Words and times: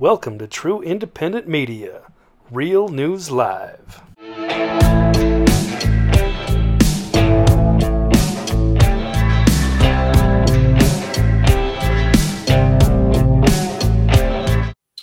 Welcome 0.00 0.38
to 0.38 0.46
True 0.46 0.80
Independent 0.80 1.46
Media, 1.46 2.04
Real 2.50 2.88
News 2.88 3.30
Live. 3.30 4.00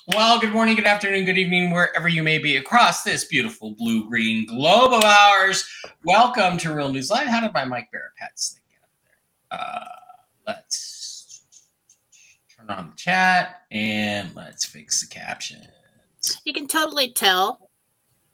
Well, 0.08 0.40
good 0.40 0.52
morning, 0.52 0.76
good 0.76 0.88
afternoon, 0.88 1.26
good 1.26 1.38
evening, 1.38 1.70
wherever 1.70 2.08
you 2.08 2.24
may 2.24 2.40
be 2.40 2.58
across 2.58 3.04
this 3.04 3.26
beautiful 3.26 3.76
blue 3.76 4.10
green 4.10 4.48
globe 4.48 4.94
of 4.94 5.04
ours. 5.04 5.70
Welcome 6.06 6.58
to 6.58 6.74
Real 6.74 6.92
News 6.92 7.12
Live. 7.12 7.28
How 7.28 7.42
did 7.42 7.54
my 7.54 7.66
Mike 7.66 7.90
pets 8.18 8.54
thing 8.56 8.64
get 8.72 8.82
up 8.82 8.90
there? 9.04 9.60
Uh, 9.60 9.86
let's 10.48 10.97
on 12.70 12.90
the 12.92 12.96
chat 12.96 13.62
and 13.72 14.34
let's 14.36 14.66
fix 14.66 15.02
the 15.02 15.08
captions. 15.08 15.68
You 16.44 16.54
can 16.54 16.68
totally 16.68 17.12
tell 17.12 17.70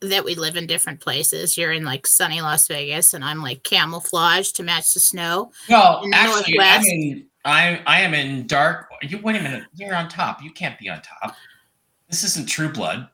that 0.00 0.24
we 0.24 0.34
live 0.34 0.56
in 0.56 0.66
different 0.66 1.00
places. 1.00 1.56
You're 1.56 1.72
in 1.72 1.84
like 1.84 2.06
sunny 2.06 2.40
Las 2.40 2.66
Vegas, 2.68 3.14
and 3.14 3.24
I'm 3.24 3.42
like 3.42 3.62
camouflaged 3.62 4.56
to 4.56 4.62
match 4.62 4.94
the 4.94 5.00
snow. 5.00 5.52
Well, 5.68 6.02
the 6.02 6.10
actually, 6.14 6.58
I 6.60 6.80
mean, 6.82 7.26
I 7.44 7.80
I 7.86 8.00
am 8.00 8.14
in 8.14 8.46
dark. 8.46 8.90
You 9.02 9.18
wait 9.18 9.36
a 9.36 9.42
minute. 9.42 9.64
You're 9.74 9.94
on 9.94 10.08
top. 10.08 10.42
You 10.42 10.50
can't 10.50 10.78
be 10.78 10.88
on 10.88 11.00
top. 11.02 11.36
This 12.08 12.24
isn't 12.24 12.46
True 12.48 12.70
Blood. 12.72 13.08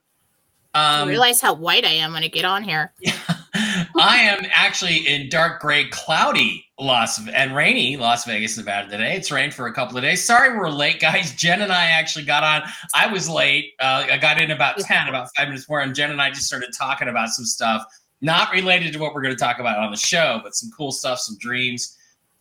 I 0.72 1.00
Um, 1.00 1.08
realize 1.08 1.40
how 1.40 1.54
white 1.54 1.84
I 1.84 1.90
am 1.90 2.12
when 2.12 2.22
I 2.22 2.28
get 2.28 2.44
on 2.44 2.62
here. 2.62 2.92
I 3.54 4.18
am 4.18 4.46
actually 4.52 4.98
in 5.08 5.28
dark 5.28 5.60
gray, 5.60 5.88
cloudy 5.88 6.64
Las 6.80 7.20
and 7.28 7.54
rainy 7.54 7.96
Las 7.96 8.24
Vegas, 8.24 8.56
Nevada 8.56 8.88
today. 8.88 9.14
It's 9.14 9.30
rained 9.30 9.54
for 9.54 9.66
a 9.66 9.72
couple 9.72 9.96
of 9.96 10.02
days. 10.02 10.24
Sorry 10.24 10.56
we're 10.56 10.70
late, 10.70 11.00
guys. 11.00 11.32
Jen 11.36 11.62
and 11.62 11.72
I 11.72 11.86
actually 11.86 12.24
got 12.24 12.42
on. 12.42 12.62
I 12.94 13.06
was 13.06 13.28
late. 13.28 13.74
Uh, 13.80 14.06
I 14.10 14.18
got 14.18 14.40
in 14.40 14.50
about 14.50 14.78
ten, 14.78 15.08
about 15.08 15.28
five 15.36 15.48
minutes 15.48 15.68
more, 15.68 15.80
and 15.80 15.94
Jen 15.94 16.10
and 16.10 16.20
I 16.20 16.30
just 16.30 16.46
started 16.46 16.70
talking 16.76 17.08
about 17.08 17.28
some 17.30 17.44
stuff 17.44 17.84
not 18.20 18.52
related 18.52 18.92
to 18.92 18.98
what 18.98 19.14
we're 19.14 19.22
going 19.22 19.34
to 19.34 19.40
talk 19.40 19.58
about 19.58 19.78
on 19.78 19.90
the 19.90 19.96
show, 19.96 20.40
but 20.42 20.54
some 20.54 20.70
cool 20.76 20.92
stuff, 20.92 21.18
some 21.18 21.38
dreams, 21.38 21.96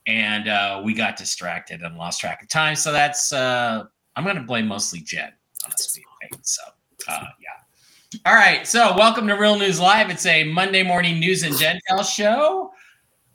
and 0.08 0.47
uh, 0.47 0.81
we 0.83 0.94
got 0.94 1.16
distracted 1.16 1.81
and 1.81 1.97
lost 1.97 2.19
track 2.19 2.42
of 2.42 2.49
time. 2.49 2.75
So 2.75 2.92
that's 2.92 3.31
uh, 3.31 3.86
I'm 4.16 4.23
going 4.23 4.36
to 4.36 4.44
blame 4.44 4.67
mostly 4.67 4.99
Jen 5.02 5.31
on 5.66 5.71
this 5.71 5.95
being. 5.95 6.05
So 6.42 6.61
uh, 7.08 7.25
yeah. 7.42 8.19
All 8.25 8.33
right, 8.33 8.66
so 8.67 8.95
welcome 8.97 9.27
to 9.27 9.36
Real 9.36 9.58
News 9.58 9.80
Live. 9.80 10.09
It's 10.09 10.25
a 10.25 10.44
Monday 10.44 10.83
morning 10.83 11.19
news 11.19 11.44
and 11.44 11.53
Jentel 11.53 12.03
show. 12.03 12.71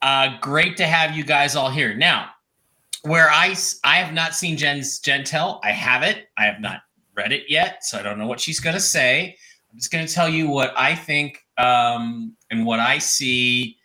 Uh, 0.04 0.36
great 0.42 0.76
to 0.76 0.86
have 0.86 1.16
you 1.16 1.24
guys 1.24 1.56
all 1.56 1.70
here. 1.70 1.94
Now, 1.94 2.28
where 3.04 3.30
I 3.30 3.56
I 3.84 3.96
have 3.96 4.12
not 4.12 4.34
seen 4.34 4.58
Jen's 4.58 5.00
Jentel, 5.00 5.60
I 5.62 5.70
have 5.70 6.02
it. 6.02 6.28
I 6.36 6.44
have 6.44 6.60
not 6.60 6.82
read 7.16 7.32
it 7.32 7.44
yet, 7.48 7.86
so 7.86 7.98
I 7.98 8.02
don't 8.02 8.18
know 8.18 8.26
what 8.26 8.38
she's 8.38 8.60
going 8.60 8.74
to 8.74 8.80
say. 8.80 9.34
I'm 9.72 9.78
just 9.78 9.90
going 9.90 10.06
to 10.06 10.12
tell 10.12 10.28
you 10.28 10.46
what 10.46 10.74
I 10.76 10.94
think 10.94 11.38
um, 11.56 12.36
and 12.50 12.66
what 12.66 12.80
I 12.80 12.98
see 12.98 13.78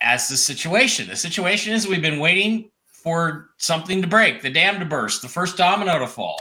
as 0.00 0.28
the 0.28 0.36
situation. 0.36 1.08
The 1.08 1.16
situation 1.16 1.72
is 1.72 1.88
we've 1.88 2.00
been 2.00 2.20
waiting 2.20 2.70
for 2.92 3.50
something 3.56 4.00
to 4.02 4.06
break, 4.06 4.40
the 4.40 4.50
dam 4.50 4.78
to 4.78 4.84
burst, 4.84 5.20
the 5.20 5.28
first 5.28 5.56
domino 5.56 5.98
to 5.98 6.06
fall. 6.06 6.40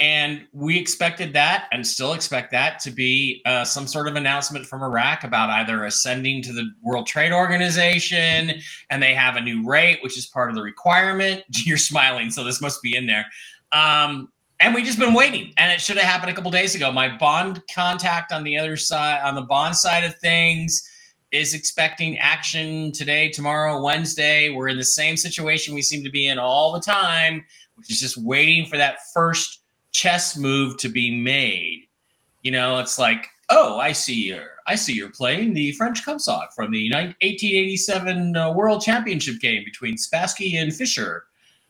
And 0.00 0.46
we 0.52 0.76
expected 0.76 1.32
that 1.34 1.68
and 1.70 1.86
still 1.86 2.14
expect 2.14 2.50
that 2.50 2.80
to 2.80 2.90
be 2.90 3.42
uh, 3.46 3.64
some 3.64 3.86
sort 3.86 4.08
of 4.08 4.16
announcement 4.16 4.66
from 4.66 4.82
Iraq 4.82 5.22
about 5.22 5.50
either 5.50 5.84
ascending 5.84 6.42
to 6.42 6.52
the 6.52 6.68
World 6.82 7.06
Trade 7.06 7.32
Organization 7.32 8.60
and 8.90 9.02
they 9.02 9.14
have 9.14 9.36
a 9.36 9.40
new 9.40 9.64
rate, 9.64 10.00
which 10.02 10.18
is 10.18 10.26
part 10.26 10.50
of 10.50 10.56
the 10.56 10.62
requirement. 10.62 11.44
You're 11.64 11.76
smiling, 11.76 12.30
so 12.30 12.42
this 12.42 12.60
must 12.60 12.82
be 12.82 12.96
in 12.96 13.06
there. 13.06 13.26
Um, 13.70 14.30
and 14.60 14.74
we've 14.74 14.86
just 14.86 14.98
been 14.98 15.14
waiting, 15.14 15.52
and 15.56 15.72
it 15.72 15.80
should 15.80 15.96
have 15.96 16.06
happened 16.06 16.30
a 16.30 16.34
couple 16.34 16.50
days 16.50 16.74
ago. 16.74 16.90
My 16.90 17.16
bond 17.16 17.62
contact 17.72 18.32
on 18.32 18.44
the 18.44 18.56
other 18.56 18.76
side, 18.76 19.20
on 19.22 19.34
the 19.34 19.42
bond 19.42 19.76
side 19.76 20.04
of 20.04 20.16
things, 20.20 20.88
is 21.32 21.54
expecting 21.54 22.16
action 22.18 22.92
today, 22.92 23.28
tomorrow, 23.28 23.82
Wednesday. 23.82 24.50
We're 24.50 24.68
in 24.68 24.76
the 24.76 24.84
same 24.84 25.16
situation 25.16 25.74
we 25.74 25.82
seem 25.82 26.04
to 26.04 26.10
be 26.10 26.28
in 26.28 26.38
all 26.38 26.72
the 26.72 26.80
time, 26.80 27.44
which 27.74 27.90
is 27.90 28.00
just 28.00 28.16
waiting 28.16 28.66
for 28.66 28.76
that 28.76 28.98
first 29.12 29.63
chess 29.94 30.36
move 30.36 30.76
to 30.78 30.90
be 30.90 31.18
made. 31.18 31.86
You 32.42 32.50
know, 32.50 32.78
it's 32.78 32.98
like, 32.98 33.28
oh, 33.48 33.78
I 33.78 33.92
see 33.92 34.26
you're, 34.28 34.50
I 34.66 34.74
see 34.74 34.92
you're 34.92 35.10
playing 35.10 35.54
the 35.54 35.72
French 35.72 36.04
Cumsock 36.04 36.52
from 36.54 36.72
the 36.72 36.90
1887 36.90 38.36
uh, 38.36 38.52
World 38.52 38.82
Championship 38.82 39.40
game 39.40 39.64
between 39.64 39.96
Spassky 39.96 40.54
and 40.54 40.74
Fischer. 40.74 41.24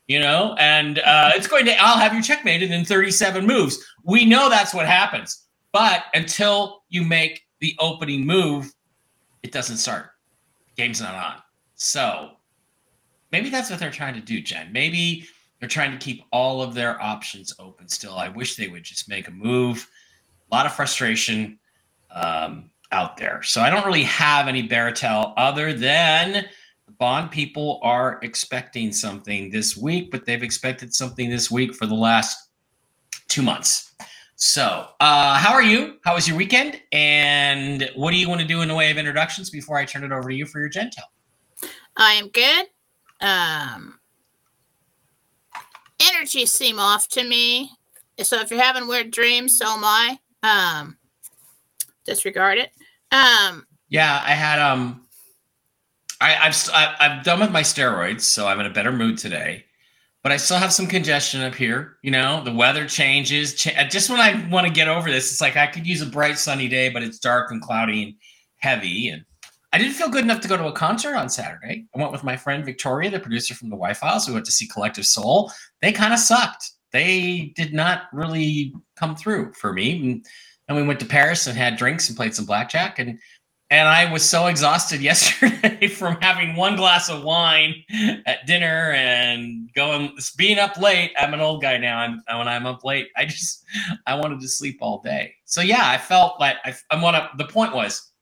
You 0.09 0.19
know, 0.19 0.55
and 0.59 0.99
uh, 0.99 1.31
it's 1.35 1.47
going 1.47 1.65
to. 1.65 1.75
I'll 1.81 1.97
have 1.97 2.13
you 2.13 2.23
checkmated 2.23 2.71
in 2.71 2.85
37 2.85 3.47
moves. 3.47 3.83
We 4.03 4.27
know 4.27 4.51
that's 4.51 4.75
what 4.75 4.87
happens, 4.87 5.45
but 5.73 6.05
until 6.13 6.83
you 6.91 7.03
make 7.03 7.45
the 7.61 7.75
opening 7.79 8.27
move, 8.27 8.71
it 9.43 9.51
doesn't 9.51 9.79
start. 9.79 10.11
Game's 10.77 11.01
not 11.01 11.15
on. 11.15 11.37
So 11.77 12.33
maybe 13.33 13.49
that's 13.49 13.71
what 13.71 13.79
they're 13.79 13.91
trying 13.91 14.13
to 14.13 14.21
do, 14.21 14.43
Jen. 14.43 14.71
Maybe 14.73 15.27
they're 15.61 15.69
trying 15.69 15.93
to 15.93 15.99
keep 15.99 16.25
all 16.31 16.63
of 16.63 16.75
their 16.75 17.01
options 17.01 17.55
open 17.59 17.89
still. 17.89 18.17
I 18.17 18.29
wish 18.29 18.57
they 18.57 18.69
would 18.69 18.83
just 18.83 19.09
make 19.09 19.29
a 19.29 19.31
move. 19.31 19.89
A 20.51 20.55
lot 20.55 20.67
of 20.67 20.75
frustration 20.75 21.59
um, 22.11 22.71
out 22.93 23.17
there. 23.17 23.43
So 23.43 23.61
I 23.61 23.71
don't 23.71 23.87
really 23.87 24.05
have 24.05 24.47
any 24.47 24.69
Baratel 24.69 25.33
other 25.37 25.73
than 25.73 26.47
the 26.87 26.93
bond 26.93 27.31
people 27.31 27.81
are 27.83 28.19
expecting 28.23 28.93
something 28.93 29.51
this 29.51 29.77
week, 29.77 30.11
but 30.11 30.27
they've 30.27 30.43
expected 30.43 30.95
something 30.95 31.31
this 31.31 31.51
week 31.51 31.75
for 31.75 31.87
the 31.87 31.95
last 31.95 32.51
two 33.29 33.43
months. 33.43 33.95
So, 34.37 34.89
uh, 35.01 35.39
how 35.39 35.53
are 35.53 35.63
you? 35.63 35.97
How 36.05 36.15
was 36.15 36.27
your 36.27 36.37
weekend? 36.37 36.81
And 36.93 37.91
what 37.95 38.11
do 38.11 38.17
you 38.17 38.29
want 38.29 38.41
to 38.41 38.47
do 38.47 38.63
in 38.63 38.69
the 38.69 38.75
way 38.75 38.91
of 38.91 38.99
introductions 38.99 39.49
before 39.49 39.79
I 39.79 39.85
turn 39.85 40.05
it 40.05 40.13
over 40.13 40.29
to 40.29 40.35
you 40.35 40.45
for 40.45 40.59
your 40.59 40.69
Jentel? 40.69 41.05
I 41.97 42.15
am 42.15 42.29
good. 42.29 42.67
Um, 43.21 43.99
energies 46.01 46.53
seem 46.53 46.79
off 46.79 47.09
to 47.09 47.25
me. 47.25 47.71
So 48.23 48.41
if 48.41 48.51
you're 48.51 48.63
having 48.63 48.87
weird 48.89 49.11
dreams, 49.11 49.59
so 49.59 49.67
am 49.67 49.85
I. 49.85 50.19
Um, 50.43 50.99
disregard 52.05 52.59
it. 52.59 52.71
Um, 53.11 53.67
Yeah, 53.89 54.23
I 54.25 54.33
had 54.33 54.59
um, 54.59 55.07
I, 56.21 56.37
I've 56.37 56.57
I, 56.73 56.95
I'm 57.01 57.23
done 57.23 57.41
with 57.41 57.51
my 57.51 57.63
steroids, 57.63 58.23
so 58.23 58.47
I'm 58.47 58.61
in 58.61 58.67
a 58.67 58.71
better 58.71 58.93
mood 58.93 59.19
today. 59.19 59.65
But 60.23 60.33
I 60.33 60.39
still 60.39 60.57
have 60.57 60.73
some 60.73 60.87
congestion 60.87 61.43
up 61.43 61.55
here. 61.55 61.97
You 62.03 62.11
know, 62.11 62.43
the 62.43 62.53
weather 62.53 62.87
changes. 62.87 63.55
Cha- 63.55 63.85
just 63.89 64.09
when 64.09 64.21
I 64.21 64.49
want 64.49 64.67
to 64.67 64.73
get 64.73 64.89
over 64.89 65.11
this, 65.11 65.31
it's 65.31 65.41
like 65.41 65.57
I 65.57 65.67
could 65.67 65.87
use 65.87 66.01
a 66.01 66.07
bright 66.07 66.39
sunny 66.39 66.67
day, 66.67 66.89
but 66.89 67.03
it's 67.03 67.19
dark 67.19 67.51
and 67.51 67.61
cloudy 67.61 68.03
and 68.03 68.15
heavy. 68.57 69.09
And 69.11 69.25
I 69.75 69.79
didn't 69.79 69.95
feel 69.95 70.09
good 70.09 70.23
enough 70.23 70.41
to 70.43 70.47
go 70.47 70.57
to 70.57 70.69
a 70.69 70.73
concert 70.73 71.17
on 71.17 71.29
Saturday. 71.29 71.85
I 71.93 71.99
went 71.99 72.13
with 72.13 72.23
my 72.23 72.37
friend 72.37 72.65
Victoria, 72.65 73.11
the 73.11 73.19
producer 73.19 73.57
from 73.57 73.71
the 73.71 73.77
White 73.77 73.97
Files. 73.97 74.29
We 74.29 74.33
went 74.33 74.47
to 74.47 74.53
see 74.53 74.69
Collective 74.69 75.05
Soul. 75.05 75.51
They 75.83 75.91
kind 75.91 76.13
of 76.13 76.21
sucked. 76.21 76.71
They 76.93 77.53
did 77.57 77.75
not 77.75 78.03
really 78.13 78.73
come 78.95 79.17
through 79.17 79.53
for 79.55 79.73
me. 79.73 80.01
And, 80.01 80.27
and 80.69 80.77
we 80.77 80.85
went 80.85 81.01
to 81.01 81.07
Paris 81.07 81.49
and 81.49 81.59
had 81.59 81.77
drinks 81.77 82.09
and 82.09 82.17
played 82.17 82.37
some 82.37 82.45
blackjack. 82.45 83.01
And 83.01 83.19
and 83.69 83.89
I 83.89 84.13
was 84.13 84.23
so 84.23 84.47
exhausted 84.47 85.01
yesterday 85.03 85.89
from 85.89 86.19
having 86.21 86.55
one 86.55 86.77
glass 86.77 87.11
of 87.11 87.25
wine 87.25 87.75
at 88.27 88.47
dinner 88.47 88.93
and 88.93 89.75
going 89.75 90.17
being 90.39 90.61
up 90.61 90.77
late. 90.77 91.11
I'm 91.19 91.35
an 91.35 91.41
old 91.41 91.63
guy 91.63 91.79
now. 91.79 91.99
I'm 91.99 92.23
when 92.39 92.47
I'm 92.47 92.67
up 92.67 92.85
late, 92.85 93.09
I 93.17 93.25
just 93.25 93.65
I 94.07 94.15
wanted 94.15 94.39
to 94.39 94.49
sleep 94.49 94.79
all 94.81 95.03
day. 95.03 95.35
So 95.47 95.63
yeah, 95.63 95.89
I 95.89 95.99
felt 95.99 96.39
like 96.39 96.59
I, 96.65 96.77
I'm 96.93 97.03
one 97.03 97.17
of 97.17 97.37
the 97.39 97.47
point 97.47 97.75
was 97.75 98.13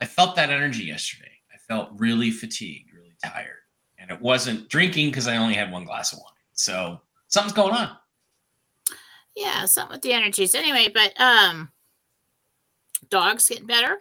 I 0.00 0.06
felt 0.06 0.36
that 0.36 0.50
energy 0.50 0.84
yesterday. 0.84 1.30
I 1.52 1.58
felt 1.66 1.90
really 1.96 2.30
fatigued, 2.30 2.92
really 2.94 3.16
tired, 3.22 3.58
and 3.98 4.10
it 4.10 4.20
wasn't 4.20 4.68
drinking 4.68 5.08
because 5.10 5.28
I 5.28 5.36
only 5.36 5.54
had 5.54 5.70
one 5.72 5.84
glass 5.84 6.12
of 6.12 6.18
wine. 6.18 6.26
So 6.52 7.00
something's 7.28 7.52
going 7.52 7.74
on. 7.74 7.96
yeah, 9.36 9.64
something 9.66 9.94
with 9.94 10.02
the 10.02 10.12
energies. 10.12 10.54
Anyway, 10.54 10.88
but 10.92 11.18
um, 11.20 11.70
dogs 13.08 13.48
getting 13.48 13.66
better. 13.66 13.98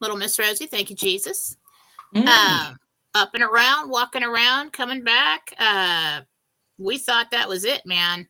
Little 0.00 0.16
Miss 0.16 0.38
Rosie, 0.38 0.66
thank 0.66 0.90
you, 0.90 0.96
Jesus. 0.96 1.56
Mm. 2.14 2.26
um, 2.26 2.76
up 3.14 3.34
and 3.34 3.42
around, 3.42 3.90
walking 3.90 4.22
around, 4.22 4.72
coming 4.72 5.02
back. 5.02 5.52
Uh, 5.58 6.20
we 6.78 6.98
thought 6.98 7.30
that 7.32 7.48
was 7.48 7.64
it, 7.64 7.84
man. 7.84 8.28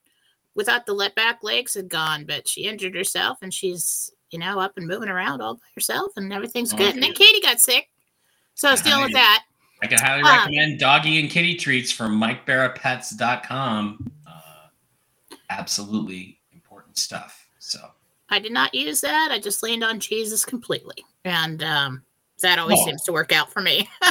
We 0.55 0.65
thought 0.65 0.87
the 0.87 0.95
let 0.95 1.15
back 1.15 1.43
legs 1.43 1.75
had 1.75 1.89
gone, 1.89 2.25
but 2.27 2.49
she 2.49 2.65
injured 2.65 2.97
herself 2.97 3.39
and 3.43 3.53
she's, 3.53 4.11
you 4.31 4.39
know, 4.39 4.59
up 4.61 4.73
and 4.77 4.87
moving 4.87 5.09
around 5.09 5.41
all 5.41 5.55
by 5.55 5.61
herself 5.75 6.13
and 6.17 6.33
everything's 6.33 6.73
Oh, 6.75 6.77
good. 6.77 6.95
And 6.95 7.03
then. 7.03 7.13
Katie 7.15 7.41
got 7.41 7.61
sick. 7.61 7.89
So 8.55 8.69
I 8.69 8.73
was 8.73 8.81
Yeah, 8.85 8.91
dealing 8.93 9.05
with 9.05 9.13
that. 9.15 9.45
I 9.83 9.87
can 9.87 9.99
highly 10.01 10.23
Um, 10.23 10.37
recommend 10.37 10.81
doggy 10.81 11.21
and 11.21 11.31
kitty 11.31 11.55
treats 11.57 11.93
from 11.93 12.19
MikeBaraPets.com. 12.21 14.11
Uh, 14.27 14.67
absolutely 15.51 16.41
important 16.53 16.99
stuff. 16.99 17.49
So 17.59 17.79
I 18.29 18.39
did 18.39 18.53
not 18.53 18.75
use 18.75 19.01
that. 19.03 19.31
I 19.31 19.39
just 19.39 19.63
leaned 19.63 19.85
on 19.85 20.01
Jesus 20.01 20.45
completely. 20.45 21.05
And 21.25 21.63
um, 21.63 22.05
that 22.43 22.59
always 22.59 22.79
Oh. 22.81 22.85
seems 22.87 23.03
to 23.05 23.13
work 23.13 23.33
out 23.33 23.53
for 23.53 23.61
me. 23.61 23.89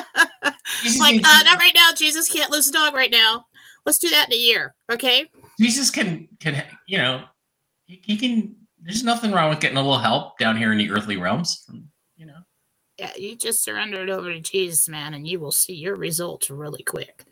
Like, 1.00 1.16
uh, 1.26 1.44
not 1.44 1.58
right 1.60 1.72
now. 1.74 1.90
Jesus 1.96 2.30
can't 2.30 2.52
lose 2.52 2.68
a 2.68 2.72
dog 2.72 2.94
right 2.94 3.10
now. 3.10 3.46
Let's 3.86 3.98
do 3.98 4.10
that 4.10 4.28
in 4.28 4.34
a 4.34 4.38
year. 4.38 4.76
Okay. 4.92 5.30
Jesus 5.60 5.90
can 5.90 6.28
can 6.40 6.64
you 6.88 6.98
know 6.98 7.24
he, 7.86 8.02
he 8.06 8.18
can. 8.18 8.56
There's 8.88 9.04
nothing 9.04 9.34
wrong 9.34 9.50
with 9.50 9.60
getting 9.60 9.76
a 9.76 9.82
little 9.82 10.00
help 10.00 10.40
down 10.40 10.56
here 10.56 10.72
in 10.72 10.78
the 10.78 10.90
earthly 10.90 11.18
realms. 11.18 11.62
From, 11.68 11.90
you 12.16 12.26
know. 12.26 12.40
Yeah, 12.98 13.12
you 13.18 13.36
just 13.36 13.62
surrender 13.62 14.02
it 14.02 14.10
over 14.10 14.32
to 14.32 14.40
Jesus, 14.40 14.88
man, 14.88 15.14
and 15.14 15.28
you 15.28 15.42
will 15.42 15.52
see 15.52 15.74
your 15.74 15.98
results 15.98 16.50
really 16.50 16.84
quick. 16.84 17.26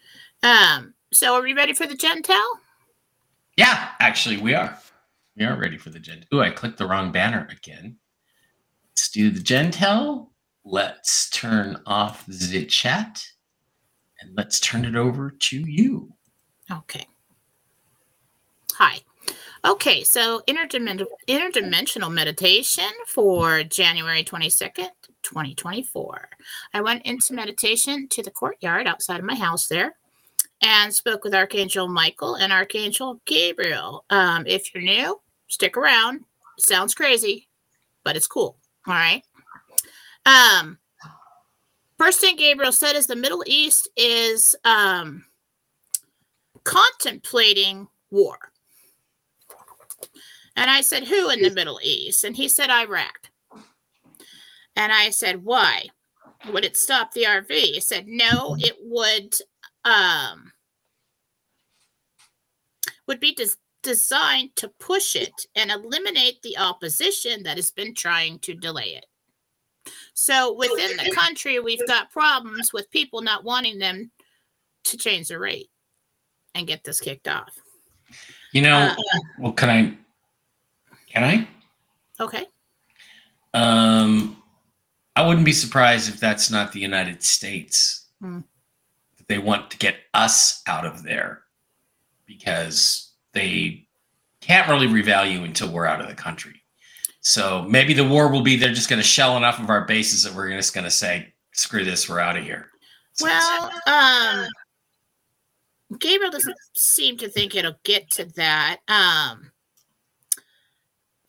Um, 0.43 0.93
so 1.13 1.33
are 1.33 1.41
we 1.41 1.53
ready 1.53 1.71
for 1.71 1.87
the 1.87 1.95
Jentel? 1.95 2.43
Yeah, 3.55 3.91
actually, 4.01 4.35
we 4.35 4.53
are. 4.53 4.77
We 5.37 5.45
are 5.45 5.57
ready 5.57 5.77
for 5.77 5.91
the 5.91 5.99
Gen. 5.99 6.25
Ooh, 6.33 6.41
I 6.41 6.49
clicked 6.49 6.77
the 6.77 6.87
wrong 6.87 7.13
banner 7.13 7.47
again. 7.49 7.95
Let's 8.91 9.09
do 9.09 9.29
the 9.29 9.39
Jentel. 9.39 10.27
Let's 10.65 11.29
turn 11.29 11.81
off 11.85 12.25
the 12.27 12.65
chat, 12.65 13.25
and 14.19 14.35
let's 14.35 14.59
turn 14.59 14.83
it 14.83 14.97
over 14.97 15.31
to 15.31 15.57
you. 15.57 16.11
Okay. 16.69 17.07
Hi. 18.73 18.99
Okay, 19.65 20.03
so 20.03 20.43
interdimensional, 20.47 21.07
interdimensional 21.27 22.13
meditation 22.13 22.91
for 23.07 23.63
January 23.63 24.23
22nd, 24.23 24.89
2024. 25.23 26.29
I 26.75 26.81
went 26.81 27.03
into 27.03 27.33
meditation 27.33 28.07
to 28.09 28.21
the 28.21 28.29
courtyard 28.29 28.85
outside 28.85 29.19
of 29.19 29.25
my 29.25 29.33
house 29.33 29.67
there 29.67 29.95
and 30.61 30.93
spoke 30.93 31.23
with 31.23 31.33
Archangel 31.33 31.87
Michael 31.87 32.35
and 32.35 32.53
Archangel 32.53 33.19
Gabriel. 33.25 34.05
Um, 34.11 34.45
if 34.45 34.71
you're 34.71 34.83
new, 34.83 35.19
stick 35.47 35.77
around. 35.77 36.25
sounds 36.59 36.93
crazy, 36.93 37.47
but 38.03 38.15
it's 38.15 38.27
cool. 38.27 38.57
All 38.85 38.93
right. 38.93 39.23
Um, 40.27 40.77
first 41.97 42.19
thing 42.19 42.35
Gabriel 42.35 42.71
said 42.71 42.95
is 42.95 43.07
the 43.07 43.15
Middle 43.15 43.43
East 43.47 43.89
is 43.97 44.55
um, 44.63 45.25
contemplating 46.63 47.87
war. 48.11 48.37
And 50.55 50.69
I 50.69 50.81
said, 50.81 51.07
Who 51.07 51.29
in 51.29 51.41
the 51.41 51.51
Middle 51.51 51.79
East? 51.83 52.23
And 52.23 52.35
he 52.35 52.47
said, 52.47 52.69
Iraq. 52.69 53.29
And 54.75 54.91
I 54.91 55.09
said, 55.09 55.43
Why? 55.43 55.87
Would 56.51 56.65
it 56.65 56.77
stop 56.77 57.11
the 57.11 57.23
RV? 57.23 57.51
He 57.51 57.79
said, 57.79 58.07
No, 58.07 58.55
it 58.59 58.75
would 58.81 59.35
um 59.83 60.51
would 63.07 63.19
be 63.19 63.33
des- 63.33 63.57
designed 63.83 64.55
to 64.55 64.67
push 64.79 65.15
it 65.15 65.47
and 65.55 65.69
eliminate 65.71 66.41
the 66.41 66.57
opposition 66.57 67.43
that 67.43 67.57
has 67.57 67.71
been 67.71 67.93
trying 67.93 68.39
to 68.39 68.55
delay 68.55 68.95
it. 68.95 69.05
So 70.13 70.53
within 70.53 70.97
the 70.97 71.11
country, 71.13 71.59
we've 71.59 71.87
got 71.87 72.11
problems 72.11 72.73
with 72.73 72.89
people 72.89 73.21
not 73.21 73.43
wanting 73.43 73.77
them 73.77 74.11
to 74.85 74.97
change 74.97 75.27
the 75.27 75.37
rate 75.37 75.69
and 76.55 76.65
get 76.65 76.83
this 76.83 76.99
kicked 76.99 77.27
off. 77.27 77.55
You 78.55 78.61
know, 78.61 78.95
Uh, 78.97 79.19
well, 79.37 79.51
can 79.51 79.69
I? 79.69 79.97
Can 81.07 81.25
I? 81.25 81.47
Okay. 82.23 82.45
Um, 83.53 84.41
I 85.13 85.27
wouldn't 85.27 85.45
be 85.45 85.51
surprised 85.51 86.07
if 86.07 86.21
that's 86.21 86.49
not 86.49 86.71
the 86.71 86.79
United 86.79 87.21
States. 87.21 88.07
Hmm. 88.21 88.39
They 89.27 89.39
want 89.39 89.71
to 89.71 89.77
get 89.77 89.97
us 90.13 90.61
out 90.67 90.85
of 90.85 91.03
there 91.03 91.41
because 92.25 93.11
they 93.33 93.89
can't 94.39 94.69
really 94.69 94.87
revalue 94.87 95.43
until 95.43 95.69
we're 95.69 95.85
out 95.85 95.99
of 95.99 96.07
the 96.07 96.15
country. 96.15 96.61
So 97.19 97.63
maybe 97.63 97.93
the 97.93 98.07
war 98.07 98.31
will 98.31 98.41
be 98.41 98.55
they're 98.55 98.73
just 98.73 98.89
going 98.89 99.01
to 99.01 99.07
shell 99.07 99.35
enough 99.35 99.59
of 99.59 99.69
our 99.69 99.83
bases 99.83 100.23
that 100.23 100.33
we're 100.33 100.51
just 100.51 100.73
going 100.73 100.85
to 100.85 100.91
say, 100.91 101.33
screw 101.51 101.83
this, 101.83 102.07
we're 102.07 102.21
out 102.21 102.37
of 102.37 102.45
here. 102.45 102.69
So 103.13 103.25
Well, 103.25 103.71
um, 103.87 104.47
Gabriel 105.99 106.31
doesn't 106.31 106.57
seem 106.73 107.17
to 107.17 107.29
think 107.29 107.55
it'll 107.55 107.79
get 107.83 108.09
to 108.11 108.25
that. 108.35 108.79
Um, 108.87 109.51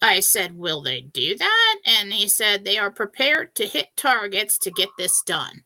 I 0.01 0.21
said, 0.21 0.57
Will 0.57 0.83
they 0.83 1.03
do 1.03 1.37
that? 1.37 1.77
And 1.85 2.13
he 2.13 2.29
said 2.29 2.65
they 2.65 2.79
are 2.79 2.91
prepared 2.91 3.55
to 3.57 3.67
hit 3.67 3.89
targets 3.97 4.59
to 4.59 4.71
get 4.71 4.89
this 4.97 5.23
done. 5.23 5.63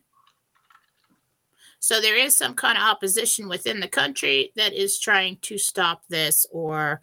So 1.78 2.00
there 2.00 2.16
is 2.16 2.36
some 2.36 2.54
kind 2.54 2.76
of 2.76 2.84
opposition 2.84 3.48
within 3.48 3.80
the 3.80 3.88
country 3.88 4.52
that 4.56 4.74
is 4.74 4.98
trying 4.98 5.38
to 5.42 5.56
stop 5.56 6.02
this 6.08 6.46
or 6.50 7.00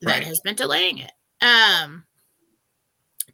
that 0.00 0.10
Right. 0.10 0.24
has 0.24 0.40
been 0.40 0.56
delaying 0.56 0.98
it. 0.98 1.12
Um, 1.40 2.06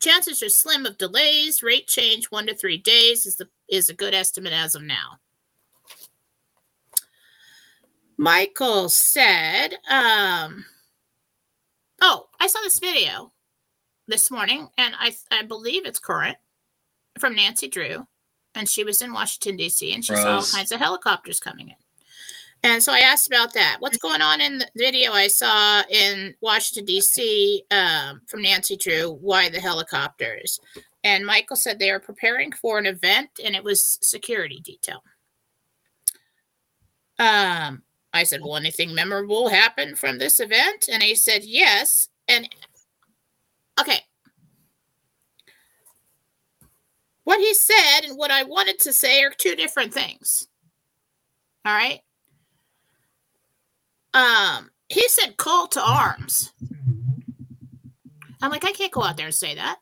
chances 0.00 0.42
are 0.42 0.48
slim 0.48 0.84
of 0.86 0.98
delays. 0.98 1.62
Rate 1.62 1.88
change 1.88 2.26
one 2.26 2.46
to 2.46 2.54
three 2.54 2.78
days 2.78 3.26
is 3.26 3.36
the 3.36 3.48
is 3.68 3.88
a 3.88 3.94
good 3.94 4.12
estimate 4.12 4.52
as 4.52 4.74
of 4.74 4.82
now. 4.82 5.18
Michael 8.16 8.88
said, 8.88 9.74
um, 9.88 10.64
"Oh, 12.00 12.28
I 12.40 12.46
saw 12.46 12.60
this 12.62 12.78
video 12.78 13.32
this 14.06 14.30
morning, 14.30 14.68
and 14.78 14.94
I 14.98 15.14
I 15.30 15.42
believe 15.42 15.86
it's 15.86 15.98
current 15.98 16.38
from 17.18 17.34
Nancy 17.34 17.68
Drew, 17.68 18.06
and 18.54 18.68
she 18.68 18.84
was 18.84 19.02
in 19.02 19.12
Washington 19.12 19.56
D.C. 19.56 19.92
and 19.92 20.04
she 20.04 20.14
saw 20.14 20.36
all 20.36 20.44
kinds 20.44 20.72
of 20.72 20.80
helicopters 20.80 21.40
coming 21.40 21.68
in." 21.68 21.76
And 22.64 22.82
so 22.82 22.92
I 22.92 23.00
asked 23.00 23.26
about 23.26 23.54
that. 23.54 23.78
What's 23.80 23.96
going 23.96 24.22
on 24.22 24.40
in 24.40 24.58
the 24.58 24.68
video 24.76 25.12
I 25.12 25.26
saw 25.26 25.82
in 25.90 26.34
Washington, 26.40 26.84
D.C. 26.84 27.64
Um, 27.72 28.20
from 28.28 28.42
Nancy 28.42 28.76
Drew? 28.76 29.10
Why 29.10 29.48
the 29.48 29.60
helicopters? 29.60 30.60
And 31.02 31.26
Michael 31.26 31.56
said 31.56 31.78
they 31.78 31.90
are 31.90 31.98
preparing 31.98 32.52
for 32.52 32.78
an 32.78 32.86
event 32.86 33.30
and 33.44 33.56
it 33.56 33.64
was 33.64 33.98
security 34.00 34.60
detail. 34.60 35.02
Um, 37.18 37.82
I 38.12 38.24
said, 38.24 38.42
Will 38.42 38.56
anything 38.56 38.94
memorable 38.94 39.48
happen 39.48 39.96
from 39.96 40.18
this 40.18 40.40
event? 40.40 40.88
And 40.90 41.02
he 41.02 41.14
said, 41.14 41.44
Yes. 41.44 42.08
And 42.28 42.48
okay. 43.80 44.00
What 47.24 47.40
he 47.40 47.54
said 47.54 48.00
and 48.04 48.18
what 48.18 48.30
I 48.30 48.42
wanted 48.42 48.78
to 48.80 48.92
say 48.92 49.22
are 49.22 49.30
two 49.30 49.54
different 49.54 49.94
things. 49.94 50.48
All 51.64 51.72
right. 51.72 52.00
Um, 54.12 54.70
he 54.88 55.08
said 55.08 55.36
call 55.36 55.68
to 55.68 55.80
arms. 55.80 56.52
I'm 58.42 58.50
like, 58.50 58.64
I 58.64 58.72
can't 58.72 58.92
go 58.92 59.04
out 59.04 59.16
there 59.16 59.26
and 59.26 59.34
say 59.34 59.54
that. 59.54 59.78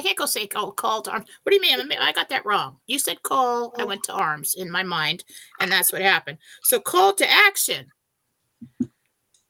I 0.00 0.02
can't 0.02 0.16
go 0.16 0.24
say 0.24 0.46
call, 0.46 0.72
call 0.72 1.02
to 1.02 1.10
arms. 1.10 1.26
What 1.42 1.50
do 1.50 1.56
you 1.56 1.60
mean? 1.60 1.78
I, 1.78 1.84
mean, 1.84 1.98
I 2.00 2.12
got 2.12 2.30
that 2.30 2.46
wrong. 2.46 2.78
You 2.86 2.98
said 2.98 3.22
call. 3.22 3.74
I 3.76 3.84
went 3.84 4.02
to 4.04 4.14
arms 4.14 4.54
in 4.56 4.70
my 4.70 4.82
mind, 4.82 5.24
and 5.60 5.70
that's 5.70 5.92
what 5.92 6.00
happened. 6.00 6.38
So 6.62 6.80
call 6.80 7.12
to 7.12 7.30
action 7.30 7.88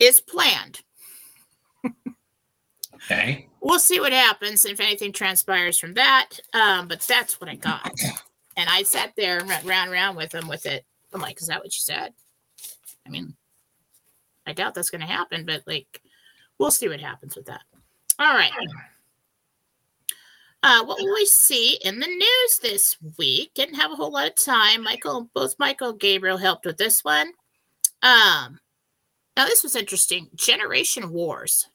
is 0.00 0.20
planned. 0.20 0.81
Okay. 2.97 3.47
We'll 3.61 3.79
see 3.79 4.01
what 4.01 4.13
happens 4.13 4.65
if 4.65 4.81
anything 4.81 5.13
transpires 5.13 5.79
from 5.79 5.94
that. 5.94 6.31
Um, 6.53 6.89
but 6.89 7.01
that's 7.01 7.41
what 7.41 7.48
I 7.48 7.55
got. 7.55 7.93
And 8.56 8.69
I 8.69 8.82
sat 8.82 9.13
there 9.17 9.39
and 9.39 9.46
went 9.46 9.65
round 9.65 9.84
and 9.84 9.93
round 9.93 10.17
with 10.17 10.34
him 10.34 10.48
with 10.48 10.67
it. 10.67 10.84
I'm 11.15 11.20
like, 11.20 11.41
is 11.41 11.46
that 11.46 11.60
what 11.60 11.67
you 11.67 11.81
said? 11.81 12.13
I 13.06 13.10
mean, 13.10 13.36
I 14.46 14.53
doubt 14.53 14.74
that's 14.74 14.91
going 14.91 15.01
to 15.01 15.06
happen, 15.06 15.46
but 15.46 15.63
like, 15.67 16.03
we'll 16.58 16.72
see 16.72 16.89
what 16.89 17.01
happens 17.01 17.36
with 17.36 17.46
that. 17.46 17.63
All 18.19 18.34
right. 18.34 18.51
Uh, 20.62 20.84
what 20.84 20.98
will 21.00 21.14
we 21.14 21.24
see 21.24 21.79
in 21.84 22.00
the 22.00 22.06
news 22.06 22.58
this 22.60 22.96
week? 23.19 23.52
Didn't 23.55 23.76
have 23.76 23.93
a 23.93 23.96
whole 23.96 24.12
lot 24.12 24.29
of 24.29 24.34
time. 24.34 24.82
Michael, 24.82 25.31
both 25.34 25.55
Michael 25.58 25.90
and 25.90 26.00
Gabriel 26.00 26.36
helped 26.36 26.67
with 26.67 26.76
this 26.76 27.02
one. 27.02 27.29
Um, 28.02 28.60
now 29.36 29.46
this 29.46 29.62
was 29.62 29.74
interesting. 29.74 30.29
Generation 30.34 31.10
Wars. 31.10 31.69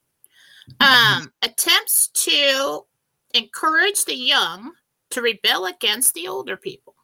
Um, 0.80 1.32
attempts 1.42 2.10
to 2.10 2.86
encourage 3.34 4.06
the 4.06 4.16
young 4.16 4.72
to 5.12 5.22
rebel 5.22 5.66
against 5.66 6.14
the 6.14 6.28
older 6.28 6.58
people. 6.58 6.96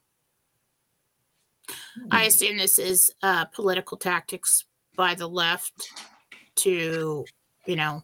I 2.12 2.26
assume 2.26 2.58
this 2.58 2.80
is 2.80 3.12
uh, 3.24 3.46
political 3.46 3.98
tactics 3.98 4.66
by 4.96 5.16
the 5.16 5.28
left 5.28 5.90
to, 6.58 7.26
you 7.66 7.76
know, 7.76 8.04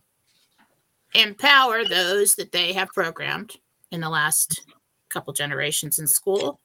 empower 1.14 1.84
those 1.86 2.36
that 2.36 2.52
they 2.52 2.74
have 2.74 2.90
programmed 2.90 3.58
in 3.92 4.02
the 4.02 4.10
last 4.10 4.66
couple 5.10 5.34
generations 5.34 6.00
in 6.00 6.08
school. 6.08 6.60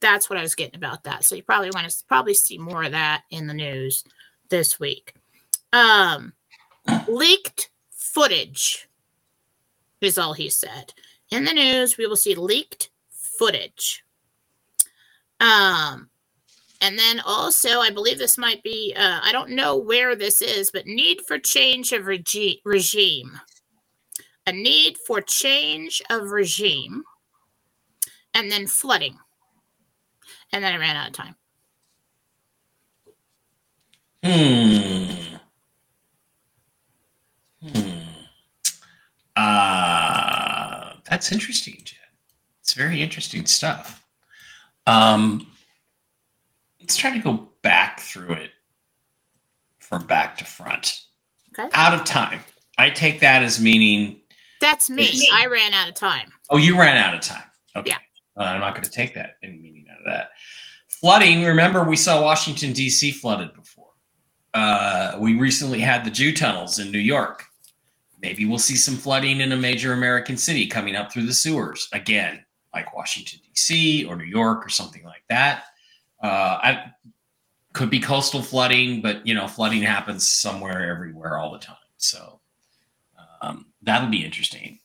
That's 0.00 0.28
what 0.28 0.38
I 0.38 0.42
was 0.42 0.54
getting 0.54 0.76
about 0.76 1.04
that. 1.04 1.24
So 1.24 1.34
you 1.34 1.42
probably 1.42 1.70
want 1.70 1.88
to 1.88 2.04
probably 2.08 2.34
see 2.34 2.58
more 2.58 2.84
of 2.84 2.92
that 2.92 3.22
in 3.30 3.46
the 3.46 3.54
news 3.54 4.04
this 4.50 4.80
week. 4.80 5.14
Um, 5.72 6.32
leaked 7.08 7.70
footage 7.90 8.88
is 10.00 10.18
all 10.18 10.32
he 10.34 10.48
said. 10.48 10.92
In 11.30 11.44
the 11.44 11.52
news, 11.52 11.96
we 11.96 12.06
will 12.06 12.16
see 12.16 12.34
leaked 12.34 12.90
footage. 13.10 14.04
Um, 15.40 16.10
and 16.80 16.98
then 16.98 17.20
also, 17.20 17.80
I 17.80 17.90
believe 17.90 18.18
this 18.18 18.36
might 18.36 18.62
be, 18.62 18.94
uh, 18.96 19.20
I 19.22 19.32
don't 19.32 19.50
know 19.50 19.76
where 19.76 20.14
this 20.14 20.42
is, 20.42 20.70
but 20.70 20.86
need 20.86 21.22
for 21.26 21.38
change 21.38 21.92
of 21.92 22.06
regi- 22.06 22.60
regime. 22.64 23.40
A 24.46 24.52
need 24.52 24.96
for 25.06 25.20
change 25.20 26.02
of 26.10 26.30
regime. 26.30 27.04
And 28.34 28.50
then 28.50 28.66
flooding. 28.66 29.18
And 30.52 30.62
then 30.62 30.74
I 30.74 30.78
ran 30.78 30.96
out 30.96 31.08
of 31.08 31.12
time. 31.14 31.36
Hmm. 34.22 35.36
Hmm. 37.62 37.90
Uh, 39.36 40.94
that's 41.08 41.32
interesting, 41.32 41.78
Jen. 41.84 41.98
It's 42.60 42.74
very 42.74 43.02
interesting 43.02 43.46
stuff. 43.46 44.04
Um, 44.86 45.46
let's 46.80 46.96
try 46.96 47.10
to 47.12 47.18
go 47.18 47.48
back 47.62 48.00
through 48.00 48.32
it 48.34 48.50
from 49.78 50.06
back 50.06 50.36
to 50.38 50.44
front. 50.44 51.02
Okay. 51.58 51.68
Out 51.74 51.94
of 51.94 52.04
time. 52.04 52.40
I 52.78 52.90
take 52.90 53.20
that 53.20 53.42
as 53.42 53.60
meaning, 53.60 54.20
That's 54.64 54.88
me. 54.88 55.02
It's- 55.04 55.28
I 55.30 55.44
ran 55.46 55.74
out 55.74 55.90
of 55.90 55.94
time. 55.94 56.32
oh, 56.48 56.56
you 56.56 56.78
ran 56.78 56.96
out 56.96 57.12
of 57.14 57.20
time. 57.20 57.44
Okay. 57.76 57.90
Yeah. 57.90 57.98
Uh, 58.36 58.44
I'm 58.48 58.60
not 58.60 58.72
going 58.72 58.84
to 58.84 58.90
take 58.90 59.14
that 59.14 59.36
any 59.42 59.58
meaning 59.58 59.84
out 59.92 59.98
of 59.98 60.06
that. 60.06 60.30
Flooding. 60.88 61.44
Remember, 61.44 61.84
we 61.84 61.96
saw 61.96 62.22
Washington 62.22 62.72
D.C. 62.72 63.12
flooded 63.12 63.52
before. 63.54 63.90
Uh, 64.54 65.18
we 65.20 65.36
recently 65.36 65.80
had 65.80 66.02
the 66.04 66.10
Jew 66.10 66.32
tunnels 66.34 66.78
in 66.78 66.90
New 66.90 66.98
York. 66.98 67.44
Maybe 68.22 68.46
we'll 68.46 68.58
see 68.58 68.76
some 68.76 68.96
flooding 68.96 69.42
in 69.42 69.52
a 69.52 69.56
major 69.56 69.92
American 69.92 70.38
city 70.38 70.66
coming 70.66 70.96
up 70.96 71.12
through 71.12 71.26
the 71.26 71.34
sewers 71.34 71.88
again, 71.92 72.42
like 72.72 72.96
Washington 72.96 73.40
D.C. 73.44 74.06
or 74.06 74.16
New 74.16 74.24
York 74.24 74.64
or 74.64 74.70
something 74.70 75.04
like 75.04 75.24
that. 75.28 75.64
Uh, 76.22 76.58
I 76.62 76.84
could 77.74 77.90
be 77.90 78.00
coastal 78.00 78.40
flooding, 78.40 79.02
but 79.02 79.26
you 79.26 79.34
know, 79.34 79.46
flooding 79.46 79.82
happens 79.82 80.26
somewhere, 80.26 80.90
everywhere, 80.90 81.36
all 81.38 81.52
the 81.52 81.58
time. 81.58 81.76
So 81.98 82.40
um, 83.42 83.66
that'll 83.84 84.08
be 84.10 84.24
interesting. 84.24 84.78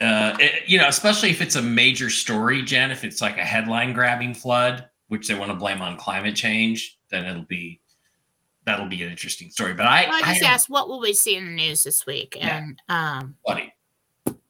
Uh, 0.00 0.36
it- 0.40 0.68
you 0.68 0.78
know, 0.78 0.88
especially 0.88 1.30
if 1.30 1.40
it's 1.40 1.56
a 1.56 1.62
major 1.62 2.10
story, 2.10 2.62
Jen. 2.62 2.90
If 2.90 3.04
it's 3.04 3.20
like 3.22 3.38
a 3.38 3.44
headline 3.44 3.92
grabbing 3.92 4.34
flood, 4.34 4.88
which 5.08 5.28
they 5.28 5.34
want 5.34 5.50
to 5.50 5.56
blame 5.56 5.80
on 5.80 5.96
climate 5.96 6.34
change, 6.34 6.98
then 7.10 7.24
it'll 7.24 7.42
be 7.44 7.80
that'll 8.64 8.86
be 8.88 9.02
an 9.02 9.10
interesting 9.10 9.50
story. 9.50 9.74
But 9.74 9.86
I, 9.86 10.06
Well, 10.08 10.20
I 10.24 10.32
just 10.34 10.44
I 10.44 10.46
asked 10.52 10.70
what 10.70 10.88
will 10.88 11.00
we 11.00 11.12
see 11.14 11.36
in 11.36 11.44
the 11.46 11.50
news 11.50 11.82
this 11.82 12.06
week, 12.06 12.36
Yeah. 12.38 12.58
and 12.58 12.80
um, 12.88 13.36
flooding. 13.44 13.70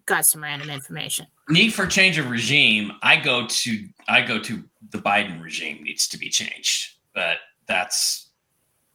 got 0.06 0.26
some 0.26 0.42
random 0.42 0.68
information. 0.68 1.26
need 1.48 1.72
for 1.72 1.86
change 1.86 2.18
of 2.18 2.28
regime 2.30 2.92
i 3.02 3.16
go 3.16 3.46
to 3.48 3.86
i 4.08 4.20
go 4.22 4.38
to 4.38 4.62
the 4.90 4.98
biden 4.98 5.42
regime 5.42 5.82
needs 5.82 6.06
to 6.08 6.16
be 6.18 6.28
changed 6.28 6.94
but 7.14 7.38
that's 7.66 8.30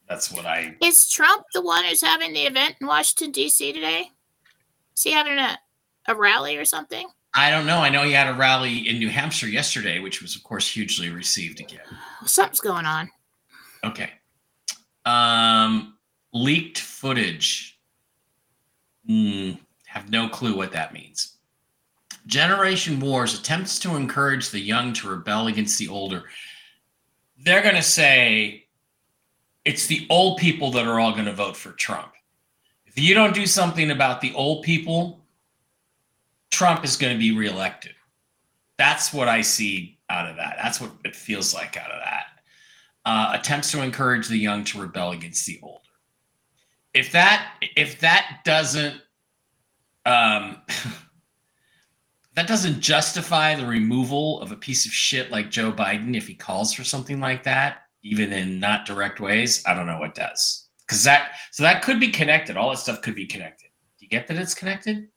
that's 0.08 0.30
what 0.32 0.46
i 0.46 0.74
Is 0.82 1.08
Trump 1.10 1.44
the 1.52 1.62
one 1.62 1.84
who's 1.84 2.00
having 2.02 2.32
the 2.32 2.42
event 2.46 2.76
in 2.80 2.86
Washington 2.86 3.32
D.C. 3.32 3.72
today? 3.72 4.10
Is 4.98 5.04
he 5.04 5.12
having 5.12 5.38
a 5.38 5.56
a 6.08 6.14
rally 6.14 6.56
or 6.56 6.64
something? 6.64 7.06
i 7.34 7.50
don't 7.50 7.66
know. 7.66 7.78
I 7.78 7.88
know 7.88 8.02
he 8.02 8.12
had 8.12 8.26
a 8.26 8.36
rally 8.36 8.88
in 8.88 8.98
new 8.98 9.10
hampshire 9.10 9.46
yesterday 9.46 10.00
which 10.00 10.20
was 10.20 10.34
of 10.34 10.42
course 10.42 10.68
hugely 10.68 11.08
received 11.10 11.60
again. 11.60 11.82
Something's 12.26 12.58
going 12.58 12.84
on. 12.84 13.08
okay. 13.84 14.10
Um 15.04 15.98
leaked 16.32 16.80
footage. 16.80 17.78
Hmm, 19.06 19.52
have 19.86 20.10
no 20.10 20.28
clue 20.28 20.56
what 20.56 20.72
that 20.72 20.92
means. 20.92 21.36
Generation 22.26 22.98
wars 22.98 23.38
attempts 23.38 23.78
to 23.78 23.94
encourage 23.94 24.50
the 24.50 24.58
young 24.58 24.92
to 24.94 25.08
rebel 25.08 25.46
against 25.46 25.78
the 25.78 25.86
older. 25.88 26.24
They're 27.38 27.62
going 27.62 27.76
to 27.76 27.82
say 27.82 28.66
it's 29.64 29.86
the 29.86 30.06
old 30.10 30.38
people 30.38 30.72
that 30.72 30.88
are 30.88 30.98
all 30.98 31.12
going 31.12 31.24
to 31.26 31.32
vote 31.32 31.56
for 31.56 31.70
trump 31.72 32.12
if 32.98 33.04
you 33.04 33.14
don't 33.14 33.32
do 33.32 33.46
something 33.46 33.92
about 33.92 34.20
the 34.20 34.34
old 34.34 34.64
people 34.64 35.24
trump 36.50 36.84
is 36.84 36.96
going 36.96 37.12
to 37.12 37.18
be 37.18 37.30
reelected 37.30 37.92
that's 38.76 39.14
what 39.14 39.28
i 39.28 39.40
see 39.40 40.00
out 40.10 40.28
of 40.28 40.34
that 40.34 40.58
that's 40.60 40.80
what 40.80 40.90
it 41.04 41.14
feels 41.14 41.54
like 41.54 41.76
out 41.76 41.92
of 41.92 42.00
that 42.02 42.24
uh, 43.04 43.30
attempts 43.38 43.70
to 43.70 43.82
encourage 43.82 44.26
the 44.26 44.36
young 44.36 44.64
to 44.64 44.80
rebel 44.80 45.12
against 45.12 45.46
the 45.46 45.60
older 45.62 45.80
if 46.92 47.12
that 47.12 47.52
if 47.76 48.00
that 48.00 48.40
doesn't 48.44 49.00
um 50.04 50.56
that 52.34 52.48
doesn't 52.48 52.80
justify 52.80 53.54
the 53.54 53.66
removal 53.66 54.40
of 54.40 54.50
a 54.50 54.56
piece 54.56 54.86
of 54.86 54.92
shit 54.92 55.32
like 55.32 55.50
Joe 55.50 55.72
Biden 55.72 56.16
if 56.16 56.28
he 56.28 56.36
calls 56.36 56.72
for 56.72 56.84
something 56.84 57.18
like 57.18 57.42
that, 57.42 57.78
even 58.04 58.32
in 58.32 58.60
not 58.60 58.86
direct 58.86 59.18
ways. 59.18 59.60
I 59.66 59.74
don't 59.74 59.88
know 59.88 59.98
what 59.98 60.14
does. 60.14 60.67
Because 60.88 61.04
that 61.04 61.32
so 61.52 61.62
that 61.62 61.82
could 61.82 62.00
be 62.00 62.08
connected. 62.08 62.56
All 62.56 62.70
that 62.70 62.78
stuff 62.78 63.02
could 63.02 63.14
be 63.14 63.26
connected. 63.26 63.68
Do 63.98 64.04
you 64.04 64.08
get 64.08 64.26
that 64.28 64.38
it's 64.38 64.54
connected? 64.54 65.08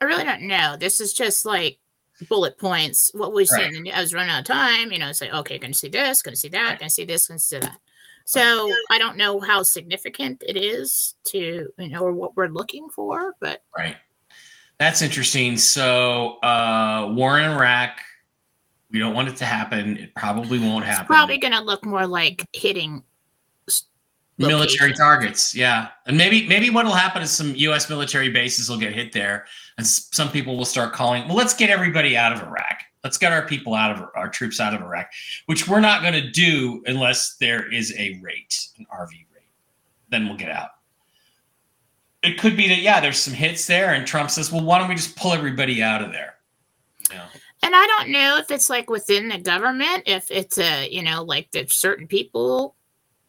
I 0.00 0.04
really 0.04 0.24
don't 0.24 0.42
know. 0.42 0.76
This 0.78 1.00
is 1.00 1.12
just 1.12 1.44
like 1.44 1.78
bullet 2.28 2.56
points. 2.58 3.10
What 3.12 3.34
we 3.34 3.46
see. 3.46 3.56
Right. 3.56 3.72
in 3.74 3.82
the 3.82 3.92
I 3.92 4.00
was 4.00 4.14
running 4.14 4.30
out 4.30 4.40
of 4.40 4.46
time. 4.46 4.92
You 4.92 4.98
know, 4.98 5.08
it's 5.08 5.20
like 5.20 5.32
okay, 5.34 5.58
going 5.58 5.72
to 5.72 5.78
see 5.78 5.88
this, 5.88 6.22
going 6.22 6.34
to 6.34 6.40
see 6.40 6.48
that, 6.50 6.62
Right. 6.62 6.78
going 6.78 6.88
to 6.88 6.94
see 6.94 7.04
this, 7.04 7.26
going 7.28 7.38
to 7.38 7.44
see 7.44 7.58
that. 7.58 7.78
So 8.26 8.72
I 8.90 8.98
don't 8.98 9.16
know 9.16 9.40
how 9.40 9.62
significant 9.64 10.44
it 10.46 10.56
is 10.56 11.16
to 11.24 11.68
you 11.76 11.88
know 11.88 12.00
or 12.00 12.12
what 12.12 12.36
we're 12.36 12.46
looking 12.48 12.88
for, 12.90 13.34
but 13.40 13.62
Right. 13.76 13.96
That's 14.78 15.02
interesting. 15.02 15.56
So 15.58 16.38
uh 16.42 17.12
war 17.14 17.40
in 17.40 17.50
Iraq, 17.50 17.98
we 18.90 18.98
don't 19.00 19.14
want 19.14 19.28
it 19.28 19.36
to 19.36 19.44
happen. 19.44 19.96
It 19.96 20.14
probably 20.14 20.58
won't 20.60 20.84
it's 20.84 20.92
happen. 20.96 21.06
probably 21.06 21.38
going 21.38 21.52
to 21.54 21.60
look 21.60 21.84
more 21.84 22.06
like 22.06 22.46
hitting. 22.52 23.02
S- 24.40 24.48
military 24.48 24.92
targets 24.92 25.54
yeah. 25.54 25.88
And 26.06 26.16
maybe 26.16 26.46
maybe 26.46 26.70
what'll 26.70 26.92
happen 26.92 27.22
is 27.22 27.30
some 27.30 27.54
us 27.54 27.88
military 27.88 28.30
bases 28.30 28.68
will 28.68 28.78
get 28.78 28.92
hit 28.94 29.12
there 29.12 29.46
and 29.78 29.86
some 29.86 30.30
people 30.30 30.56
will 30.56 30.64
start 30.64 30.92
calling 30.92 31.26
well 31.26 31.36
let's 31.36 31.54
get 31.54 31.70
everybody 31.70 32.16
out 32.16 32.32
of 32.32 32.42
iraq. 32.42 32.82
Let's 33.04 33.16
get 33.16 33.32
our 33.32 33.46
people 33.46 33.74
out 33.74 33.96
of 33.96 34.08
our 34.14 34.28
troops 34.28 34.60
out 34.60 34.74
of 34.74 34.80
iraq 34.82 35.10
which 35.46 35.68
we're 35.68 35.80
not 35.80 36.02
going 36.02 36.14
to 36.14 36.30
do 36.30 36.82
unless 36.86 37.36
there 37.36 37.72
is 37.72 37.94
a 37.98 38.18
rate 38.22 38.68
an 38.78 38.86
rv 38.92 39.10
rate. 39.10 39.52
Then 40.10 40.26
we'll 40.26 40.36
get 40.36 40.50
out. 40.50 40.70
It 42.22 42.38
could 42.38 42.56
be 42.56 42.68
that 42.68 42.78
yeah 42.80 43.00
there's 43.00 43.18
some 43.18 43.34
hits 43.34 43.66
there 43.66 43.94
and 43.94 44.06
trump 44.06 44.30
says 44.30 44.50
well 44.52 44.64
why 44.64 44.78
don't 44.78 44.88
we 44.88 44.94
just 44.94 45.16
pull 45.16 45.32
everybody 45.32 45.82
out 45.82 46.02
of 46.02 46.12
there? 46.12 46.34
You 47.10 47.16
know 47.16 47.24
And 47.62 47.74
I 47.76 47.86
don't 47.86 48.10
know 48.10 48.38
if 48.38 48.50
it's 48.50 48.70
like 48.70 48.88
within 48.88 49.28
the 49.28 49.38
government, 49.38 50.04
if 50.06 50.30
it's 50.30 50.56
a, 50.58 50.88
you 50.88 51.02
know, 51.02 51.22
like 51.22 51.50
there's 51.50 51.74
certain 51.74 52.06
people 52.06 52.74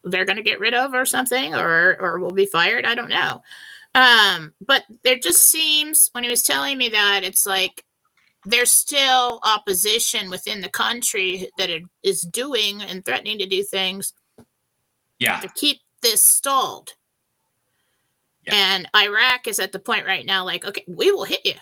they're 0.04 0.26
going 0.26 0.38
to 0.38 0.44
get 0.44 0.60
rid 0.60 0.74
of 0.74 0.94
or 0.94 1.06
something, 1.06 1.54
or 1.56 1.98
or 2.00 2.20
will 2.20 2.32
be 2.32 2.46
fired. 2.46 2.86
I 2.86 2.96
don't 2.96 3.10
know. 3.10 3.42
Um, 3.94 4.54
but 4.66 4.84
there 5.04 5.18
just 5.18 5.50
seems 5.50 6.10
when 6.14 6.24
he 6.24 6.30
was 6.30 6.44
telling 6.44 6.78
me 6.78 6.90
that 6.90 7.24
it's 7.24 7.46
like 7.46 7.84
there's 8.46 8.72
still 8.72 9.40
opposition 9.44 10.30
within 10.30 10.62
the 10.62 10.70
country 10.70 11.50
that 11.58 11.70
it 11.70 11.84
is 12.04 12.22
doing 12.22 12.82
and 12.82 13.06
threatening 13.06 13.38
to 13.38 13.46
do 13.46 13.62
things 13.64 14.14
yeah 15.20 15.40
to 15.42 15.50
keep 15.50 15.80
this 16.02 16.24
stalled. 16.24 16.94
Yeah. 18.48 18.56
And 18.56 18.90
Iraq 18.96 19.48
is 19.48 19.60
at 19.60 19.72
the 19.72 19.78
point 19.78 20.08
right 20.08 20.26
now, 20.26 20.44
like, 20.44 20.66
okay, 20.66 20.84
we 20.88 21.12
will 21.12 21.26
hit 21.26 21.42
you. 21.46 21.54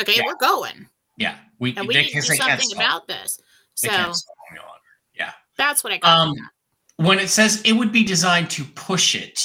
Okay, 0.00 0.16
Yeah. 0.16 0.22
we're 0.26 0.34
going. 0.36 0.88
yeah 1.16 1.36
we, 1.60 1.76
And 1.76 1.86
we 1.86 1.94
need 1.94 2.08
to 2.08 2.14
do 2.14 2.22
something 2.22 2.72
about 2.74 3.06
this. 3.06 3.38
So 3.74 3.88
can't 3.88 4.16
stop 4.16 4.36
any 4.50 4.58
longer. 4.60 5.34
that's 5.56 5.84
what 5.84 5.92
I 5.92 5.98
got. 5.98 6.10
Um, 6.10 6.28
from 6.34 6.36
that. 6.44 6.50
When 6.98 7.18
it 7.18 7.28
says 7.28 7.62
it 7.64 7.72
would 7.72 7.92
be 7.92 8.04
designed 8.04 8.50
to 8.50 8.64
push 8.74 9.14
it, 9.14 9.40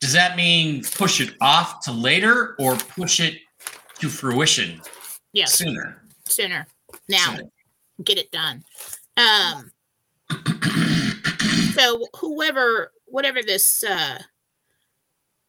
does 0.00 0.12
that 0.12 0.36
mean 0.36 0.82
push 0.82 1.20
it 1.20 1.34
off 1.40 1.84
to 1.84 1.92
later 1.92 2.54
or 2.58 2.76
push 2.76 3.20
it 3.20 3.38
to 3.98 4.08
fruition 4.08 4.80
yeah. 5.32 5.46
sooner? 5.46 6.02
sooner. 6.28 6.66
Now, 7.08 7.36
Sooner. 7.36 7.50
get 8.04 8.18
it 8.18 8.30
done. 8.30 8.64
Um, 9.16 9.72
so 11.74 12.06
whoever, 12.18 12.92
whatever 13.06 13.42
this, 13.42 13.82
uh, 13.82 14.18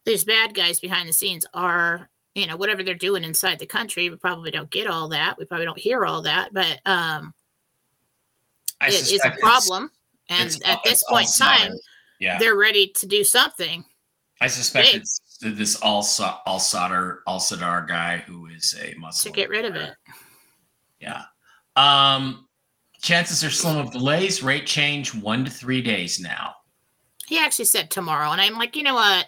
these 0.04 0.24
bad 0.24 0.54
guys 0.54 0.80
behind 0.80 1.08
the 1.08 1.12
scenes 1.12 1.46
are, 1.54 2.08
you 2.34 2.46
know, 2.46 2.56
whatever 2.56 2.82
they're 2.82 2.94
doing 2.94 3.24
inside 3.24 3.58
the 3.58 3.66
country, 3.66 4.10
we 4.10 4.16
probably 4.16 4.50
don't 4.50 4.70
get 4.70 4.86
all 4.86 5.08
that. 5.08 5.38
We 5.38 5.44
probably 5.44 5.66
don't 5.66 5.78
hear 5.78 6.04
all 6.04 6.22
that, 6.22 6.52
but 6.52 6.80
um, 6.86 7.34
I 8.80 8.88
it 8.88 9.12
is 9.12 9.24
a 9.24 9.32
problem. 9.40 9.90
And 10.28 10.48
it's- 10.48 10.60
at 10.64 10.82
this 10.84 11.02
point 11.08 11.28
in 11.28 11.32
time, 11.46 11.72
yeah, 12.20 12.38
they're 12.38 12.56
ready 12.56 12.88
to 12.96 13.06
do 13.06 13.24
something. 13.24 13.84
I 14.40 14.46
suspect 14.46 14.92
big. 14.92 15.02
it's 15.02 15.20
this 15.40 15.76
all 15.82 16.06
all 16.46 16.58
solder 16.60 17.22
al 17.26 17.40
Sadar 17.40 17.86
guy 17.86 18.18
who 18.18 18.46
is 18.46 18.74
a 18.80 18.94
Muslim 18.98 19.32
to 19.32 19.36
get 19.36 19.48
rid 19.48 19.64
of 19.64 19.74
it. 19.74 19.94
Yeah. 21.00 21.24
Um, 21.76 22.48
chances 23.00 23.44
are 23.44 23.50
slim 23.50 23.76
of 23.76 23.92
delays. 23.92 24.42
Rate 24.42 24.66
change 24.66 25.14
one 25.14 25.44
to 25.44 25.50
three 25.50 25.80
days 25.82 26.18
now. 26.20 26.54
He 27.26 27.38
actually 27.38 27.66
said 27.66 27.90
tomorrow, 27.90 28.30
and 28.32 28.40
I'm 28.40 28.54
like, 28.54 28.74
you 28.74 28.82
know 28.82 28.94
what? 28.94 29.26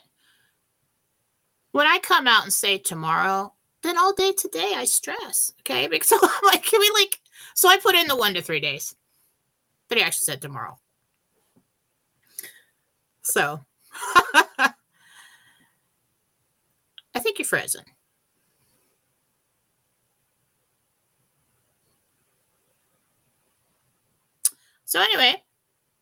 When 1.73 1.87
I 1.87 1.99
come 1.99 2.27
out 2.27 2.43
and 2.45 2.53
say 2.53 2.79
tomorrow, 2.79 3.55
then 3.83 3.99
all 3.99 4.13
day 4.13 4.33
today 4.33 4.73
I 4.77 4.85
stress. 4.85 5.53
Okay, 5.61 5.87
because 5.91 6.13
I'm 6.13 6.29
like, 6.45 6.65
can 6.65 6.81
we 6.81 6.91
like? 6.95 7.19
So 7.55 7.69
I 7.69 7.79
put 7.79 7.95
in 7.95 8.09
the 8.09 8.17
one 8.17 8.35
to 8.35 8.43
three 8.43 8.61
days, 8.61 8.95
but 9.89 9.99
he 9.99 10.05
actually 10.05 10.25
said 10.25 10.43
tomorrow. 10.43 10.79
So 13.31 13.65
I 14.59 14.73
think 17.19 17.39
you're 17.39 17.47
frozen. 17.47 17.85
So 24.85 25.01
anyway, 25.01 25.41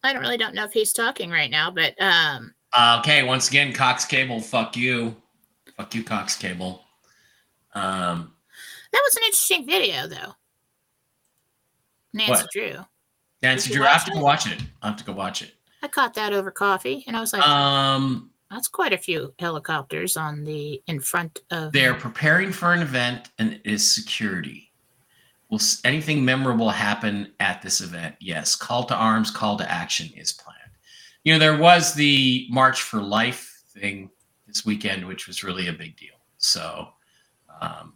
I 0.03 0.13
don't 0.13 0.23
really 0.23 0.39
don't 0.39 0.55
know 0.55 0.65
if 0.65 0.73
he's 0.73 0.93
talking 0.93 1.31
right 1.31 1.51
now, 1.51 1.71
but 1.71 1.95
um 2.01 2.55
okay, 3.01 3.23
once 3.23 3.49
again, 3.49 3.73
Cox 3.73 4.05
Cable, 4.05 4.41
fuck 4.41 4.77
you. 4.77 5.15
Fuck 5.77 5.95
you, 5.95 6.03
Cox 6.03 6.37
Cable. 6.37 6.83
Um, 7.75 8.33
That 8.93 9.03
was 9.05 9.17
an 9.17 9.23
interesting 9.25 9.67
video, 9.67 10.09
though. 10.09 10.35
Nancy 12.13 12.31
What? 12.33 12.47
Drew. 12.53 12.75
Nancy 13.43 13.73
Drew, 13.73 13.85
I 13.85 13.91
have 13.91 14.05
to 14.07 14.13
go 14.13 14.21
watch 14.21 14.51
it. 14.51 14.61
I 14.83 14.89
have 14.89 14.97
to 14.97 15.05
go 15.05 15.13
watch 15.13 15.43
it. 15.43 15.53
I 15.83 15.89
caught 15.89 16.15
that 16.15 16.33
over 16.33 16.51
coffee, 16.51 17.05
and 17.07 17.17
I 17.17 17.21
was 17.21 17.33
like, 17.33 17.47
Um, 17.47 18.31
"That's 18.51 18.69
quite 18.69 18.93
a 18.93 18.99
few 18.99 19.35
helicopters 19.39 20.17
on 20.17 20.45
the 20.45 20.83
in 20.87 21.01
front 21.01 21.41
of." 21.51 21.73
they're 21.73 21.95
preparing 21.95 22.53
for 22.53 22.73
an 22.73 22.83
event 22.83 23.31
and 23.39 23.55
it 23.55 23.63
is 23.65 23.91
security. 23.91 24.73
Will 25.51 25.61
anything 25.85 26.25
memorable 26.25 26.71
happen 26.71 27.33
at 27.41 27.63
this 27.63 27.81
event? 27.81 28.17
Yes. 28.21 28.55
Call 28.55 28.85
to 28.85 28.95
arms, 28.95 29.31
call 29.31 29.57
to 29.57 29.71
action 29.71 30.11
is 30.15 30.33
planned. 30.33 30.59
You 31.25 31.33
know, 31.33 31.39
there 31.39 31.57
was 31.57 31.95
the 31.95 32.47
March 32.51 32.83
for 32.83 33.01
Life 33.01 33.63
thing 33.71 34.11
this 34.47 34.67
weekend, 34.67 35.07
which 35.07 35.27
was 35.27 35.43
really 35.43 35.69
a 35.69 35.73
big 35.73 35.97
deal. 35.97 36.17
So, 36.37 36.89
um, 37.61 37.95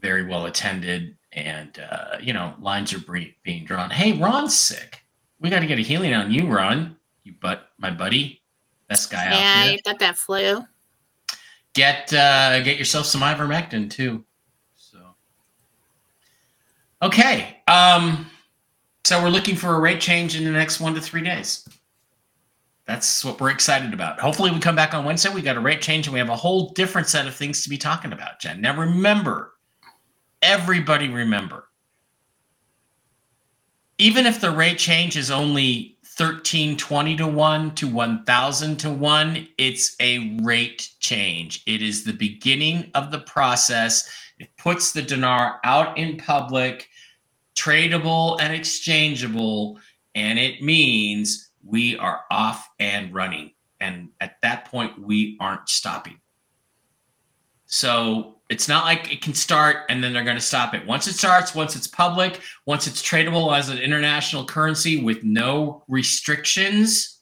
very 0.00 0.24
well 0.24 0.46
attended, 0.46 1.16
and 1.32 1.78
uh, 1.90 2.18
you 2.20 2.32
know, 2.32 2.54
lines 2.60 2.92
are 2.92 3.00
being 3.42 3.64
drawn. 3.64 3.90
Hey, 3.90 4.12
Ron's 4.12 4.56
sick. 4.56 5.02
We 5.40 5.50
got 5.50 5.60
to 5.60 5.66
get 5.66 5.78
a 5.78 5.82
healing 5.82 6.12
on 6.14 6.30
you, 6.30 6.46
Ron. 6.46 6.96
You 7.24 7.34
but 7.40 7.68
my 7.78 7.90
buddy, 7.90 8.42
best 8.88 9.10
guy 9.10 9.26
out 9.26 9.34
Yeah, 9.34 9.64
there 9.64 9.72
you 9.72 9.78
got 9.82 9.98
that 9.98 10.16
flu. 10.18 10.64
get 11.74 12.12
uh, 12.12 12.62
get 12.62 12.78
yourself 12.78 13.06
some 13.06 13.20
ivermectin 13.22 13.90
too. 13.90 14.24
So 14.76 14.98
okay, 17.02 17.58
um, 17.68 18.26
so 19.04 19.22
we're 19.22 19.30
looking 19.30 19.56
for 19.56 19.74
a 19.74 19.80
rate 19.80 20.00
change 20.00 20.36
in 20.36 20.44
the 20.44 20.50
next 20.50 20.80
one 20.80 20.94
to 20.94 21.00
three 21.00 21.22
days. 21.22 21.66
That's 22.86 23.24
what 23.24 23.40
we're 23.40 23.50
excited 23.50 23.94
about. 23.94 24.18
Hopefully, 24.18 24.50
we 24.50 24.58
come 24.58 24.74
back 24.74 24.94
on 24.94 25.04
Wednesday. 25.04 25.32
We 25.32 25.42
got 25.42 25.56
a 25.56 25.60
rate 25.60 25.80
change, 25.80 26.06
and 26.06 26.12
we 26.12 26.18
have 26.18 26.28
a 26.28 26.36
whole 26.36 26.70
different 26.70 27.06
set 27.06 27.26
of 27.26 27.34
things 27.34 27.62
to 27.62 27.70
be 27.70 27.78
talking 27.78 28.12
about, 28.12 28.40
Jen. 28.40 28.60
Now, 28.60 28.76
remember, 28.76 29.52
everybody 30.42 31.08
remember, 31.08 31.68
even 34.00 34.24
if 34.24 34.40
the 34.40 34.50
rate 34.50 34.78
change 34.78 35.14
is 35.14 35.30
only 35.30 35.98
1320 36.16 37.16
to 37.16 37.26
1 37.26 37.74
to 37.74 37.86
1000 37.86 38.76
to 38.78 38.90
1 38.90 39.48
it's 39.58 39.94
a 40.00 40.38
rate 40.42 40.88
change. 41.00 41.62
It 41.66 41.82
is 41.82 42.02
the 42.02 42.14
beginning 42.14 42.90
of 42.94 43.10
the 43.10 43.20
process. 43.20 44.10
It 44.38 44.56
puts 44.56 44.92
the 44.92 45.02
dinar 45.02 45.60
out 45.64 45.98
in 45.98 46.16
public 46.16 46.88
tradable 47.54 48.40
and 48.40 48.54
exchangeable 48.54 49.78
and 50.14 50.38
it 50.38 50.62
means 50.62 51.50
we 51.62 51.98
are 51.98 52.22
off 52.30 52.70
and 52.78 53.12
running. 53.12 53.52
And 53.80 54.08
at 54.22 54.40
that 54.40 54.64
point 54.64 54.98
we 54.98 55.36
aren't 55.40 55.68
stopping. 55.68 56.18
So 57.66 58.39
it's 58.50 58.66
not 58.66 58.84
like 58.84 59.12
it 59.12 59.22
can 59.22 59.32
start 59.32 59.84
and 59.88 60.02
then 60.02 60.12
they're 60.12 60.24
going 60.24 60.36
to 60.36 60.42
stop 60.42 60.74
it. 60.74 60.84
Once 60.84 61.06
it 61.06 61.14
starts, 61.14 61.54
once 61.54 61.76
it's 61.76 61.86
public, 61.86 62.40
once 62.66 62.88
it's 62.88 63.00
tradable 63.00 63.56
as 63.56 63.68
an 63.68 63.78
international 63.78 64.44
currency 64.44 65.00
with 65.00 65.22
no 65.22 65.84
restrictions 65.86 67.20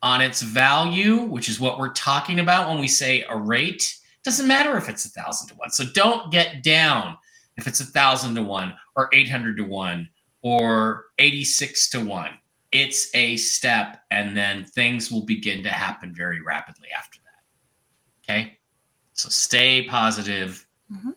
on 0.00 0.20
its 0.20 0.40
value, 0.40 1.22
which 1.22 1.48
is 1.48 1.58
what 1.58 1.78
we're 1.78 1.92
talking 1.92 2.38
about 2.38 2.68
when 2.68 2.78
we 2.78 2.86
say 2.86 3.24
a 3.28 3.36
rate, 3.36 3.96
doesn't 4.22 4.46
matter 4.46 4.76
if 4.76 4.88
it's 4.88 5.04
a 5.04 5.08
thousand 5.08 5.48
to 5.48 5.54
one. 5.56 5.70
So 5.70 5.84
don't 5.92 6.30
get 6.30 6.62
down 6.62 7.18
if 7.56 7.66
it's 7.66 7.80
a 7.80 7.84
thousand 7.84 8.36
to 8.36 8.42
one 8.42 8.72
or 8.94 9.10
800 9.12 9.56
to 9.56 9.64
one 9.64 10.08
or 10.42 11.06
86 11.18 11.90
to 11.90 12.04
one. 12.04 12.30
It's 12.70 13.12
a 13.16 13.36
step, 13.36 14.02
and 14.12 14.36
then 14.36 14.64
things 14.64 15.10
will 15.10 15.24
begin 15.24 15.64
to 15.64 15.70
happen 15.70 16.14
very 16.14 16.40
rapidly 16.40 16.88
after 16.96 17.18
that. 17.24 18.32
Okay. 18.32 18.59
So 19.20 19.28
stay 19.28 19.82
positive, 19.82 20.66
Mhm. 20.90 21.14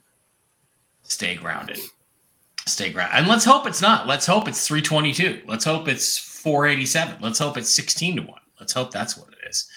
stay 1.03 1.35
grounded, 1.35 1.79
stay 2.65 2.91
grounded, 2.91 3.17
and 3.17 3.27
let's 3.29 3.45
hope 3.45 3.65
it's 3.65 3.81
not. 3.81 4.07
Let's 4.07 4.25
hope 4.25 4.49
it's 4.49 4.67
322. 4.67 5.41
Let's 5.47 5.63
hope 5.63 5.87
it's 5.87 6.17
487. 6.17 7.21
Let's 7.21 7.39
hope 7.39 7.55
it's 7.57 7.73
16 7.73 8.17
to 8.17 8.23
one. 8.23 8.41
Let's 8.59 8.73
hope 8.73 8.91
that's 8.91 9.15
what 9.15 9.29
it 9.29 9.37
is. 9.49 9.69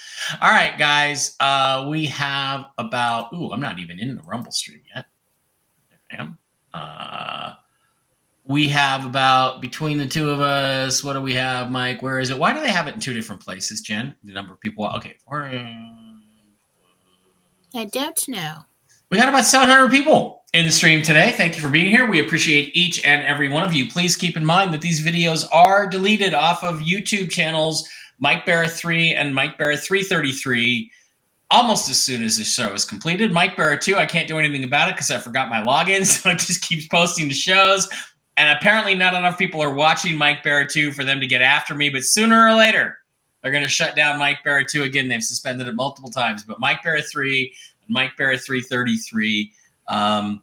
All 0.42 0.50
right, 0.50 0.76
guys. 0.76 1.36
Uh, 1.38 1.86
we 1.88 2.06
have 2.06 2.66
about. 2.78 3.32
Ooh, 3.32 3.52
I'm 3.52 3.60
not 3.60 3.78
even 3.78 4.00
in 4.00 4.16
the 4.16 4.22
Rumble 4.22 4.50
stream 4.50 4.80
yet. 4.92 5.06
There 5.88 6.18
I 6.18 6.22
am. 6.22 6.38
Uh, 6.74 7.54
we 8.44 8.66
have 8.68 9.06
about 9.06 9.60
between 9.60 9.98
the 9.98 10.06
two 10.06 10.30
of 10.30 10.40
us. 10.40 11.04
What 11.04 11.12
do 11.12 11.20
we 11.20 11.34
have, 11.34 11.70
Mike? 11.70 12.02
Where 12.02 12.18
is 12.18 12.30
it? 12.30 12.38
Why 12.38 12.52
do 12.52 12.60
they 12.60 12.72
have 12.72 12.88
it 12.88 12.94
in 12.94 13.00
two 13.00 13.14
different 13.14 13.40
places, 13.40 13.82
Jen? 13.82 14.16
The 14.24 14.32
number 14.32 14.52
of 14.52 14.60
people. 14.60 14.84
Okay, 14.96 15.16
I 17.76 17.84
don't 17.84 18.28
know. 18.28 18.64
we 19.10 19.18
got 19.18 19.28
about 19.28 19.44
700 19.44 19.90
people 19.90 20.44
in 20.54 20.64
the 20.64 20.72
stream 20.72 21.02
today. 21.02 21.32
Thank 21.36 21.56
you 21.56 21.62
for 21.62 21.68
being 21.68 21.90
here. 21.90 22.08
We 22.08 22.20
appreciate 22.20 22.74
each 22.74 23.04
and 23.04 23.22
every 23.24 23.48
one 23.48 23.64
of 23.64 23.74
you. 23.74 23.88
Please 23.90 24.16
keep 24.16 24.36
in 24.36 24.44
mind 24.44 24.72
that 24.72 24.80
these 24.80 25.04
videos 25.04 25.46
are 25.52 25.86
deleted 25.86 26.32
off 26.32 26.64
of 26.64 26.80
YouTube 26.80 27.30
channels 27.30 27.88
Mike 28.18 28.46
Bara 28.46 28.68
3 28.68 29.12
and 29.12 29.34
Mike 29.34 29.58
Bara 29.58 29.76
333 29.76 30.90
almost 31.50 31.88
as 31.90 31.98
soon 31.98 32.22
as 32.22 32.38
the 32.38 32.44
show 32.44 32.72
is 32.72 32.84
completed. 32.84 33.32
Mike 33.32 33.56
Bara 33.56 33.78
2, 33.78 33.96
I 33.96 34.06
can't 34.06 34.26
do 34.26 34.38
anything 34.38 34.64
about 34.64 34.88
it 34.88 34.94
because 34.94 35.10
I 35.10 35.18
forgot 35.18 35.48
my 35.48 35.62
login, 35.62 36.04
so 36.06 36.30
it 36.30 36.38
just 36.38 36.62
keeps 36.62 36.88
posting 36.88 37.28
the 37.28 37.34
shows. 37.34 37.88
And 38.38 38.56
apparently, 38.56 38.94
not 38.94 39.14
enough 39.14 39.38
people 39.38 39.62
are 39.62 39.72
watching 39.72 40.16
Mike 40.16 40.42
Bara 40.42 40.68
2 40.68 40.92
for 40.92 41.04
them 41.04 41.20
to 41.20 41.26
get 41.26 41.42
after 41.42 41.74
me, 41.74 41.88
but 41.88 42.04
sooner 42.04 42.46
or 42.46 42.54
later, 42.54 42.98
they're 43.46 43.52
going 43.52 43.62
to 43.62 43.70
shut 43.70 43.94
down 43.94 44.18
Mike 44.18 44.38
Bara 44.44 44.64
2 44.64 44.82
again. 44.82 45.06
They've 45.06 45.22
suspended 45.22 45.68
it 45.68 45.76
multiple 45.76 46.10
times, 46.10 46.42
but 46.42 46.58
Mike 46.58 46.82
Bara 46.82 47.00
3 47.00 47.54
Mike 47.88 48.10
Bara 48.18 48.36
333. 48.36 49.52
Um, 49.86 50.42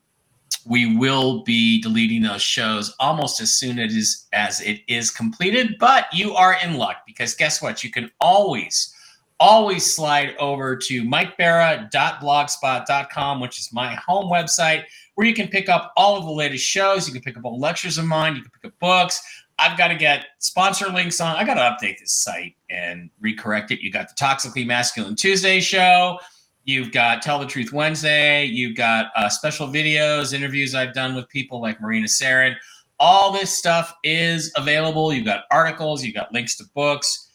we 0.66 0.96
will 0.96 1.44
be 1.44 1.82
deleting 1.82 2.22
those 2.22 2.42
shows 2.42 2.96
almost 2.98 3.42
as 3.42 3.54
soon 3.54 3.78
as 3.80 3.94
it 3.94 3.98
is, 3.98 4.28
as 4.32 4.62
it 4.62 4.80
is 4.88 5.12
completed, 5.12 5.76
but 5.80 6.06
you 6.14 6.34
are 6.36 6.56
in 6.64 6.76
luck 6.76 7.00
because 7.06 7.36
guess 7.36 7.62
what? 7.62 7.84
You 7.84 7.92
can 7.92 8.10
always, 8.22 8.96
always 9.42 9.94
slide 9.94 10.34
over 10.40 10.78
to 10.78 11.04
mikebara.blogspot.com, 11.04 13.42
which 13.42 13.60
is 13.60 13.74
my 13.74 13.96
home 13.96 14.32
website, 14.32 14.86
where 15.16 15.28
you 15.28 15.34
can 15.34 15.50
pick 15.50 15.68
up 15.68 15.92
all 15.98 16.16
of 16.16 16.24
the 16.24 16.32
latest 16.32 16.66
shows. 16.66 17.06
You 17.08 17.14
can 17.14 17.22
pick 17.22 17.36
up 17.36 17.44
all 17.44 17.60
lectures 17.60 17.98
of 17.98 18.06
mine. 18.06 18.38
You 18.38 18.44
can 18.44 18.52
pick 18.52 18.72
up 18.72 18.80
books. 18.80 19.22
I've 19.60 19.78
got 19.78 19.90
to 19.90 19.96
get 19.96 20.26
sponsor 20.40 20.90
links 20.90 21.22
on. 21.22 21.36
I 21.36 21.44
got 21.44 21.56
to 21.56 21.62
update 21.62 22.00
this 22.00 22.14
site 22.14 22.56
and 22.70 23.10
recorrect 23.24 23.72
it. 23.72 23.82
You 23.82 23.92
got 23.92 24.08
the 24.10 24.16
Toxically 24.16 24.66
Masculine 24.66 25.16
Tuesday 25.16 25.60
show. 25.60 26.20
You've 26.66 26.92
got 26.92 27.22
Tell 27.22 27.40
the 27.40 27.46
Truth 27.46 27.74
Wednesday. 27.74 28.46
You've 28.46 28.76
got 28.78 29.08
uh, 29.16 29.30
special 29.30 29.68
videos, 29.68 30.34
interviews 30.34 30.74
I've 30.74 30.94
done 30.94 31.14
with 31.14 31.28
people 31.30 31.62
like 31.62 31.82
Marina 31.82 32.08
Sarin. 32.08 32.56
All 33.00 33.34
this 33.34 33.52
stuff 33.52 33.94
is 34.04 34.52
available. 34.56 35.14
You've 35.14 35.26
got 35.26 35.44
articles, 35.52 36.04
you've 36.04 36.16
got 36.16 36.32
links 36.32 36.56
to 36.58 36.64
books, 36.74 37.32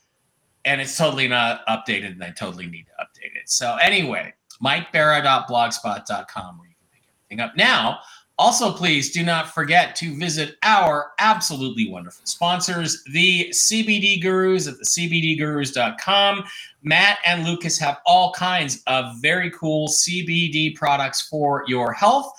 and 0.65 0.81
it's 0.81 0.97
totally 0.97 1.29
not 1.29 1.67
updated, 1.67 2.13
and 2.13 2.25
I 2.25 2.31
totally 2.31 2.67
need 2.67 2.87
to 2.87 3.05
update 3.05 3.37
it. 3.37 3.51
So, 3.51 3.77
anyway, 3.83 4.33
mikebara.blogspot.com 4.63 6.59
where 6.59 6.69
you 6.69 6.75
can 6.75 6.89
pick 6.91 7.03
everything 7.11 7.41
up. 7.41 7.55
Now, 7.57 7.99
also, 8.39 8.73
please 8.73 9.11
do 9.11 9.25
not 9.25 9.53
forget 9.53 9.97
to 9.97 10.17
visit 10.17 10.59
our 10.63 11.11
absolutely 11.19 11.91
wonderful 11.91 12.25
sponsors, 12.25 13.03
the 13.13 13.49
CBD 13.51 14.23
Gurus 14.23 14.69
at 14.69 14.79
the 14.79 14.85
CBDGurus.com. 14.85 16.45
Matt 16.85 17.19
and 17.27 17.45
Lucas 17.45 17.79
have 17.81 17.99
all 18.07 18.33
kinds 18.33 18.81
of 18.87 19.21
very 19.21 19.51
cool 19.51 19.89
CBD 19.89 20.77
products 20.77 21.23
for 21.23 21.65
your 21.67 21.93
health. 21.93 22.33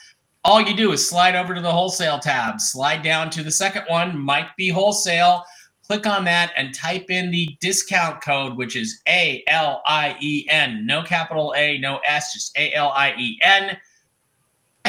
All 0.45 0.61
you 0.61 0.73
do 0.73 0.93
is 0.93 1.07
slide 1.07 1.35
over 1.35 1.53
to 1.53 1.59
the 1.59 1.71
wholesale 1.71 2.17
tab, 2.17 2.61
slide 2.61 3.03
down 3.03 3.29
to 3.31 3.43
the 3.43 3.51
second 3.51 3.83
one, 3.89 4.17
might 4.17 4.55
be 4.55 4.69
wholesale. 4.69 5.43
Click 5.85 6.07
on 6.07 6.23
that 6.23 6.53
and 6.55 6.73
type 6.73 7.09
in 7.09 7.29
the 7.29 7.57
discount 7.59 8.21
code, 8.21 8.55
which 8.55 8.77
is 8.77 9.01
A 9.09 9.43
L 9.47 9.81
I 9.85 10.15
E 10.21 10.47
N. 10.49 10.85
No 10.85 11.03
capital 11.03 11.53
A, 11.57 11.77
no 11.79 11.97
S, 12.05 12.33
just 12.33 12.57
A 12.57 12.73
L 12.73 12.93
I 12.95 13.13
E 13.17 13.37
N. 13.43 13.77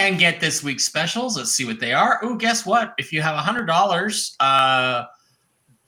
And 0.01 0.19
get 0.19 0.41
this 0.41 0.63
week's 0.63 0.87
specials. 0.87 1.37
Let's 1.37 1.53
see 1.53 1.67
what 1.67 1.79
they 1.79 1.93
are. 1.93 2.19
Oh, 2.23 2.35
guess 2.35 2.65
what? 2.65 2.95
If 2.97 3.13
you 3.13 3.21
have 3.21 3.37
a 3.37 3.39
$100, 3.39 4.33
uh, 4.41 5.05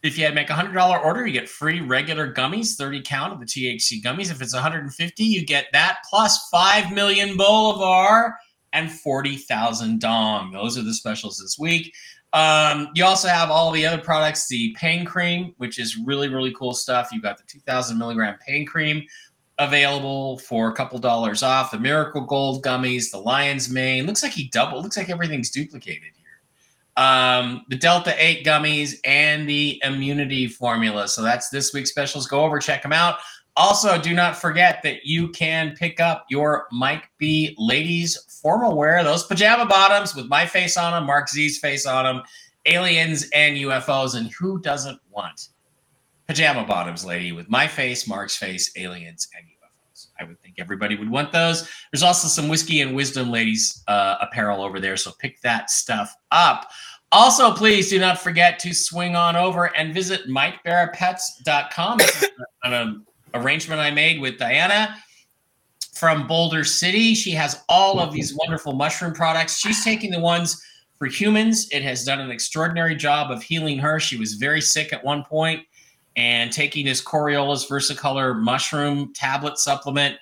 if 0.02 0.18
you 0.18 0.30
make 0.32 0.50
a 0.50 0.52
hundred 0.52 0.74
dollar 0.74 0.98
order, 0.98 1.26
you 1.26 1.32
get 1.32 1.48
free 1.48 1.80
regular 1.80 2.30
gummies, 2.30 2.76
30 2.76 3.00
count 3.00 3.32
of 3.32 3.40
the 3.40 3.46
THC 3.46 4.02
gummies. 4.02 4.30
If 4.30 4.42
it's 4.42 4.52
150, 4.52 5.24
you 5.24 5.46
get 5.46 5.68
that 5.72 6.00
plus 6.10 6.46
5 6.50 6.92
million 6.92 7.38
Bolivar 7.38 8.36
and 8.74 8.92
40,000 8.92 9.98
Dong. 9.98 10.52
Those 10.52 10.76
are 10.76 10.82
the 10.82 10.92
specials 10.92 11.38
this 11.38 11.58
week. 11.58 11.94
Um, 12.34 12.90
you 12.94 13.06
also 13.06 13.28
have 13.28 13.50
all 13.50 13.70
the 13.70 13.86
other 13.86 14.02
products, 14.02 14.46
the 14.46 14.76
pain 14.78 15.06
cream, 15.06 15.54
which 15.56 15.78
is 15.78 15.96
really, 15.96 16.28
really 16.28 16.52
cool 16.52 16.74
stuff. 16.74 17.08
You've 17.12 17.22
got 17.22 17.38
the 17.38 17.44
2000 17.44 17.96
milligram 17.96 18.36
pain 18.46 18.66
cream 18.66 19.06
available 19.66 20.38
for 20.38 20.68
a 20.68 20.74
couple 20.74 20.98
dollars 20.98 21.42
off. 21.42 21.70
The 21.70 21.78
Miracle 21.78 22.22
Gold 22.22 22.64
gummies, 22.64 23.10
the 23.10 23.18
Lion's 23.18 23.70
Mane. 23.70 24.06
Looks 24.06 24.22
like 24.22 24.32
he 24.32 24.48
doubled. 24.48 24.84
Looks 24.84 24.96
like 24.96 25.10
everything's 25.10 25.50
duplicated 25.50 26.10
here 26.14 26.22
um, 26.96 27.64
the 27.68 27.76
Delta 27.76 28.14
8 28.18 28.44
gummies, 28.44 28.96
and 29.04 29.48
the 29.48 29.80
immunity 29.84 30.46
formula. 30.46 31.08
So 31.08 31.22
that's 31.22 31.48
this 31.48 31.72
week's 31.72 31.90
specials. 31.90 32.26
Go 32.26 32.44
over, 32.44 32.58
check 32.58 32.82
them 32.82 32.92
out. 32.92 33.18
Also, 33.56 34.00
do 34.00 34.14
not 34.14 34.36
forget 34.36 34.82
that 34.82 35.04
you 35.04 35.28
can 35.28 35.74
pick 35.76 36.00
up 36.00 36.24
your 36.30 36.66
Mike 36.72 37.10
B 37.18 37.54
ladies 37.58 38.16
formal 38.42 38.76
wear, 38.76 39.04
those 39.04 39.24
pajama 39.24 39.66
bottoms 39.66 40.14
with 40.14 40.26
my 40.26 40.46
face 40.46 40.76
on 40.76 40.92
them, 40.92 41.04
Mark 41.04 41.28
Z's 41.28 41.58
face 41.58 41.86
on 41.86 42.04
them, 42.04 42.22
aliens 42.64 43.28
and 43.34 43.56
UFOs. 43.56 44.16
And 44.16 44.30
who 44.32 44.58
doesn't 44.60 44.98
want 45.10 45.48
pajama 46.26 46.64
bottoms, 46.64 47.04
lady, 47.04 47.32
with 47.32 47.48
my 47.50 47.66
face, 47.66 48.08
Mark's 48.08 48.36
face, 48.36 48.72
aliens, 48.76 49.28
and? 49.36 49.51
I 50.22 50.24
would 50.24 50.40
think 50.40 50.54
everybody 50.58 50.96
would 50.96 51.10
want 51.10 51.32
those. 51.32 51.68
There's 51.92 52.02
also 52.02 52.28
some 52.28 52.48
whiskey 52.48 52.80
and 52.80 52.94
wisdom 52.94 53.30
ladies 53.30 53.82
uh, 53.88 54.16
apparel 54.20 54.62
over 54.62 54.80
there. 54.80 54.96
So 54.96 55.12
pick 55.18 55.40
that 55.42 55.70
stuff 55.70 56.14
up. 56.30 56.70
Also, 57.10 57.52
please 57.52 57.90
do 57.90 57.98
not 57.98 58.18
forget 58.18 58.58
to 58.60 58.72
swing 58.72 59.16
on 59.16 59.36
over 59.36 59.66
and 59.76 59.92
visit 59.92 60.28
MikeBaraPets.com. 60.28 62.00
It's 62.00 62.24
an 62.62 63.04
arrangement 63.34 63.80
I 63.80 63.90
made 63.90 64.20
with 64.20 64.38
Diana 64.38 64.96
from 65.92 66.26
Boulder 66.26 66.64
City. 66.64 67.14
She 67.14 67.32
has 67.32 67.62
all 67.68 68.00
of 68.00 68.12
these 68.12 68.34
wonderful 68.34 68.72
mushroom 68.72 69.12
products. 69.12 69.58
She's 69.58 69.84
taking 69.84 70.10
the 70.10 70.20
ones 70.20 70.62
for 70.98 71.06
humans. 71.06 71.68
It 71.70 71.82
has 71.82 72.04
done 72.04 72.20
an 72.20 72.30
extraordinary 72.30 72.94
job 72.94 73.30
of 73.30 73.42
healing 73.42 73.78
her. 73.78 74.00
She 74.00 74.16
was 74.16 74.34
very 74.34 74.60
sick 74.60 74.92
at 74.92 75.04
one 75.04 75.24
point, 75.24 75.66
and 76.16 76.52
taking 76.52 76.86
this 76.86 77.02
Coriolus 77.02 77.68
Versicolor 77.68 78.38
mushroom 78.38 79.12
tablet 79.14 79.58
supplement 79.58 80.16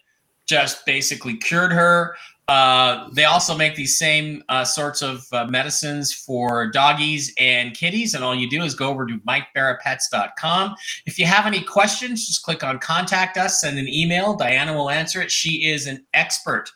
just 0.46 0.85
basically 0.87 1.37
cured 1.37 1.72
her. 1.72 2.16
Uh, 2.48 3.09
they 3.12 3.24
also 3.24 3.57
make 3.57 3.76
these 3.76 3.96
same 3.96 4.42
uh, 4.48 4.64
sorts 4.64 5.03
of 5.03 5.24
uh, 5.33 5.44
medicines 5.44 6.12
for 6.12 6.68
doggies 6.68 7.33
and 7.38 7.76
kitties. 7.76 8.14
And 8.14 8.24
all 8.24 8.35
you 8.35 8.50
do 8.50 8.64
is 8.64 8.74
go 8.74 8.88
over 8.88 9.07
to 9.07 9.18
MikeBaraPets.com. 9.20 10.74
If 11.07 11.16
you 11.16 11.26
have 11.26 11.46
any 11.46 11.62
questions, 11.62 12.26
just 12.26 12.42
click 12.42 12.64
on 12.64 12.81
contact 12.81 13.37
us, 13.37 13.61
send 13.61 13.79
an 13.79 13.87
email. 13.87 14.35
Diana 14.35 14.74
will 14.74 14.90
answer 14.90 15.22
it. 15.22 15.31
She 15.31 15.70
is 15.70 15.87
an 15.87 16.05
expert 16.12 16.72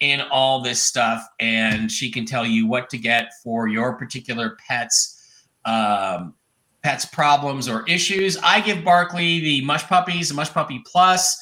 in 0.00 0.22
all 0.22 0.62
this 0.62 0.82
stuff, 0.82 1.22
and 1.38 1.92
she 1.92 2.10
can 2.10 2.24
tell 2.24 2.46
you 2.46 2.66
what 2.66 2.88
to 2.88 2.96
get 2.96 3.32
for 3.44 3.68
your 3.68 3.92
particular 3.92 4.56
pet's 4.66 5.20
um, 5.66 6.34
pets 6.82 7.04
problems 7.04 7.68
or 7.68 7.84
issues. 7.88 8.36
I 8.38 8.60
give 8.60 8.84
Barkley 8.84 9.40
the 9.40 9.60
Mush 9.62 9.84
Puppies, 9.84 10.28
the 10.28 10.34
Mush 10.34 10.50
Puppy 10.50 10.82
Plus 10.86 11.38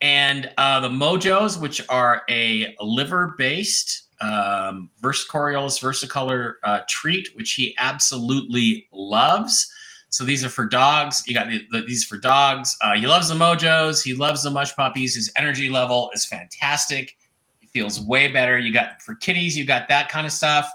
and 0.00 0.50
uh, 0.56 0.80
the 0.80 0.88
Mojos, 0.88 1.60
which 1.60 1.82
are 1.88 2.22
a 2.28 2.74
liver-based 2.80 4.08
um, 4.20 4.90
Vers- 5.00 5.28
versicolor 5.28 6.54
uh, 6.64 6.80
treat, 6.88 7.28
which 7.34 7.52
he 7.52 7.74
absolutely 7.78 8.88
loves. 8.92 9.70
So 10.08 10.24
these 10.24 10.44
are 10.44 10.48
for 10.48 10.66
dogs. 10.66 11.22
You 11.26 11.34
got 11.34 11.48
the, 11.48 11.64
the, 11.70 11.82
these 11.82 12.04
for 12.04 12.18
dogs. 12.18 12.76
Uh, 12.82 12.96
he 12.96 13.06
loves 13.06 13.28
the 13.28 13.34
Mojos. 13.34 14.02
He 14.02 14.14
loves 14.14 14.42
the 14.42 14.50
Mush 14.50 14.74
Puppies. 14.74 15.14
His 15.14 15.30
energy 15.36 15.70
level 15.70 16.10
is 16.14 16.24
fantastic. 16.26 17.16
He 17.60 17.68
feels 17.68 18.00
way 18.00 18.28
better. 18.28 18.58
You 18.58 18.72
got 18.72 19.00
for 19.02 19.14
kitties. 19.14 19.56
You 19.56 19.64
got 19.64 19.88
that 19.88 20.08
kind 20.08 20.26
of 20.26 20.32
stuff. 20.32 20.70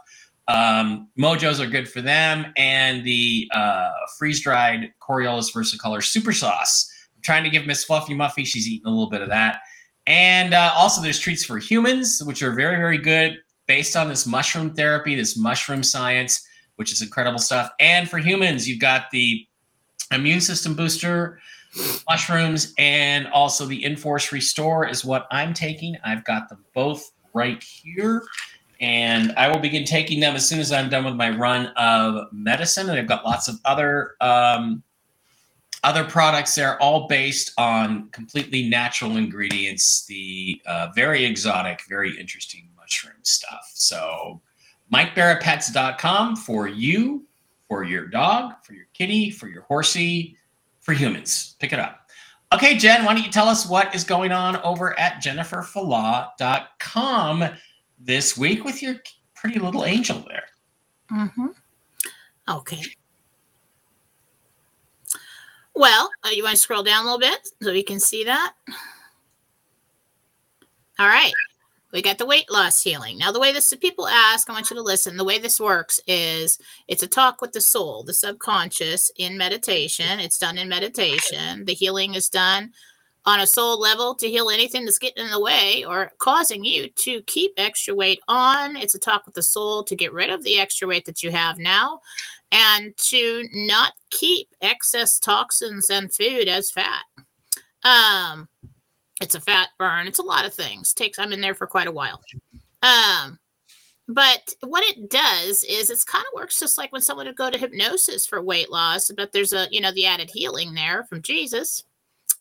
Um, 0.48 1.10
Mojos 1.18 1.60
are 1.60 1.68
good 1.68 1.90
for 1.90 2.02
them, 2.02 2.54
and 2.56 3.04
the 3.04 3.50
uh, 3.54 3.92
freeze-dried 4.18 4.94
Coriolus 5.02 5.54
versicolor 5.54 6.04
super 6.04 6.34
sauce 6.34 6.92
I'm 7.16 7.22
trying 7.24 7.44
to 7.44 7.50
give 7.50 7.66
Miss 7.66 7.84
Fluffy 7.84 8.14
Muffy. 8.14 8.46
She's 8.46 8.68
eating 8.68 8.86
a 8.86 8.90
little 8.90 9.10
bit 9.10 9.22
of 9.22 9.30
that. 9.30 9.60
And 10.08 10.54
uh, 10.54 10.72
also, 10.76 11.02
there's 11.02 11.20
treats 11.20 11.44
for 11.44 11.58
humans, 11.58 12.22
which 12.26 12.44
are 12.44 12.52
very, 12.52 12.78
very 12.78 13.00
good 13.00 13.38
based 13.68 13.96
on 13.96 14.08
this 14.08 14.28
mushroom 14.28 14.74
therapy, 14.74 15.16
this 15.16 15.36
mushroom 15.36 15.82
science, 15.82 16.46
which 16.76 16.92
is 16.92 17.02
incredible 17.02 17.40
stuff. 17.40 17.72
And 17.80 18.08
for 18.08 18.20
humans, 18.20 18.70
you've 18.70 18.80
got 18.80 19.10
the 19.12 19.48
immune 20.12 20.42
system 20.42 20.76
booster 20.76 21.40
mushrooms 22.08 22.74
and 22.78 23.28
also 23.28 23.66
the 23.66 23.84
Enforce 23.84 24.32
Restore 24.32 24.88
is 24.88 25.04
what 25.04 25.28
I'm 25.32 25.54
taking. 25.54 25.98
I've 26.04 26.24
got 26.24 26.48
them 26.50 26.64
both 26.74 27.12
right 27.34 27.62
here. 27.62 28.24
And 28.80 29.34
I 29.38 29.48
will 29.48 29.60
begin 29.60 29.86
taking 29.86 30.20
them 30.20 30.36
as 30.36 30.48
soon 30.48 30.60
as 30.60 30.72
I'm 30.72 30.90
done 30.90 31.06
with 31.06 31.16
my 31.16 31.30
run 31.30 31.68
of 31.78 32.32
medicine. 32.32 32.90
And 32.90 33.00
I've 33.00 33.08
got 33.08 33.26
lots 33.26 33.48
of 33.48 33.60
other 33.66 34.16
um, 34.22 34.84
other 35.86 36.04
products 36.04 36.56
there, 36.56 36.82
all 36.82 37.08
based 37.08 37.54
on 37.60 38.10
completely 38.10 38.68
natural 38.68 39.18
ingredients, 39.18 40.08
the 40.08 40.60
uh, 40.66 40.88
very 40.96 41.24
exotic, 41.24 41.84
very 41.88 42.20
interesting 42.20 42.68
mushroom 42.76 43.14
stuff. 43.22 43.70
So, 43.76 44.42
MikeBaraPets.com 44.92 46.38
for 46.38 46.68
you, 46.68 47.28
for 47.68 47.84
your 47.84 48.08
dog, 48.08 48.54
for 48.64 48.74
your 48.74 48.88
kitty, 48.94 49.30
for 49.30 49.48
your 49.48 49.62
horsey, 49.64 50.36
for 50.80 50.94
humans. 50.94 51.56
Pick 51.60 51.72
it 51.72 51.78
up. 51.80 52.10
Okay, 52.52 52.78
Jen, 52.78 53.06
why 53.06 53.14
don't 53.14 53.24
you 53.24 53.32
tell 53.32 53.48
us 53.48 53.68
what 53.68 53.94
is 53.94 54.04
going 54.04 54.32
on 54.32 54.56
over 54.58 54.98
at 55.00 55.22
JenniferFallaw.com 55.22 57.50
this 58.00 58.38
week 58.38 58.64
with 58.64 58.82
your 58.82 58.96
pretty 59.36 59.60
little 59.60 59.86
angel 59.86 60.24
there? 60.28 60.46
Mm-hmm. 61.12 61.48
Okay. 62.50 62.82
Well, 65.74 66.10
uh, 66.24 66.30
you 66.30 66.44
want 66.44 66.56
to 66.56 66.62
scroll 66.62 66.84
down 66.84 67.02
a 67.02 67.06
little 67.06 67.20
bit 67.20 67.50
so 67.62 67.72
we 67.72 67.84
can 67.84 68.00
see 68.00 68.24
that? 68.24 68.54
All 70.98 71.08
right. 71.08 71.34
We 71.92 72.02
got 72.02 72.18
the 72.18 72.26
weight 72.26 72.52
loss 72.52 72.82
healing. 72.82 73.18
Now, 73.18 73.32
the 73.32 73.40
way 73.40 73.54
this 73.54 73.74
people 73.80 74.08
ask, 74.08 74.50
I 74.50 74.54
want 74.54 74.70
you 74.70 74.76
to 74.76 74.82
listen. 74.82 75.18
The 75.18 75.24
way 75.24 75.40
this 75.40 75.60
works 75.60 76.00
is 76.08 76.60
it's 76.88 77.04
a 77.04 77.08
talk 77.08 77.42
with 77.42 77.54
the 77.54 77.62
soul, 77.62 78.04
the 78.04 78.14
subconscious 78.14 79.12
in 79.18 79.38
meditation. 79.38 80.20
It's 80.20 80.38
done 80.38 80.58
in 80.58 80.68
meditation. 80.68 81.66
The 81.66 81.74
healing 81.74 82.16
is 82.16 82.30
done 82.30 82.74
on 83.26 83.40
a 83.40 83.48
soul 83.48 83.80
level 83.80 84.14
to 84.16 84.30
heal 84.30 84.50
anything 84.50 84.86
that's 84.86 85.00
getting 85.00 85.26
in 85.26 85.32
the 85.32 85.40
way 85.40 85.84
or 85.88 86.12
causing 86.20 86.64
you 86.64 86.88
to 86.90 87.22
keep 87.24 87.54
extra 87.58 87.96
weight 87.96 88.20
on. 88.28 88.76
It's 88.76 88.94
a 88.94 89.00
talk 89.00 89.26
with 89.26 89.34
the 89.34 89.42
soul 89.42 89.84
to 89.84 89.96
get 89.96 90.14
rid 90.14 90.30
of 90.30 90.44
the 90.44 90.60
extra 90.60 90.88
weight 90.88 91.06
that 91.06 91.24
you 91.24 91.32
have 91.32 91.58
now 91.58 92.02
and 92.52 92.96
to 92.98 93.48
not 93.54 93.94
keep 94.12 94.50
excess 94.62 95.20
toxins 95.20 95.90
and 95.90 96.14
food 96.14 96.48
as 96.48 96.70
fat. 96.70 97.04
Um, 97.84 98.48
it's 99.22 99.36
a 99.36 99.42
fat 99.42 99.70
burn. 99.80 100.08
It's 100.08 100.20
a 100.20 100.24
lot 100.24 100.46
of 100.46 100.54
things. 100.54 100.94
takes 100.94 101.18
I'm 101.18 101.34
in 101.34 101.42
there 101.42 101.56
for 101.56 101.68
quite 101.68 101.88
a 101.88 101.92
while. 101.92 102.22
Um, 102.84 103.40
but 104.08 104.54
what 104.62 104.84
it 104.84 105.10
does 105.10 105.64
is 105.64 105.90
it's 105.90 106.04
kind 106.04 106.26
of 106.28 106.36
works 106.36 106.60
just 106.60 106.78
like 106.78 106.92
when 106.92 107.02
someone 107.02 107.26
would 107.26 107.36
go 107.36 107.50
to 107.50 107.58
hypnosis 107.58 108.28
for 108.28 108.42
weight 108.42 108.70
loss, 108.70 109.10
but 109.18 109.32
there's 109.32 109.54
a 109.54 109.68
you 109.72 109.82
know 109.82 109.92
the 109.92 110.06
added 110.06 110.30
healing 110.32 110.76
there 110.76 111.06
from 111.06 111.24
Jesus. 111.24 111.84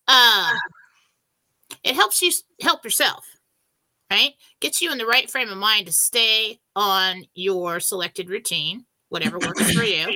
Um, 0.08 0.56
it 1.82 1.94
helps 1.94 2.20
you 2.22 2.30
help 2.60 2.84
yourself, 2.84 3.26
right? 4.10 4.32
Gets 4.60 4.80
you 4.80 4.92
in 4.92 4.98
the 4.98 5.06
right 5.06 5.30
frame 5.30 5.48
of 5.48 5.58
mind 5.58 5.86
to 5.86 5.92
stay 5.92 6.60
on 6.76 7.24
your 7.34 7.80
selected 7.80 8.28
routine 8.28 8.86
whatever 9.14 9.38
works 9.38 9.72
for 9.72 9.84
you. 9.84 10.08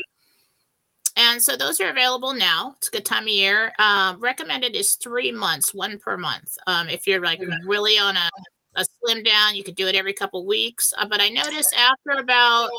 And 1.16 1.40
so 1.40 1.56
those 1.56 1.80
are 1.80 1.88
available 1.88 2.34
now. 2.34 2.74
It's 2.78 2.88
a 2.88 2.90
good 2.90 3.04
time 3.04 3.24
of 3.24 3.28
year. 3.28 3.72
Um, 3.78 4.20
recommended 4.20 4.74
is 4.74 4.96
three 4.96 5.30
months, 5.30 5.72
one 5.72 5.98
per 5.98 6.16
month. 6.16 6.56
Um, 6.66 6.88
if 6.88 7.06
you're 7.06 7.22
like 7.22 7.40
really 7.64 7.96
on 7.98 8.16
a, 8.16 8.28
a 8.74 8.84
slim 8.84 9.22
down, 9.22 9.54
you 9.54 9.62
could 9.62 9.76
do 9.76 9.86
it 9.86 9.94
every 9.94 10.12
couple 10.12 10.44
weeks. 10.44 10.92
Uh, 10.98 11.06
but 11.06 11.20
I 11.20 11.28
noticed 11.28 11.74
after 11.76 12.20
about 12.20 12.70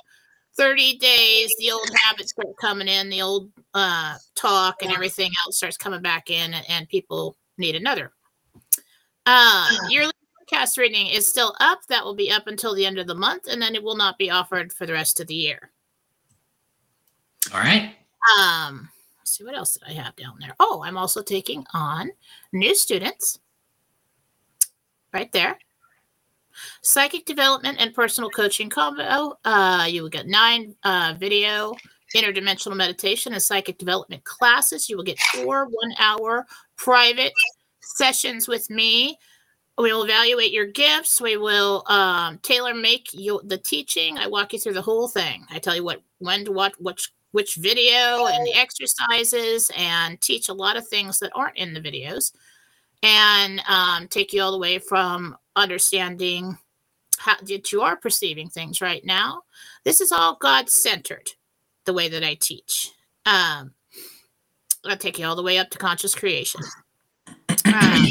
30 0.60 0.98
days, 0.98 1.56
the 1.58 1.72
old 1.72 1.89
habits 2.04 2.32
start 2.32 2.54
coming 2.60 2.89
in, 2.89 3.10
the 3.10 3.22
old 3.22 3.50
uh, 3.74 4.17
talk 4.36 4.76
and 4.82 4.91
everything 4.91 5.32
else 5.45 5.56
starts 5.56 5.78
coming 5.78 6.02
back 6.02 6.30
in, 6.30 6.54
and, 6.54 6.65
and 6.69 6.89
people 6.89 7.38
need 7.58 7.76
another. 7.76 8.12
Uh, 9.26 9.69
yearly 9.88 10.12
forecast 10.38 10.78
reading 10.78 11.08
is 11.08 11.26
still 11.26 11.56
up. 11.62 11.80
That 11.88 12.04
will 12.04 12.13
be 12.13 12.30
up 12.30 12.48
until 12.48 12.76
the 12.76 12.86
end 12.86 13.00
of 13.00 13.08
the 13.08 13.15
month, 13.15 13.48
and 13.50 13.62
then 13.62 13.74
it 13.74 13.82
will 13.82 13.95
not 13.95 14.17
be 14.17 14.30
offered 14.30 14.74
for 14.74 14.86
the 14.86 14.91
rest 14.91 15.22
of 15.22 15.28
the 15.28 15.34
year. 15.34 15.72
All 17.54 17.62
right. 17.62 17.95
Um, 18.38 18.89
let's 19.17 19.38
see 19.38 19.45
what 19.45 19.56
else 19.56 19.76
did 19.76 19.88
I 19.88 19.93
have 19.93 20.17
down 20.17 20.36
there. 20.41 20.56
Oh, 20.60 20.84
I'm 20.86 20.98
also 20.98 21.22
taking 21.22 21.63
on 21.74 22.12
new 22.52 22.76
students. 22.76 23.39
Right 25.13 25.32
there. 25.32 25.58
Psychic 26.82 27.26
development 27.26 27.78
and 27.80 27.93
personal 27.93 28.30
coaching 28.30 28.69
combo. 28.69 29.38
Uh, 29.45 29.88
you 29.89 30.02
will 30.02 30.10
get 30.10 30.28
nine 30.28 30.76
uh, 30.84 31.15
video 31.19 31.76
interdimensional 32.15 32.76
meditation 32.76 33.34
and 33.34 33.41
psychic 33.41 33.78
development 33.78 34.24
classes. 34.24 34.89
You 34.89 34.98
will 34.98 35.04
get 35.04 35.19
four 35.19 35.65
one 35.65 35.93
hour 36.00 36.48
private 36.76 37.34
sessions 37.82 38.48
with 38.48 38.69
me. 38.69 39.17
We 39.78 39.93
will 39.93 40.04
evaluate 40.04 40.52
your 40.52 40.65
gifts. 40.65 41.22
We 41.22 41.38
will 41.38 41.84
um, 41.88 42.39
tailor 42.39 42.74
make 42.74 43.13
you 43.13 43.39
the 43.45 43.58
teaching. 43.58 44.17
I 44.17 44.28
walk 44.28 44.52
you 44.54 44.60
through 44.60 44.74
the 44.74 44.82
whole 44.82 45.08
thing. 45.08 45.45
I 45.50 45.60
tell 45.60 45.76
you 45.76 45.84
what 45.84 46.02
when 46.17 46.45
to 46.45 46.52
what 46.52 46.74
which 46.82 47.12
which 47.32 47.56
video 47.56 48.26
and 48.26 48.45
the 48.45 48.56
exercises 48.56 49.72
and 49.78 50.19
teach 50.19 50.50
a 50.50 50.54
lot 50.54 50.78
of 50.78 50.88
things 50.88 51.19
that 51.19 51.32
aren't 51.36 51.58
in 51.58 51.74
the 51.74 51.82
videos 51.82 52.34
and 53.04 53.62
um, 53.67 54.08
take 54.08 54.34
you 54.34 54.41
all 54.41 54.52
the 54.52 54.58
way 54.58 54.80
from 54.80 55.38
understanding 55.60 56.58
how 57.17 57.36
that 57.41 57.72
you 57.72 57.82
are 57.82 57.95
perceiving 57.95 58.50
things 58.50 58.82
right 58.82 59.06
now. 59.06 59.43
This 59.84 60.02
is 60.02 60.12
all 60.12 60.38
God 60.39 60.69
centered, 60.69 61.30
the 61.86 61.93
way 61.93 62.08
that 62.10 62.24
I 62.24 62.36
teach. 62.36 62.91
Um, 63.26 63.74
I'll 64.86 64.98
take 64.98 65.19
you 65.19 65.26
all 65.26 65.36
the 65.36 65.43
way 65.43 65.58
up 65.58 65.69
to 65.72 65.78
conscious 65.78 66.15
creation. 66.15 66.62
Um, 67.65 68.08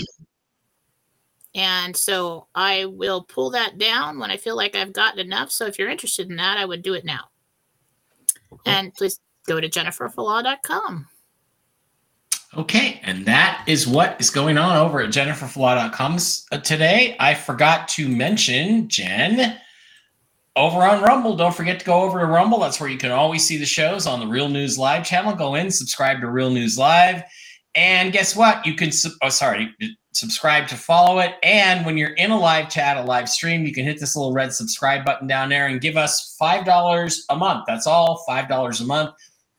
and 1.54 1.96
so 1.96 2.46
I 2.54 2.84
will 2.84 3.22
pull 3.22 3.50
that 3.50 3.78
down 3.78 4.18
when 4.18 4.30
I 4.30 4.36
feel 4.36 4.56
like 4.56 4.76
I've 4.76 4.92
gotten 4.92 5.18
enough. 5.18 5.50
So 5.50 5.66
if 5.66 5.78
you're 5.78 5.88
interested 5.88 6.28
in 6.28 6.36
that, 6.36 6.58
I 6.58 6.64
would 6.64 6.82
do 6.82 6.94
it 6.94 7.04
now. 7.04 7.30
And 8.66 8.94
please 8.94 9.18
go 9.46 9.60
to 9.60 9.68
jenniferfallaw.com. 9.68 11.06
Okay, 12.58 13.00
and 13.04 13.24
that 13.24 13.62
is 13.68 13.86
what 13.86 14.20
is 14.20 14.30
going 14.30 14.58
on 14.58 14.76
over 14.76 15.00
at 15.00 15.10
jenniferfallaw.com 15.10 16.18
uh, 16.50 16.58
today. 16.58 17.14
I 17.20 17.34
forgot 17.34 17.86
to 17.90 18.08
mention, 18.08 18.88
Jen, 18.88 19.56
over 20.56 20.78
on 20.78 21.00
Rumble. 21.00 21.36
Don't 21.36 21.54
forget 21.54 21.78
to 21.78 21.86
go 21.86 22.02
over 22.02 22.18
to 22.18 22.26
Rumble. 22.26 22.58
That's 22.58 22.80
where 22.80 22.90
you 22.90 22.98
can 22.98 23.12
always 23.12 23.46
see 23.46 23.58
the 23.58 23.64
shows 23.64 24.08
on 24.08 24.18
the 24.18 24.26
Real 24.26 24.48
News 24.48 24.76
Live 24.76 25.04
channel. 25.04 25.36
Go 25.36 25.54
in, 25.54 25.70
subscribe 25.70 26.20
to 26.20 26.28
Real 26.28 26.50
News 26.50 26.76
Live. 26.76 27.22
And 27.76 28.12
guess 28.12 28.34
what? 28.34 28.66
You 28.66 28.74
can, 28.74 28.90
oh, 29.22 29.28
sorry, 29.28 29.72
subscribe 30.10 30.66
to 30.66 30.74
follow 30.74 31.20
it. 31.20 31.36
And 31.44 31.86
when 31.86 31.96
you're 31.96 32.14
in 32.14 32.32
a 32.32 32.38
live 32.40 32.70
chat, 32.70 32.96
a 32.96 33.02
live 33.02 33.28
stream, 33.28 33.66
you 33.66 33.72
can 33.72 33.84
hit 33.84 34.00
this 34.00 34.16
little 34.16 34.32
red 34.32 34.52
subscribe 34.52 35.04
button 35.04 35.28
down 35.28 35.48
there 35.48 35.68
and 35.68 35.80
give 35.80 35.96
us 35.96 36.36
$5 36.42 37.20
a 37.30 37.36
month. 37.36 37.66
That's 37.68 37.86
all, 37.86 38.24
$5 38.28 38.80
a 38.80 38.84
month 38.84 39.14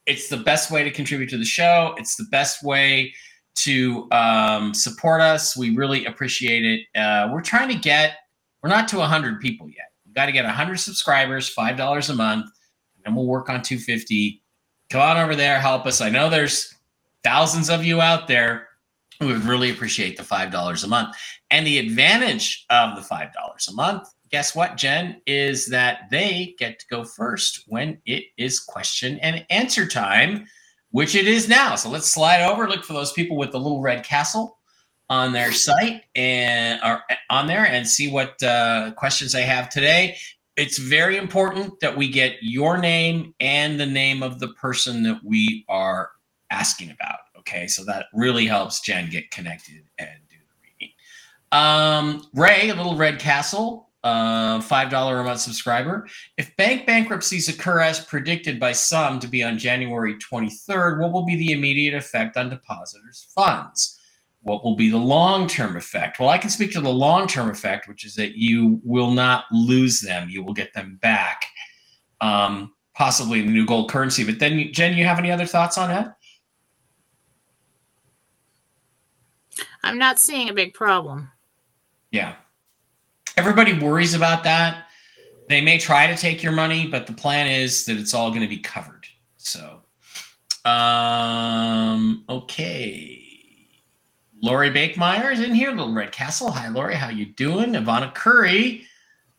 it's 0.09 0.27
the 0.27 0.37
best 0.37 0.71
way 0.71 0.83
to 0.83 0.89
contribute 0.89 1.29
to 1.29 1.37
the 1.37 1.45
show. 1.45 1.93
It's 1.97 2.15
the 2.15 2.25
best 2.31 2.63
way 2.63 3.13
to 3.57 4.07
um, 4.11 4.73
support 4.73 5.21
us. 5.21 5.55
We 5.55 5.75
really 5.75 6.05
appreciate 6.05 6.65
it. 6.65 6.99
Uh, 6.99 7.29
we're 7.31 7.41
trying 7.41 7.69
to 7.69 7.75
get, 7.75 8.15
we're 8.63 8.69
not 8.69 8.87
to 8.89 8.97
100 8.97 9.39
people 9.39 9.69
yet. 9.69 9.91
We've 10.05 10.15
got 10.15 10.25
to 10.25 10.31
get 10.31 10.45
100 10.45 10.79
subscribers, 10.79 11.53
$5 11.53 12.09
a 12.09 12.13
month, 12.13 12.47
and 13.05 13.15
we'll 13.15 13.27
work 13.27 13.49
on 13.49 13.61
250. 13.61 14.41
Come 14.89 15.01
on 15.01 15.17
over 15.17 15.35
there, 15.35 15.59
help 15.59 15.85
us. 15.85 16.01
I 16.01 16.09
know 16.09 16.27
there's 16.27 16.73
thousands 17.23 17.69
of 17.69 17.85
you 17.85 18.01
out 18.01 18.27
there 18.27 18.69
We 19.21 19.27
would 19.27 19.43
really 19.43 19.69
appreciate 19.69 20.17
the 20.17 20.23
$5 20.23 20.83
a 20.83 20.87
month. 20.87 21.15
And 21.51 21.67
the 21.67 21.77
advantage 21.77 22.65
of 22.69 22.95
the 22.95 23.01
$5 23.01 23.31
a 23.69 23.73
month 23.73 24.07
guess 24.31 24.55
what, 24.55 24.77
Jen, 24.77 25.21
is 25.25 25.67
that 25.67 26.09
they 26.11 26.55
get 26.57 26.79
to 26.79 26.85
go 26.89 27.03
first 27.03 27.63
when 27.67 27.99
it 28.05 28.25
is 28.37 28.59
question 28.59 29.19
and 29.19 29.45
answer 29.49 29.87
time, 29.87 30.45
which 30.91 31.15
it 31.15 31.27
is 31.27 31.47
now. 31.47 31.75
So 31.75 31.89
let's 31.89 32.11
slide 32.11 32.43
over, 32.43 32.67
look 32.67 32.83
for 32.83 32.93
those 32.93 33.13
people 33.13 33.37
with 33.37 33.51
the 33.51 33.59
little 33.59 33.81
red 33.81 34.03
castle 34.03 34.57
on 35.09 35.33
their 35.33 35.51
site 35.51 36.03
and 36.15 36.79
are 36.81 37.03
on 37.29 37.47
there 37.47 37.65
and 37.65 37.87
see 37.87 38.11
what 38.11 38.41
uh, 38.43 38.91
questions 38.95 39.31
they 39.31 39.43
have 39.43 39.69
today. 39.69 40.15
It's 40.55 40.77
very 40.77 41.17
important 41.17 41.79
that 41.79 41.95
we 41.95 42.09
get 42.09 42.35
your 42.41 42.77
name 42.77 43.33
and 43.39 43.79
the 43.79 43.85
name 43.85 44.21
of 44.21 44.39
the 44.39 44.49
person 44.49 45.03
that 45.03 45.19
we 45.23 45.65
are 45.69 46.11
asking 46.51 46.91
about. 46.91 47.19
Okay, 47.39 47.67
so 47.67 47.83
that 47.85 48.07
really 48.13 48.45
helps 48.45 48.81
Jen 48.81 49.09
get 49.09 49.31
connected 49.31 49.83
and 49.97 50.09
do 50.29 50.35
the 50.35 50.55
reading. 50.61 50.93
Um, 51.51 52.27
Ray, 52.33 52.69
a 52.69 52.75
little 52.75 52.97
red 52.97 53.19
castle, 53.19 53.88
uh, 54.03 54.59
$5 54.59 55.19
a 55.19 55.23
month 55.23 55.41
subscriber. 55.41 56.07
If 56.37 56.55
bank 56.55 56.85
bankruptcies 56.85 57.49
occur 57.49 57.81
as 57.81 57.99
predicted 57.99 58.59
by 58.59 58.71
some 58.71 59.19
to 59.19 59.27
be 59.27 59.43
on 59.43 59.57
January 59.57 60.15
23rd, 60.15 61.01
what 61.01 61.11
will 61.11 61.25
be 61.25 61.35
the 61.35 61.51
immediate 61.51 61.93
effect 61.93 62.37
on 62.37 62.49
depositors' 62.49 63.27
funds? 63.35 63.99
What 64.41 64.63
will 64.63 64.75
be 64.75 64.89
the 64.89 64.97
long 64.97 65.47
term 65.47 65.75
effect? 65.75 66.19
Well, 66.19 66.29
I 66.29 66.37
can 66.37 66.49
speak 66.49 66.71
to 66.71 66.81
the 66.81 66.89
long 66.89 67.27
term 67.27 67.49
effect, 67.49 67.89
which 67.89 68.05
is 68.05 68.15
that 68.15 68.37
you 68.37 68.79
will 68.85 69.11
not 69.11 69.45
lose 69.51 69.99
them, 69.99 70.29
you 70.29 70.43
will 70.43 70.53
get 70.53 70.73
them 70.73 70.97
back, 71.01 71.43
um, 72.21 72.73
possibly 72.95 73.41
in 73.41 73.47
the 73.47 73.51
new 73.51 73.65
gold 73.65 73.91
currency. 73.91 74.23
But 74.23 74.39
then, 74.39 74.71
Jen, 74.71 74.95
you 74.95 75.03
have 75.03 75.19
any 75.19 75.29
other 75.29 75.45
thoughts 75.45 75.77
on 75.77 75.89
that? 75.89 76.15
I'm 79.83 79.97
not 79.97 80.19
seeing 80.19 80.47
a 80.47 80.53
big 80.53 80.73
problem. 80.73 81.31
Yeah 82.11 82.35
everybody 83.37 83.73
worries 83.73 84.13
about 84.13 84.43
that. 84.43 84.87
They 85.47 85.61
may 85.61 85.79
try 85.79 86.07
to 86.07 86.15
take 86.15 86.43
your 86.43 86.51
money, 86.51 86.87
but 86.87 87.07
the 87.07 87.13
plan 87.13 87.47
is 87.47 87.85
that 87.85 87.97
it's 87.97 88.13
all 88.13 88.29
going 88.29 88.41
to 88.41 88.47
be 88.47 88.59
covered. 88.59 89.05
So, 89.37 89.81
um, 90.65 92.23
okay. 92.29 93.25
Lori 94.41 94.69
Bakemeyer 94.69 95.33
is 95.33 95.39
in 95.41 95.53
here. 95.53 95.71
Little 95.71 95.93
Red 95.93 96.11
Castle. 96.11 96.51
Hi, 96.51 96.69
Lori. 96.69 96.95
How 96.95 97.09
you 97.09 97.25
doing? 97.25 97.73
Ivana 97.73 98.13
Curry 98.13 98.85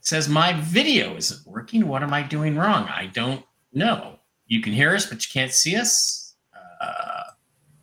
says 0.00 0.28
my 0.28 0.52
video 0.60 1.16
isn't 1.16 1.46
working. 1.46 1.86
What 1.86 2.02
am 2.02 2.12
I 2.12 2.22
doing 2.22 2.56
wrong? 2.56 2.84
I 2.88 3.06
don't 3.06 3.44
know. 3.72 4.18
You 4.46 4.60
can 4.60 4.72
hear 4.72 4.94
us, 4.94 5.06
but 5.06 5.24
you 5.24 5.30
can't 5.32 5.52
see 5.52 5.76
us. 5.76 6.34
Uh, 6.80 7.22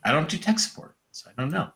I 0.04 0.12
don't 0.12 0.28
do 0.28 0.38
tech 0.38 0.60
support, 0.60 0.96
so 1.12 1.30
I 1.30 1.42
don't 1.42 1.52
know. 1.52 1.70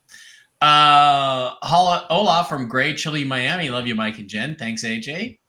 Uh, 0.61 1.55
Hola, 1.63 2.45
from 2.47 2.67
Gray 2.67 2.93
Chili, 2.93 3.23
Miami. 3.23 3.69
Love 3.69 3.87
you, 3.87 3.95
Mike 3.95 4.19
and 4.19 4.29
Jen. 4.29 4.55
Thanks, 4.55 4.83
AJ. 4.83 5.39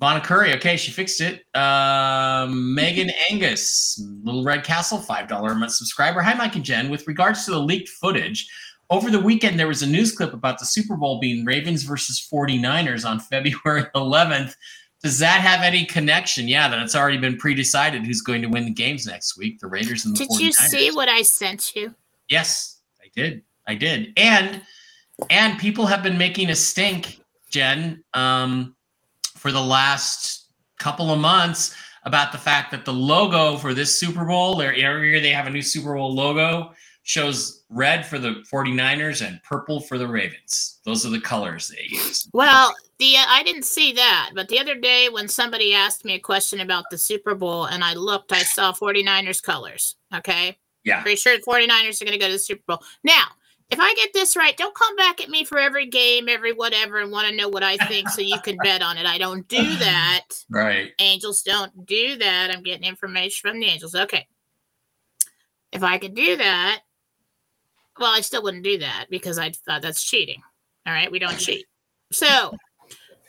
Ivana 0.00 0.22
Curry. 0.24 0.54
Okay, 0.54 0.76
she 0.76 0.90
fixed 0.90 1.20
it. 1.20 1.44
Uh, 1.54 2.46
Megan 2.50 3.10
Angus, 3.30 4.02
Little 4.22 4.42
Red 4.42 4.64
Castle, 4.64 4.98
$5 4.98 5.50
a 5.50 5.54
month 5.54 5.72
subscriber. 5.72 6.20
Hi, 6.20 6.34
Mike 6.34 6.56
and 6.56 6.64
Jen. 6.64 6.90
With 6.90 7.06
regards 7.06 7.44
to 7.44 7.52
the 7.52 7.60
leaked 7.60 7.88
footage, 7.90 8.48
over 8.90 9.10
the 9.10 9.20
weekend 9.20 9.58
there 9.58 9.68
was 9.68 9.82
a 9.82 9.86
news 9.86 10.12
clip 10.16 10.32
about 10.32 10.58
the 10.58 10.66
Super 10.66 10.96
Bowl 10.96 11.20
being 11.20 11.44
Ravens 11.44 11.84
versus 11.84 12.26
49ers 12.32 13.08
on 13.08 13.20
February 13.30 13.84
11th. 13.94 14.54
Does 15.02 15.18
that 15.18 15.42
have 15.42 15.60
any 15.60 15.84
connection? 15.84 16.48
Yeah, 16.48 16.66
that 16.68 16.78
it's 16.80 16.96
already 16.96 17.18
been 17.18 17.36
pre-decided 17.36 18.06
who's 18.06 18.22
going 18.22 18.40
to 18.40 18.48
win 18.48 18.64
the 18.64 18.70
games 18.72 19.06
next 19.06 19.36
week, 19.36 19.60
the 19.60 19.66
Raiders 19.66 20.06
and 20.06 20.16
the 20.16 20.20
Did 20.20 20.30
49ers. 20.30 20.40
you 20.40 20.52
see 20.52 20.90
what 20.90 21.08
I 21.10 21.20
sent 21.22 21.76
you? 21.76 21.94
Yes, 22.30 22.80
I 23.02 23.08
did. 23.14 23.42
I 23.66 23.74
did. 23.74 24.12
And 24.16 24.62
and 25.30 25.58
people 25.58 25.86
have 25.86 26.02
been 26.02 26.18
making 26.18 26.50
a 26.50 26.56
stink, 26.56 27.20
Jen, 27.50 28.02
um, 28.14 28.74
for 29.36 29.52
the 29.52 29.60
last 29.60 30.48
couple 30.78 31.12
of 31.12 31.20
months 31.20 31.74
about 32.04 32.32
the 32.32 32.38
fact 32.38 32.70
that 32.72 32.84
the 32.84 32.92
logo 32.92 33.56
for 33.56 33.74
this 33.74 33.98
Super 33.98 34.24
Bowl, 34.24 34.60
every 34.60 34.78
year 34.80 35.20
they 35.20 35.30
have 35.30 35.46
a 35.46 35.50
new 35.50 35.62
Super 35.62 35.94
Bowl 35.94 36.12
logo, 36.12 36.72
shows 37.04 37.64
red 37.70 38.04
for 38.04 38.18
the 38.18 38.42
49ers 38.52 39.26
and 39.26 39.42
purple 39.42 39.80
for 39.80 39.98
the 39.98 40.06
Ravens. 40.06 40.80
Those 40.84 41.06
are 41.06 41.10
the 41.10 41.20
colors 41.20 41.68
they 41.68 41.86
use. 41.88 42.28
Well, 42.32 42.74
the 42.98 43.16
uh, 43.16 43.24
I 43.28 43.42
didn't 43.42 43.64
see 43.64 43.92
that, 43.92 44.30
but 44.34 44.48
the 44.48 44.58
other 44.58 44.74
day 44.74 45.08
when 45.08 45.28
somebody 45.28 45.74
asked 45.74 46.04
me 46.04 46.14
a 46.14 46.18
question 46.18 46.60
about 46.60 46.84
the 46.90 46.98
Super 46.98 47.34
Bowl 47.34 47.66
and 47.66 47.84
I 47.84 47.94
looked, 47.94 48.32
I 48.32 48.42
saw 48.42 48.72
49ers 48.72 49.42
colors. 49.42 49.96
Okay. 50.14 50.58
Yeah. 50.84 51.02
Pretty 51.02 51.16
sure 51.16 51.36
the 51.36 51.42
49ers 51.42 52.00
are 52.00 52.04
going 52.04 52.18
to 52.18 52.18
go 52.18 52.26
to 52.26 52.32
the 52.32 52.38
Super 52.38 52.62
Bowl. 52.66 52.82
Now, 53.02 53.24
if 53.70 53.80
I 53.80 53.94
get 53.94 54.10
this 54.12 54.36
right, 54.36 54.56
don't 54.56 54.74
come 54.74 54.94
back 54.96 55.20
at 55.22 55.30
me 55.30 55.44
for 55.44 55.58
every 55.58 55.86
game, 55.86 56.28
every 56.28 56.52
whatever, 56.52 56.98
and 56.98 57.10
want 57.10 57.28
to 57.28 57.34
know 57.36 57.48
what 57.48 57.62
I 57.62 57.76
think 57.76 58.08
so 58.08 58.20
you 58.20 58.38
can 58.40 58.56
bet 58.62 58.82
on 58.82 58.98
it. 58.98 59.06
I 59.06 59.18
don't 59.18 59.46
do 59.48 59.62
that. 59.76 60.24
Right. 60.50 60.92
Angels 60.98 61.42
don't 61.42 61.86
do 61.86 62.16
that. 62.18 62.50
I'm 62.52 62.62
getting 62.62 62.86
information 62.86 63.50
from 63.50 63.60
the 63.60 63.66
angels. 63.66 63.94
Okay. 63.94 64.26
If 65.72 65.82
I 65.82 65.98
could 65.98 66.14
do 66.14 66.36
that, 66.36 66.80
well, 67.98 68.12
I 68.12 68.20
still 68.20 68.42
wouldn't 68.42 68.64
do 68.64 68.78
that 68.78 69.06
because 69.10 69.38
I 69.38 69.50
thought 69.50 69.82
that's 69.82 70.04
cheating. 70.04 70.42
All 70.86 70.92
right. 70.92 71.10
We 71.10 71.18
don't 71.18 71.38
cheat. 71.38 71.66
So, 72.12 72.54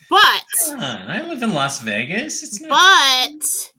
but. 0.10 0.44
I 0.78 1.24
live 1.28 1.42
in 1.42 1.54
Las 1.54 1.80
Vegas. 1.82 2.44
It's 2.44 2.62
not- 2.62 2.70
but 3.40 3.72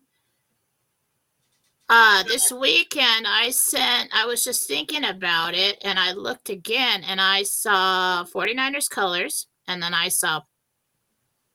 uh, 1.89 2.23
this 2.25 2.51
weekend 2.51 3.27
I 3.29 3.51
sent, 3.51 4.11
I 4.13 4.27
was 4.27 4.43
just 4.43 4.67
thinking 4.67 5.05
about 5.05 5.55
it 5.55 5.79
and 5.83 5.99
I 5.99 6.13
looked 6.13 6.51
again 6.51 7.05
and 7.05 7.21
I 7.21 7.45
saw 7.45 8.25
49ers 8.25 8.91
colors 8.91 9.47
and 9.69 9.83
then 9.83 9.95
I 9.95 10.09
saw 10.09 10.43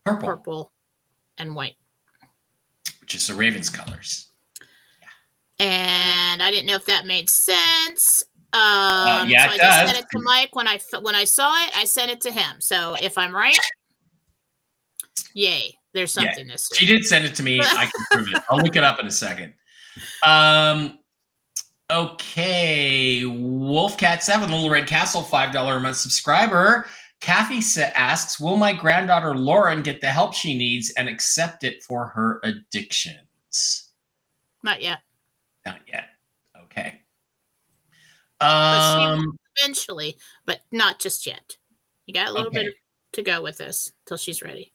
purple, 0.06 0.28
purple 0.28 0.72
and 1.38 1.54
white, 1.54 1.76
which 3.02 3.16
is 3.16 3.28
the 3.28 3.34
Ravens 3.34 3.70
colors. 3.70 4.28
And 5.60 6.42
I 6.42 6.50
didn't 6.50 6.66
know 6.66 6.76
if 6.76 6.86
that 6.86 7.06
made 7.06 7.30
sense. 7.30 8.24
Um, 8.54 8.62
uh, 8.62 9.26
yeah, 9.28 9.48
so 9.48 9.54
it 9.54 9.56
I 9.56 9.58
does. 9.58 9.60
just 9.60 9.94
sent 9.94 10.06
it 10.06 10.18
to 10.18 10.24
Mike 10.24 10.56
when 10.56 10.68
I 10.68 10.80
when 11.02 11.16
I 11.16 11.24
saw 11.24 11.54
it. 11.64 11.78
I 11.78 11.86
sent 11.86 12.12
it 12.12 12.20
to 12.22 12.32
him. 12.32 12.60
So 12.60 12.96
if 13.02 13.18
I'm 13.18 13.34
right, 13.34 13.58
yay! 15.34 15.78
There's 15.94 16.12
something 16.12 16.48
yeah. 16.48 16.54
this. 16.54 16.70
She 16.74 16.86
did 16.86 17.06
send 17.06 17.26
it 17.26 17.36
to 17.36 17.44
me. 17.44 17.62
I 17.62 17.90
can 17.94 18.06
prove 18.12 18.28
it. 18.34 18.44
I'll 18.50 18.58
look 18.58 18.76
it 18.76 18.84
up 18.84 19.00
in 19.00 19.06
a 19.06 19.12
second. 19.12 19.54
Um, 20.26 21.00
okay, 21.92 23.22
Wolfcat 23.24 24.22
Seven, 24.22 24.52
Little 24.52 24.70
Red 24.70 24.88
Castle, 24.88 25.22
five 25.22 25.54
dollar 25.54 25.78
a 25.78 25.80
month 25.80 25.98
subscriber. 25.98 26.88
Kathy 27.20 27.62
asks, 27.96 28.40
"Will 28.40 28.58
my 28.58 28.74
granddaughter 28.74 29.36
Lauren 29.36 29.84
get 29.84 30.02
the 30.02 30.10
help 30.10 30.34
she 30.34 30.58
needs 30.58 30.92
and 30.92 31.08
accept 31.08 31.64
it 31.64 31.84
for 31.84 32.08
her 32.08 32.40
addictions?" 32.44 33.90
Not 34.64 34.82
yet. 34.82 35.00
Not 35.66 35.82
yet. 35.88 36.10
Okay. 36.64 37.02
Um, 38.40 39.38
eventually, 39.58 40.18
but 40.46 40.62
not 40.72 41.00
just 41.00 41.28
yet. 41.28 41.58
You 42.08 42.14
got 42.14 42.30
a 42.30 42.32
little 42.32 42.48
Okay. 42.48 42.64
bit 42.66 42.76
to 43.14 43.22
go 43.22 43.42
with 43.44 43.58
this 43.58 43.92
till 44.08 44.18
she's 44.18 44.42
ready. 44.42 44.74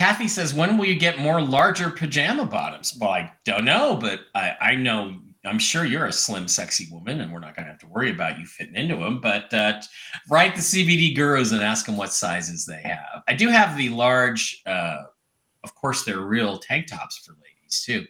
Kathy 0.00 0.28
says, 0.28 0.54
"When 0.54 0.78
will 0.78 0.86
you 0.86 0.94
get 0.94 1.18
more 1.18 1.42
larger 1.42 1.90
pajama 1.90 2.46
bottoms?" 2.46 2.96
Well, 2.98 3.10
I 3.10 3.30
don't 3.44 3.66
know, 3.66 3.96
but 3.96 4.20
I, 4.34 4.56
I 4.58 4.74
know 4.74 5.20
I'm 5.44 5.58
sure 5.58 5.84
you're 5.84 6.06
a 6.06 6.12
slim, 6.12 6.48
sexy 6.48 6.88
woman, 6.90 7.20
and 7.20 7.30
we're 7.30 7.40
not 7.40 7.54
going 7.54 7.66
to 7.66 7.70
have 7.70 7.80
to 7.80 7.86
worry 7.86 8.10
about 8.10 8.38
you 8.38 8.46
fitting 8.46 8.76
into 8.76 8.96
them. 8.96 9.20
But 9.20 9.52
uh, 9.52 9.82
write 10.30 10.54
the 10.54 10.62
CBD 10.62 11.14
gurus 11.14 11.52
and 11.52 11.62
ask 11.62 11.84
them 11.84 11.98
what 11.98 12.14
sizes 12.14 12.64
they 12.64 12.80
have. 12.80 13.22
I 13.28 13.34
do 13.34 13.48
have 13.48 13.76
the 13.76 13.90
large, 13.90 14.62
uh, 14.64 15.02
of 15.64 15.74
course, 15.74 16.02
they're 16.02 16.20
real 16.20 16.56
tank 16.56 16.86
tops 16.86 17.18
for 17.18 17.32
ladies 17.32 17.82
too. 17.84 18.06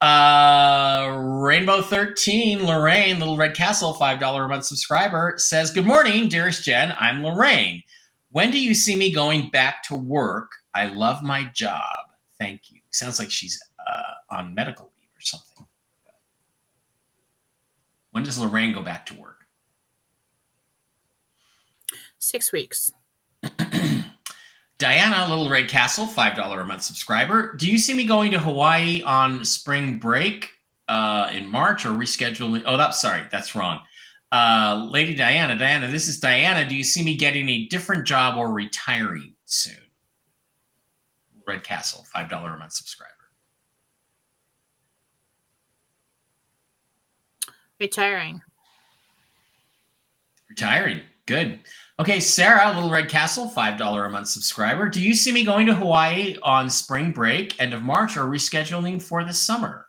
Uh, 0.00 1.18
Rainbow 1.18 1.82
13, 1.82 2.64
Lorraine, 2.64 3.18
Little 3.18 3.36
Red 3.36 3.54
Castle, 3.54 3.92
$5 3.92 4.44
a 4.44 4.48
month 4.48 4.64
subscriber 4.64 5.34
says, 5.36 5.70
Good 5.70 5.84
morning, 5.84 6.30
dearest 6.30 6.64
Jen. 6.64 6.94
I'm 6.98 7.22
Lorraine. 7.22 7.82
When 8.30 8.50
do 8.50 8.58
you 8.58 8.74
see 8.74 8.96
me 8.96 9.12
going 9.12 9.50
back 9.50 9.82
to 9.84 9.94
work? 9.94 10.50
I 10.76 10.86
love 10.86 11.22
my 11.22 11.44
job. 11.54 11.96
Thank 12.38 12.70
you. 12.70 12.80
Sounds 12.90 13.18
like 13.18 13.30
she's 13.30 13.58
uh, 13.86 14.34
on 14.34 14.54
medical 14.54 14.92
leave 14.98 15.08
or 15.16 15.20
something. 15.20 15.66
When 18.10 18.24
does 18.24 18.38
Lorraine 18.38 18.74
go 18.74 18.82
back 18.82 19.06
to 19.06 19.14
work? 19.14 19.46
Six 22.18 22.52
weeks. 22.52 22.90
Diana, 24.78 25.26
Little 25.28 25.48
Red 25.48 25.68
Castle, 25.68 26.06
$5 26.06 26.60
a 26.60 26.64
month 26.64 26.82
subscriber. 26.82 27.54
Do 27.54 27.70
you 27.70 27.78
see 27.78 27.94
me 27.94 28.04
going 28.04 28.30
to 28.32 28.38
Hawaii 28.38 29.02
on 29.02 29.44
spring 29.44 29.98
break 29.98 30.50
uh, 30.88 31.30
in 31.32 31.50
March 31.50 31.86
or 31.86 31.90
rescheduling? 31.90 32.62
Oh, 32.66 32.76
that's 32.76 33.00
sorry, 33.00 33.22
that's 33.30 33.54
wrong. 33.54 33.80
Uh, 34.30 34.86
Lady 34.90 35.14
Diana, 35.14 35.56
Diana, 35.56 35.88
this 35.88 36.08
is 36.08 36.20
Diana. 36.20 36.68
Do 36.68 36.74
you 36.74 36.84
see 36.84 37.02
me 37.02 37.16
getting 37.16 37.48
a 37.48 37.66
different 37.66 38.06
job 38.06 38.36
or 38.36 38.52
retiring 38.52 39.34
soon? 39.46 39.85
Red 41.46 41.62
Castle, 41.62 42.04
$5 42.14 42.54
a 42.54 42.58
month 42.58 42.72
subscriber. 42.72 43.12
Retiring. 47.78 48.40
Retiring. 50.48 51.02
Good. 51.26 51.60
Okay, 51.98 52.20
Sarah, 52.20 52.72
Little 52.74 52.90
Red 52.90 53.08
Castle, 53.08 53.50
$5 53.54 54.06
a 54.06 54.08
month 54.08 54.28
subscriber. 54.28 54.88
Do 54.88 55.00
you 55.00 55.14
see 55.14 55.32
me 55.32 55.44
going 55.44 55.66
to 55.66 55.74
Hawaii 55.74 56.36
on 56.42 56.70
spring 56.70 57.10
break, 57.10 57.60
end 57.60 57.74
of 57.74 57.82
March, 57.82 58.16
or 58.16 58.24
rescheduling 58.24 59.02
for 59.02 59.24
the 59.24 59.32
summer? 59.32 59.86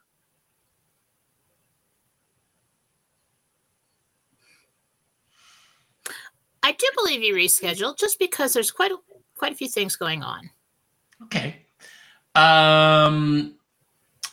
I 6.63 6.71
do 6.73 6.87
believe 6.95 7.23
you 7.23 7.33
rescheduled 7.33 7.97
just 7.97 8.19
because 8.19 8.53
there's 8.53 8.71
quite 8.71 8.91
a, 8.91 8.97
quite 9.37 9.53
a 9.53 9.55
few 9.55 9.69
things 9.69 9.95
going 9.95 10.23
on. 10.23 10.49
Okay. 11.23 11.57
Um, 12.35 13.55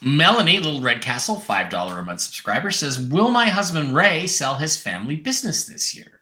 Melanie, 0.03 0.59
Little 0.59 0.81
Red 0.81 1.01
Castle, 1.01 1.37
$5 1.37 1.99
a 1.99 2.03
month 2.03 2.21
subscriber, 2.21 2.71
says, 2.71 3.01
Will 3.01 3.31
my 3.31 3.49
husband 3.49 3.95
Ray 3.95 4.27
sell 4.27 4.55
his 4.55 4.77
family 4.77 5.17
business 5.17 5.65
this 5.65 5.97
year? 5.97 6.21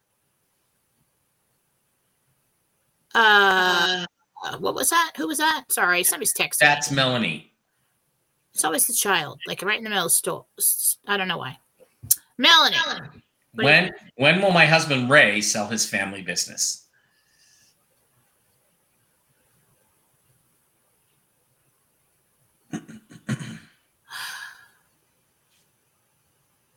Uh, 3.14 4.06
what 4.58 4.74
was 4.74 4.90
that? 4.90 5.12
Who 5.16 5.26
was 5.26 5.38
that? 5.38 5.64
Sorry, 5.70 6.02
somebody's 6.04 6.32
texting. 6.32 6.58
That's 6.60 6.90
Melanie. 6.90 7.52
It's 8.54 8.64
always 8.64 8.86
the 8.86 8.92
child, 8.92 9.40
like 9.46 9.62
right 9.62 9.78
in 9.78 9.84
the 9.84 9.90
middle 9.90 10.06
of 10.06 10.12
the 10.12 10.14
store. 10.14 10.46
I 11.06 11.16
don't 11.16 11.28
know 11.28 11.38
why. 11.38 11.58
Melanie. 12.38 12.76
When 13.54 13.92
when 14.16 14.40
will 14.40 14.50
my 14.50 14.64
husband 14.64 15.10
Ray 15.10 15.40
sell 15.40 15.66
his 15.66 15.84
family 15.86 16.22
business? 16.22 16.81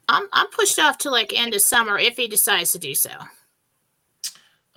I'm 0.07 0.27
I'm 0.33 0.47
pushed 0.47 0.79
off 0.79 0.97
to 0.99 1.09
like 1.09 1.33
end 1.37 1.53
of 1.53 1.61
summer 1.61 1.97
if 1.97 2.17
he 2.17 2.27
decides 2.27 2.71
to 2.73 2.79
do 2.79 2.93
so. 2.93 3.11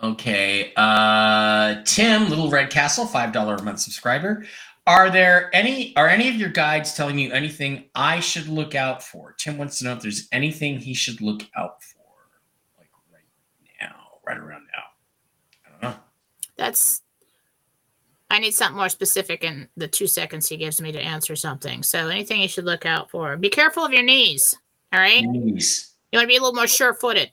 Okay. 0.02 0.72
Uh 0.76 1.82
Tim, 1.84 2.28
Little 2.28 2.50
Red 2.50 2.70
Castle, 2.70 3.06
five 3.06 3.32
dollar 3.32 3.56
a 3.56 3.62
month 3.62 3.80
subscriber. 3.80 4.44
Are 4.86 5.10
there 5.10 5.54
any 5.54 5.94
are 5.96 6.08
any 6.08 6.28
of 6.30 6.36
your 6.36 6.48
guides 6.48 6.94
telling 6.94 7.18
you 7.18 7.30
anything 7.30 7.84
I 7.94 8.20
should 8.20 8.48
look 8.48 8.74
out 8.74 9.02
for? 9.02 9.34
Tim 9.34 9.58
wants 9.58 9.78
to 9.78 9.84
know 9.84 9.92
if 9.92 10.00
there's 10.00 10.28
anything 10.32 10.78
he 10.78 10.94
should 10.94 11.20
look 11.20 11.42
out 11.54 11.82
for, 11.82 12.06
like 12.78 12.88
right 13.12 13.22
now, 13.82 13.96
right 14.26 14.38
around 14.38 14.62
now. 14.74 14.82
I 15.66 15.70
don't 15.70 15.82
know. 15.82 16.00
That's 16.56 17.02
I 18.30 18.38
need 18.38 18.52
something 18.52 18.76
more 18.76 18.88
specific 18.88 19.44
in 19.44 19.68
the 19.76 19.88
two 19.88 20.06
seconds 20.06 20.48
he 20.48 20.56
gives 20.56 20.80
me 20.80 20.92
to 20.92 21.00
answer 21.00 21.36
something. 21.36 21.82
So 21.82 22.08
anything 22.08 22.40
you 22.40 22.48
should 22.48 22.64
look 22.64 22.86
out 22.86 23.10
for. 23.10 23.36
Be 23.36 23.50
careful 23.50 23.84
of 23.84 23.92
your 23.92 24.02
knees. 24.02 24.54
All 24.92 25.00
right. 25.00 25.24
Knees. 25.24 25.94
You 26.12 26.18
want 26.18 26.24
to 26.24 26.28
be 26.28 26.36
a 26.36 26.40
little 26.40 26.54
more 26.54 26.66
sure 26.66 26.94
footed. 26.94 27.30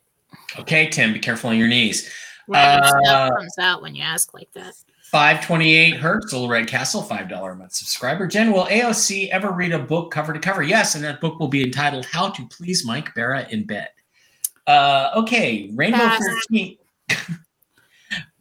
Okay, 0.60 0.88
Tim, 0.88 1.14
be 1.14 1.20
careful 1.20 1.50
on 1.50 1.58
your 1.58 1.68
knees. 1.68 2.12
Random 2.48 2.84
uh, 2.84 3.04
stuff 3.04 3.34
comes 3.38 3.58
out 3.60 3.82
when 3.82 3.96
you 3.96 4.04
ask 4.04 4.34
like 4.34 4.52
that. 4.54 4.76
528 5.12 5.96
Hertz, 5.96 6.34
Little 6.34 6.50
Red 6.50 6.68
Castle, 6.68 7.02
$5 7.02 7.52
a 7.52 7.56
month 7.56 7.74
subscriber. 7.74 8.28
Jen, 8.28 8.52
will 8.52 8.66
AOC 8.66 9.30
ever 9.30 9.52
read 9.52 9.72
a 9.72 9.80
book 9.80 10.12
cover 10.12 10.34
to 10.34 10.40
cover? 10.40 10.62
Yes, 10.62 10.96
and 10.96 11.04
that 11.04 11.22
book 11.22 11.40
will 11.40 11.48
be 11.48 11.64
entitled 11.64 12.06
How 12.06 12.30
to 12.30 12.48
Please 12.48 12.86
Mike 12.86 13.14
Bara 13.16 13.48
in 13.50 13.66
Bed. 13.66 13.88
Uh, 14.68 15.12
okay, 15.16 15.70
Rainbow 15.74 16.00
Pass. 16.00 16.22
13. 16.50 16.78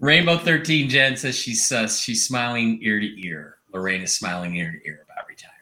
Rainbow 0.01 0.39
13 0.39 0.89
Jen 0.89 1.17
says 1.17 1.37
she's 1.37 1.71
uh, 1.71 1.87
she's 1.87 2.27
smiling 2.27 2.79
ear 2.83 2.99
to 2.99 3.27
ear. 3.27 3.59
Lorraine 3.73 4.03
is 4.03 4.15
smiling 4.15 4.57
ear 4.57 4.73
to 4.73 4.89
ear 4.89 5.07
about 5.09 5.29
retiring. 5.29 5.54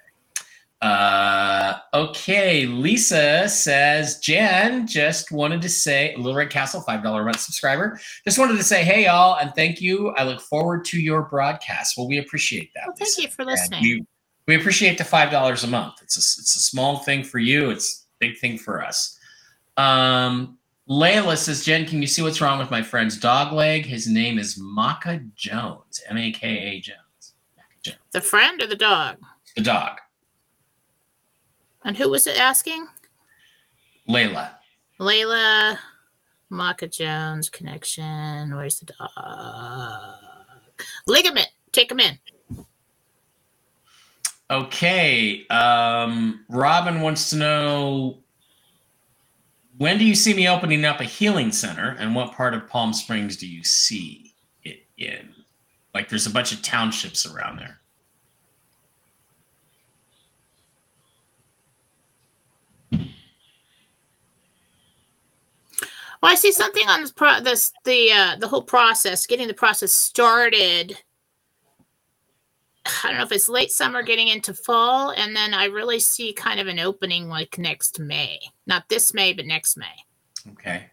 Uh, 0.82 1.78
okay, 1.94 2.66
Lisa 2.66 3.48
says, 3.48 4.18
Jen, 4.18 4.84
just 4.84 5.30
wanted 5.30 5.62
to 5.62 5.68
say, 5.68 6.12
Little 6.16 6.34
Red 6.34 6.50
Castle, 6.50 6.82
$5 6.86 7.20
a 7.20 7.24
month 7.24 7.38
subscriber. 7.38 8.00
Just 8.24 8.36
wanted 8.36 8.56
to 8.56 8.64
say, 8.64 8.82
hey, 8.82 9.04
y'all, 9.04 9.38
and 9.38 9.54
thank 9.54 9.80
you. 9.80 10.08
I 10.10 10.24
look 10.24 10.40
forward 10.40 10.84
to 10.86 11.00
your 11.00 11.22
broadcast. 11.22 11.96
Well, 11.96 12.08
we 12.08 12.18
appreciate 12.18 12.74
that. 12.74 12.88
Well, 12.88 12.96
thank 12.96 13.10
Lisa. 13.10 13.22
you 13.22 13.28
for 13.28 13.44
listening. 13.44 13.80
We, 13.80 14.06
we 14.48 14.56
appreciate 14.56 14.98
the 14.98 15.04
$5 15.04 15.64
a 15.64 15.66
month. 15.68 15.94
It's 16.02 16.16
a, 16.16 16.20
it's 16.40 16.56
a 16.56 16.60
small 16.60 16.98
thing 16.98 17.22
for 17.22 17.38
you, 17.38 17.70
it's 17.70 18.04
a 18.20 18.26
big 18.26 18.38
thing 18.38 18.58
for 18.58 18.84
us. 18.84 19.16
Um, 19.76 20.58
Layla 20.88 21.36
says, 21.36 21.64
Jen, 21.64 21.86
can 21.86 22.02
you 22.02 22.08
see 22.08 22.22
what's 22.22 22.40
wrong 22.40 22.58
with 22.58 22.72
my 22.72 22.82
friend's 22.82 23.16
dog 23.16 23.52
leg? 23.52 23.86
His 23.86 24.08
name 24.08 24.36
is 24.36 24.58
Maka 24.58 25.20
Jones, 25.36 26.02
M 26.08 26.18
A 26.18 26.32
K 26.32 26.48
A 26.48 26.80
Jones. 26.80 27.34
Jones. 27.84 27.98
The 28.10 28.20
friend 28.20 28.60
or 28.60 28.66
the 28.66 28.74
dog? 28.74 29.18
The 29.56 29.62
dog. 29.62 29.98
And 31.84 31.96
who 31.96 32.10
was 32.10 32.26
it 32.26 32.38
asking? 32.38 32.86
Layla. 34.08 34.50
Layla, 35.00 35.78
Maka 36.50 36.86
Jones 36.86 37.48
connection. 37.48 38.54
Where's 38.54 38.78
the 38.80 38.86
dog? 38.86 40.14
Ligament. 41.08 41.48
Take 41.72 41.90
him 41.90 42.00
in. 42.00 42.18
Okay. 44.50 45.46
Um, 45.48 46.44
Robin 46.48 47.00
wants 47.00 47.30
to 47.30 47.36
know 47.36 48.18
when 49.78 49.98
do 49.98 50.04
you 50.04 50.14
see 50.14 50.34
me 50.34 50.48
opening 50.48 50.84
up 50.84 51.00
a 51.00 51.04
healing 51.04 51.50
center 51.50 51.96
and 51.98 52.14
what 52.14 52.32
part 52.34 52.54
of 52.54 52.68
Palm 52.68 52.92
Springs 52.92 53.36
do 53.36 53.48
you 53.48 53.64
see 53.64 54.34
it 54.62 54.84
in? 54.98 55.34
Like 55.94 56.08
there's 56.08 56.26
a 56.26 56.30
bunch 56.30 56.52
of 56.52 56.62
townships 56.62 57.26
around 57.26 57.58
there. 57.58 57.80
Well, 66.22 66.30
I 66.30 66.36
see 66.36 66.52
something 66.52 66.88
on 66.88 67.00
this, 67.00 67.12
pro- 67.12 67.40
this 67.40 67.72
the 67.84 68.12
uh, 68.12 68.36
the 68.36 68.46
whole 68.46 68.62
process, 68.62 69.26
getting 69.26 69.48
the 69.48 69.54
process 69.54 69.92
started. 69.92 70.96
I 72.86 73.08
don't 73.08 73.18
know 73.18 73.24
if 73.24 73.32
it's 73.32 73.48
late 73.48 73.70
summer, 73.70 74.02
getting 74.02 74.28
into 74.28 74.54
fall, 74.54 75.10
and 75.10 75.34
then 75.34 75.52
I 75.54 75.66
really 75.66 76.00
see 76.00 76.32
kind 76.32 76.60
of 76.60 76.68
an 76.68 76.78
opening 76.78 77.28
like 77.28 77.58
next 77.58 77.98
May, 78.00 78.38
not 78.66 78.88
this 78.88 79.12
May, 79.14 79.32
but 79.32 79.46
next 79.46 79.76
May. 79.76 79.86
Okay. 80.52 80.86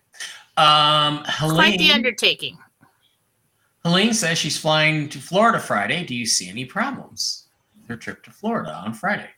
Um, 0.58 1.24
Helene, 1.26 1.56
Quite 1.56 1.80
the 1.80 1.92
undertaking. 1.92 2.58
Helene 3.86 4.14
says 4.14 4.38
she's 4.38 4.58
flying 4.58 5.10
to 5.10 5.20
Florida 5.20 5.60
Friday. 5.60 6.06
Do 6.06 6.16
you 6.16 6.26
see 6.26 6.50
any 6.50 6.66
problems 6.66 7.48
with 7.76 7.88
her 7.88 7.96
trip 7.96 8.24
to 8.24 8.32
Florida 8.32 8.74
on 8.74 8.94
Friday? 8.94 9.30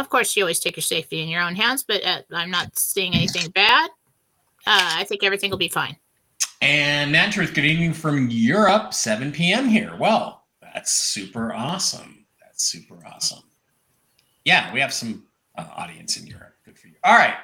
Of 0.00 0.08
course, 0.08 0.34
you 0.34 0.44
always 0.44 0.58
take 0.58 0.76
your 0.76 0.82
safety 0.82 1.20
in 1.20 1.28
your 1.28 1.42
own 1.42 1.54
hands, 1.54 1.84
but 1.86 2.02
uh, 2.02 2.22
I'm 2.32 2.50
not 2.50 2.78
seeing 2.78 3.14
anything 3.14 3.50
bad. 3.50 3.90
Uh, 4.66 4.96
I 4.96 5.04
think 5.04 5.22
everything 5.22 5.50
will 5.50 5.58
be 5.58 5.68
fine. 5.68 5.94
And 6.62 7.14
Truth, 7.32 7.52
good 7.52 7.66
evening 7.66 7.92
from 7.92 8.30
Europe, 8.30 8.94
7 8.94 9.30
p.m. 9.30 9.68
here. 9.68 9.94
Well, 9.98 10.44
that's 10.62 10.90
super 10.90 11.52
awesome. 11.52 12.24
That's 12.40 12.64
super 12.64 12.98
awesome. 13.06 13.42
Yeah, 14.46 14.72
we 14.72 14.80
have 14.80 14.92
some 14.94 15.26
uh, 15.58 15.66
audience 15.76 16.16
in 16.16 16.26
Europe. 16.26 16.54
Good 16.64 16.78
for 16.78 16.86
you. 16.86 16.94
All 17.04 17.16
right, 17.16 17.36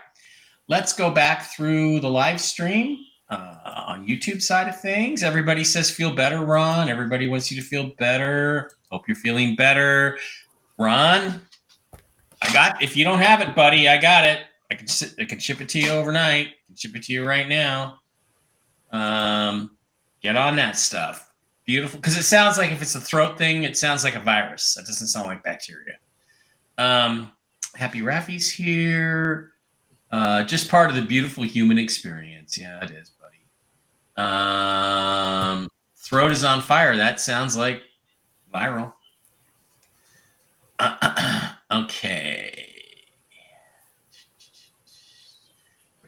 let's 0.66 0.94
go 0.94 1.10
back 1.10 1.54
through 1.54 2.00
the 2.00 2.08
live 2.08 2.40
stream 2.40 3.04
uh, 3.28 3.84
on 3.86 4.08
YouTube 4.08 4.40
side 4.40 4.66
of 4.66 4.80
things. 4.80 5.22
Everybody 5.22 5.62
says 5.62 5.90
feel 5.90 6.14
better, 6.14 6.40
Ron. 6.40 6.88
Everybody 6.88 7.28
wants 7.28 7.50
you 7.50 7.60
to 7.60 7.68
feel 7.68 7.92
better. 7.98 8.70
Hope 8.90 9.06
you're 9.06 9.14
feeling 9.14 9.56
better. 9.56 10.16
Ron, 10.78 11.40
I 12.42 12.52
got. 12.52 12.82
If 12.82 12.96
you 12.96 13.04
don't 13.04 13.20
have 13.20 13.40
it, 13.40 13.54
buddy, 13.54 13.88
I 13.88 14.00
got 14.00 14.24
it. 14.24 14.40
I 14.70 14.74
can 14.74 14.86
I 15.18 15.24
can 15.24 15.38
ship 15.38 15.60
it 15.60 15.68
to 15.70 15.78
you 15.78 15.90
overnight. 15.90 16.48
I 16.48 16.66
can 16.66 16.76
ship 16.76 16.96
it 16.96 17.04
to 17.04 17.12
you 17.12 17.26
right 17.26 17.48
now. 17.48 17.98
Um, 18.92 19.76
get 20.20 20.36
on 20.36 20.56
that 20.56 20.76
stuff. 20.76 21.32
Beautiful, 21.64 21.98
because 21.98 22.16
it 22.16 22.22
sounds 22.22 22.58
like 22.58 22.70
if 22.70 22.80
it's 22.80 22.94
a 22.94 23.00
throat 23.00 23.36
thing, 23.36 23.64
it 23.64 23.76
sounds 23.76 24.04
like 24.04 24.14
a 24.14 24.20
virus. 24.20 24.74
That 24.74 24.86
doesn't 24.86 25.08
sound 25.08 25.26
like 25.26 25.42
bacteria. 25.42 25.96
Um, 26.78 27.32
Happy 27.74 28.02
Raffy's 28.02 28.50
here. 28.50 29.52
Uh, 30.10 30.44
just 30.44 30.70
part 30.70 30.88
of 30.88 30.96
the 30.96 31.02
beautiful 31.02 31.44
human 31.44 31.78
experience. 31.78 32.56
Yeah, 32.56 32.82
it 32.82 32.90
is, 32.92 33.10
buddy. 33.10 34.28
Um, 34.28 35.68
throat 35.96 36.30
is 36.30 36.44
on 36.44 36.62
fire. 36.62 36.96
That 36.96 37.20
sounds 37.20 37.56
like 37.56 37.82
viral. 38.54 38.92
okay. 41.70 42.25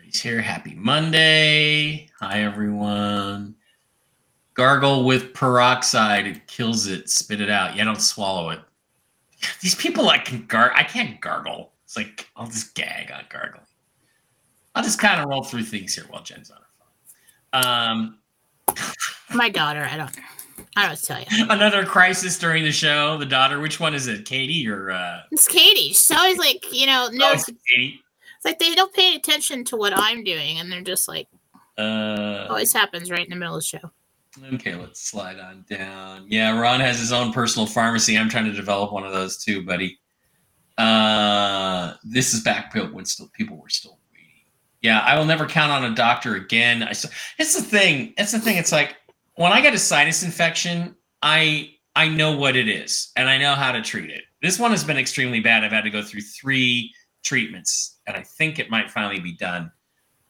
Everybody's 0.08 0.22
here. 0.22 0.40
Happy 0.40 0.74
Monday. 0.74 2.08
Hi, 2.18 2.42
everyone. 2.42 3.54
Gargle 4.54 5.04
with 5.04 5.34
peroxide. 5.34 6.26
It 6.26 6.46
kills 6.46 6.86
it. 6.86 7.10
Spit 7.10 7.42
it 7.42 7.50
out. 7.50 7.76
Yeah, 7.76 7.84
don't 7.84 8.00
swallow 8.00 8.48
it. 8.48 8.60
These 9.60 9.74
people 9.74 10.04
like 10.04 10.24
can 10.24 10.46
gar. 10.46 10.72
I 10.74 10.82
can't 10.82 11.20
gargle. 11.20 11.72
It's 11.84 11.94
like 11.94 12.26
I'll 12.36 12.46
just 12.46 12.74
gag 12.74 13.12
on 13.12 13.24
gargling. 13.28 13.66
I'll 14.74 14.82
just 14.82 14.98
kind 14.98 15.20
of 15.20 15.28
roll 15.28 15.42
through 15.42 15.64
things 15.64 15.94
here 15.94 16.04
while 16.08 16.22
Jen's 16.22 16.50
on 16.50 16.56
her 17.52 17.62
phone. 17.62 17.64
Um, 17.66 18.18
My 19.34 19.50
daughter, 19.50 19.86
I 19.92 19.98
don't 19.98 20.16
I 20.74 20.86
don't 20.86 21.02
tell 21.02 21.20
you. 21.20 21.46
another 21.50 21.84
crisis 21.84 22.38
during 22.38 22.64
the 22.64 22.72
show. 22.72 23.18
The 23.18 23.26
daughter. 23.26 23.60
Which 23.60 23.78
one 23.78 23.92
is 23.92 24.06
it? 24.06 24.24
Katie 24.24 24.66
or 24.66 24.90
uh? 24.90 25.20
It's 25.32 25.46
Katie. 25.46 25.88
She's 25.88 26.10
always 26.10 26.38
like, 26.38 26.64
you 26.72 26.86
know, 26.86 27.10
no, 27.12 27.34
oh, 27.34 27.44
Katie. 27.66 28.02
It's 28.38 28.44
like 28.44 28.60
they 28.60 28.76
don't 28.76 28.94
pay 28.94 29.16
attention 29.16 29.64
to 29.64 29.76
what 29.76 29.92
I'm 29.92 30.22
doing, 30.22 30.60
and 30.60 30.70
they're 30.70 30.80
just 30.80 31.08
like, 31.08 31.26
Uh, 31.76 32.46
always 32.48 32.72
happens 32.72 33.10
right 33.10 33.24
in 33.24 33.30
the 33.30 33.36
middle 33.36 33.56
of 33.56 33.62
the 33.62 33.66
show. 33.66 33.90
Okay, 34.54 34.76
let's 34.76 35.00
slide 35.00 35.40
on 35.40 35.64
down. 35.68 36.26
Yeah, 36.28 36.56
Ron 36.56 36.78
has 36.78 37.00
his 37.00 37.12
own 37.12 37.32
personal 37.32 37.66
pharmacy. 37.66 38.16
I'm 38.16 38.28
trying 38.28 38.44
to 38.44 38.52
develop 38.52 38.92
one 38.92 39.04
of 39.04 39.12
those 39.12 39.42
too, 39.42 39.64
buddy. 39.64 39.98
Uh, 40.76 41.94
this 42.04 42.32
is 42.32 42.42
back 42.42 42.72
when 42.74 43.04
still 43.04 43.28
people 43.34 43.56
were 43.56 43.68
still 43.68 43.98
waiting. 44.12 44.44
Yeah, 44.80 45.00
I 45.00 45.18
will 45.18 45.24
never 45.24 45.46
count 45.46 45.72
on 45.72 45.90
a 45.90 45.94
doctor 45.94 46.36
again. 46.36 46.84
I, 46.84 46.90
it's 46.90 47.56
the 47.56 47.62
thing. 47.62 48.14
It's 48.16 48.30
the 48.30 48.38
thing. 48.38 48.56
It's 48.56 48.70
like 48.70 48.94
when 49.34 49.50
I 49.50 49.60
get 49.60 49.74
a 49.74 49.78
sinus 49.78 50.22
infection, 50.22 50.94
I 51.22 51.74
I 51.96 52.08
know 52.08 52.36
what 52.36 52.54
it 52.54 52.68
is 52.68 53.10
and 53.16 53.28
I 53.28 53.38
know 53.38 53.54
how 53.54 53.72
to 53.72 53.82
treat 53.82 54.10
it. 54.10 54.22
This 54.40 54.60
one 54.60 54.70
has 54.70 54.84
been 54.84 54.98
extremely 54.98 55.40
bad. 55.40 55.64
I've 55.64 55.72
had 55.72 55.82
to 55.82 55.90
go 55.90 56.00
through 56.00 56.20
three 56.20 56.94
treatments, 57.28 57.96
and 58.06 58.16
I 58.16 58.22
think 58.22 58.58
it 58.58 58.70
might 58.70 58.90
finally 58.90 59.20
be 59.20 59.32
done. 59.32 59.70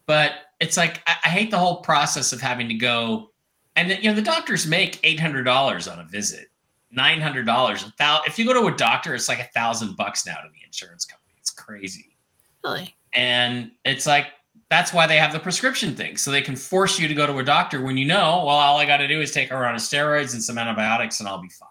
But 0.07 0.33
it's 0.61 0.77
like 0.77 1.01
I, 1.07 1.17
I 1.25 1.29
hate 1.29 1.51
the 1.51 1.59
whole 1.59 1.77
process 1.83 2.33
of 2.33 2.41
having 2.41 2.69
to 2.69 2.75
go 2.75 3.31
and 3.77 3.91
you 3.91 4.11
know 4.11 4.15
the 4.15 4.23
doctors 4.23 4.67
make 4.67 4.99
eight 5.05 5.21
hundred 5.21 5.45
dollars 5.45 5.87
on 5.87 6.01
a 6.01 6.05
visit, 6.05 6.47
nine 6.91 7.21
hundred 7.21 7.47
dollars. 7.47 7.85
If 8.27 8.39
you 8.39 8.45
go 8.45 8.53
to 8.55 8.67
a 8.67 8.77
doctor, 8.77 9.15
it's 9.15 9.29
like 9.29 9.39
a 9.41 9.49
thousand 9.55 9.97
bucks 9.97 10.27
now 10.27 10.35
to 10.37 10.49
the 10.53 10.65
insurance 10.67 11.05
company. 11.05 11.35
It's 11.39 11.51
crazy, 11.51 12.17
Really? 12.65 12.97
and 13.15 13.71
it's 13.85 14.07
like 14.07 14.27
that's 14.71 14.93
why 14.93 15.07
they 15.07 15.17
have 15.17 15.33
the 15.33 15.39
prescription 15.39 15.95
thing, 15.95 16.17
so 16.17 16.31
they 16.31 16.43
can 16.43 16.57
force 16.57 16.99
you 16.99 17.07
to 17.09 17.15
go 17.15 17.27
to 17.27 17.39
a 17.39 17.45
doctor 17.45 17.81
when 17.81 17.97
you 17.97 18.05
know, 18.07 18.45
well, 18.45 18.57
all 18.57 18.77
I 18.77 18.85
got 18.85 18.99
to 18.99 19.09
do 19.09 19.21
is 19.21 19.31
take 19.33 19.51
a 19.51 19.57
run 19.57 19.75
of 19.75 19.81
steroids 19.81 20.35
and 20.35 20.43
some 20.43 20.59
antibiotics, 20.59 21.21
and 21.21 21.29
I'll 21.29 21.41
be 21.41 21.49
fine. 21.49 21.69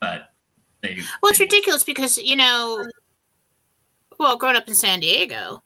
But 0.00 0.28
they 0.82 0.98
Well, 1.22 1.30
it's 1.30 1.38
they- 1.38 1.44
ridiculous 1.44 1.84
because 1.84 2.18
you 2.18 2.34
know, 2.36 2.84
well, 4.22 4.36
growing 4.36 4.56
up 4.56 4.68
in 4.68 4.74
San 4.74 5.00
Diego, 5.00 5.62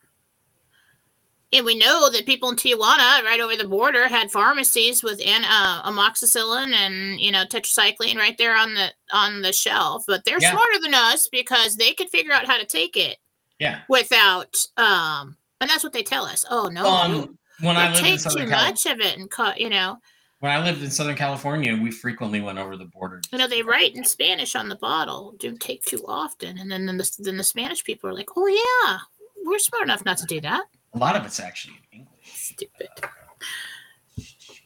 and 1.52 1.64
we 1.64 1.78
know 1.78 2.10
that 2.10 2.26
people 2.26 2.48
in 2.50 2.56
Tijuana, 2.56 3.22
right 3.22 3.40
over 3.40 3.54
the 3.54 3.68
border, 3.68 4.08
had 4.08 4.30
pharmacies 4.32 5.02
with 5.02 5.20
an, 5.24 5.44
uh, 5.44 5.82
amoxicillin 5.84 6.72
and 6.72 7.20
you 7.20 7.30
know 7.30 7.44
tetracycline 7.44 8.16
right 8.16 8.36
there 8.38 8.56
on 8.56 8.74
the 8.74 8.92
on 9.12 9.42
the 9.42 9.52
shelf. 9.52 10.04
But 10.06 10.24
they're 10.24 10.40
Yeah. 10.40 10.50
smarter 10.50 10.80
than 10.80 10.94
us 10.94 11.28
because 11.30 11.76
they 11.76 11.92
could 11.92 12.10
figure 12.10 12.32
out 12.32 12.46
how 12.46 12.56
to 12.58 12.64
take 12.66 12.96
it 12.96 13.18
Yeah. 13.58 13.82
without, 13.88 14.56
um, 14.76 15.36
and 15.60 15.70
that's 15.70 15.84
what 15.84 15.92
they 15.92 16.02
tell 16.02 16.24
us. 16.24 16.44
Oh 16.50 16.64
no, 16.64 16.84
Um, 16.86 17.38
when 17.60 17.76
I 17.76 17.88
lived 17.92 18.00
take 18.04 18.18
too 18.18 18.24
California, 18.24 18.56
much 18.56 18.86
of 18.86 19.00
it 19.00 19.18
and 19.18 19.30
cut. 19.30 19.60
You 19.60 19.70
know, 19.70 19.98
when 20.40 20.52
I 20.52 20.62
lived 20.62 20.82
in 20.82 20.90
Southern 20.90 21.16
California, 21.16 21.76
we 21.76 21.90
frequently 21.90 22.40
went 22.40 22.58
over 22.58 22.76
the 22.76 22.84
border. 22.84 23.22
you 23.32 23.38
know 23.38 23.48
they 23.48 23.62
write 23.62 23.96
in 23.96 24.04
Spanish 24.04 24.54
on 24.54 24.68
the 24.68 24.76
bottle. 24.76 25.34
Don't 25.38 25.60
take 25.60 25.84
too 25.84 26.04
often, 26.06 26.58
and 26.58 26.70
then 26.70 26.86
then 26.86 26.98
the, 26.98 27.10
then 27.18 27.36
the 27.36 27.44
Spanish 27.44 27.82
people 27.84 28.10
are 28.10 28.14
like, 28.14 28.28
oh 28.36 28.46
yeah, 28.46 28.98
we're 29.44 29.58
smart 29.58 29.84
enough 29.84 30.04
not 30.04 30.18
to 30.18 30.26
do 30.26 30.40
that. 30.42 30.64
A 30.94 30.98
lot 30.98 31.16
of 31.16 31.24
it's 31.24 31.40
actually 31.40 31.76
in 31.92 32.00
English. 32.00 32.14
Stupid. 32.24 32.88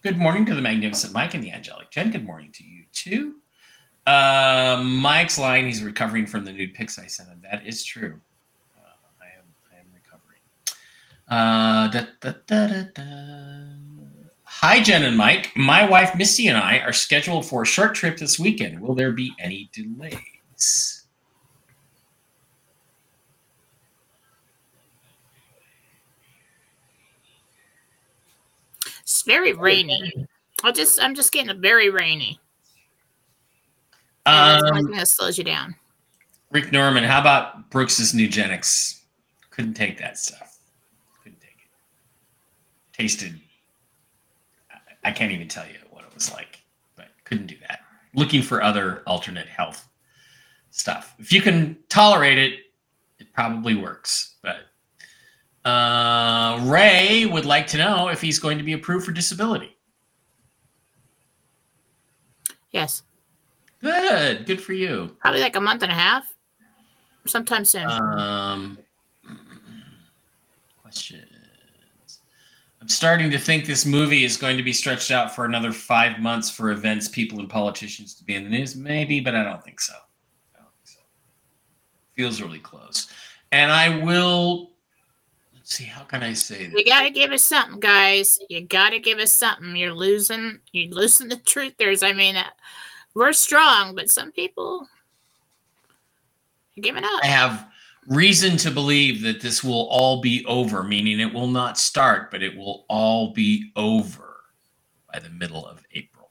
Good 0.03 0.17
morning 0.17 0.47
to 0.47 0.55
the 0.55 0.63
magnificent 0.63 1.13
Mike 1.13 1.35
and 1.35 1.45
the 1.45 1.53
angelic 1.53 1.91
Jen. 1.91 2.11
Good 2.11 2.25
morning 2.25 2.51
to 2.53 2.65
you 2.65 2.85
too. 2.93 3.35
Uh, 4.07 4.83
Mike's 4.83 5.39
lying. 5.39 5.67
He's 5.67 5.83
recovering 5.83 6.27
from 6.27 6.45
the 6.45 6.53
nude 6.53 6.73
pics 6.75 6.99
I 6.99 7.07
sent 7.07 7.29
him. 7.29 7.43
That 7.43 7.67
is 7.67 7.85
true. 7.85 8.19
Uh, 8.79 8.89
I 9.21 9.27
am. 9.39 9.45
I 9.71 9.79
am 9.79 9.87
recovering. 9.95 10.41
Uh, 11.29 11.89
da, 11.91 12.07
da, 12.21 12.33
da, 12.47 12.67
da, 12.67 12.83
da. 12.95 13.90
Hi, 14.61 14.83
Jen 14.83 15.05
and 15.05 15.17
Mike. 15.17 15.53
My 15.57 15.89
wife 15.89 16.15
Misty 16.15 16.47
and 16.49 16.59
I 16.59 16.81
are 16.81 16.93
scheduled 16.93 17.47
for 17.47 17.63
a 17.63 17.67
short 17.67 17.95
trip 17.95 18.19
this 18.19 18.39
weekend. 18.39 18.79
Will 18.79 18.95
there 18.95 19.11
be 19.11 19.33
any 19.39 19.71
delays? 19.73 21.07
It's 29.01 29.23
very 29.23 29.55
rainy. 29.55 30.27
I 30.63 30.73
just 30.73 31.03
I'm 31.03 31.15
just 31.15 31.33
getting 31.33 31.51
a 31.51 31.55
very 31.55 31.89
rainy. 31.89 32.39
And 34.27 34.37
that's 34.37 34.63
the 34.63 34.69
only 34.69 34.93
Um, 34.93 34.99
thing 34.99 35.07
slows 35.07 35.39
you 35.39 35.45
down. 35.45 35.75
Rick 36.51 36.71
Norman, 36.71 37.05
how 37.05 37.21
about 37.21 37.71
Brooks's 37.71 38.13
Nugenix? 38.13 39.01
Couldn't 39.49 39.73
take 39.75 39.99
that 39.99 40.19
stuff. 40.19 40.59
Couldn't 41.23 41.41
take 41.41 41.57
it. 41.65 42.93
Tasted. 42.93 43.41
I- 45.05 45.13
can't 45.13 45.33
even 45.33 45.49
tell 45.49 45.67
you 45.67 45.75
what 45.91 46.05
it 46.05 46.15
was 46.15 46.33
like, 46.33 46.61
but 46.97 47.09
couldn't 47.25 47.47
do 47.47 47.57
that. 47.69 47.81
Looking 48.15 48.43
for 48.43 48.63
other 48.63 49.03
alternate 49.07 49.47
health 49.49 49.89
stuff. 50.71 51.15
If 51.19 51.33
you 51.33 51.41
can 51.43 51.77
tolerate 51.89 52.39
it, 52.39 52.61
it 53.19 53.33
probably 53.33 53.75
works. 53.75 54.37
But 54.43 54.59
uh, 55.69 56.59
Ray 56.65 57.27
would 57.27 57.45
like 57.45 57.67
to 57.69 57.79
know 57.79 58.09
if 58.09 58.21
he's 58.21 58.39
going 58.39 58.59
to 58.59 58.65
be 58.65 58.73
approved 58.73 59.05
for 59.07 59.13
disability. 59.13 59.77
Yes, 62.73 63.03
Good, 63.83 64.47
good 64.47 64.61
for 64.61 64.75
you. 64.75 65.17
probably 65.21 65.41
like 65.41 65.57
a 65.57 65.61
month 65.61 65.83
and 65.83 65.91
a 65.91 65.95
half, 65.95 66.33
sometime 67.27 67.65
soon. 67.65 67.89
Um, 67.91 68.79
questions. 70.81 71.20
Starting 72.91 73.31
to 73.31 73.39
think 73.39 73.67
this 73.67 73.87
movie 73.87 74.25
is 74.25 74.37
going 74.37 74.57
to 74.57 74.65
be 74.65 74.73
stretched 74.73 75.13
out 75.13 75.33
for 75.33 75.45
another 75.45 75.71
five 75.71 76.19
months 76.19 76.51
for 76.51 76.73
events, 76.73 77.07
people, 77.07 77.39
and 77.39 77.49
politicians 77.49 78.15
to 78.15 78.25
be 78.25 78.35
in 78.35 78.43
the 78.43 78.51
news. 78.51 78.75
Maybe, 78.75 79.21
but 79.21 79.33
I 79.37 79.45
don't 79.45 79.63
think 79.63 79.81
so. 79.81 79.95
I 80.57 80.59
don't 80.59 80.73
think 80.75 80.89
so. 80.89 81.01
Feels 82.17 82.43
really 82.43 82.59
close. 82.59 83.07
And 83.53 83.71
I 83.71 84.03
will. 84.05 84.73
Let's 85.55 85.73
see. 85.73 85.85
How 85.85 86.03
can 86.03 86.25
I 86.25 86.33
say 86.33 86.65
you 86.65 86.71
this? 86.71 86.83
gotta 86.85 87.11
give 87.11 87.31
us 87.31 87.45
something, 87.45 87.79
guys. 87.79 88.41
You 88.49 88.63
gotta 88.63 88.99
give 88.99 89.21
us 89.21 89.35
something. 89.35 89.77
You're 89.77 89.95
losing. 89.95 90.59
You're 90.73 90.93
losing 90.93 91.29
the 91.29 91.37
truthers. 91.37 92.03
I 92.03 92.13
mean, 92.13 92.35
uh, 92.35 92.43
we're 93.15 93.33
strong, 93.33 93.95
but 93.95 94.11
some 94.11 94.33
people 94.33 94.89
are 96.77 96.81
giving 96.81 97.05
up. 97.05 97.21
I 97.23 97.29
have 97.29 97.70
reason 98.11 98.57
to 98.59 98.71
believe 98.71 99.23
that 99.23 99.41
this 99.41 99.65
will 99.65 99.89
all 99.89 100.21
be 100.21 100.45
over, 100.47 100.83
meaning 100.83 101.21
it 101.21 101.33
will 101.33 101.47
not 101.47 101.79
start, 101.79 102.31
but 102.31 102.43
it 102.43 102.55
will 102.57 102.85
all 102.89 103.33
be 103.33 103.71
over 103.77 104.43
by 105.13 105.21
the 105.21 105.31
middle 105.31 105.65
of 105.67 105.83
April. 105.93 106.31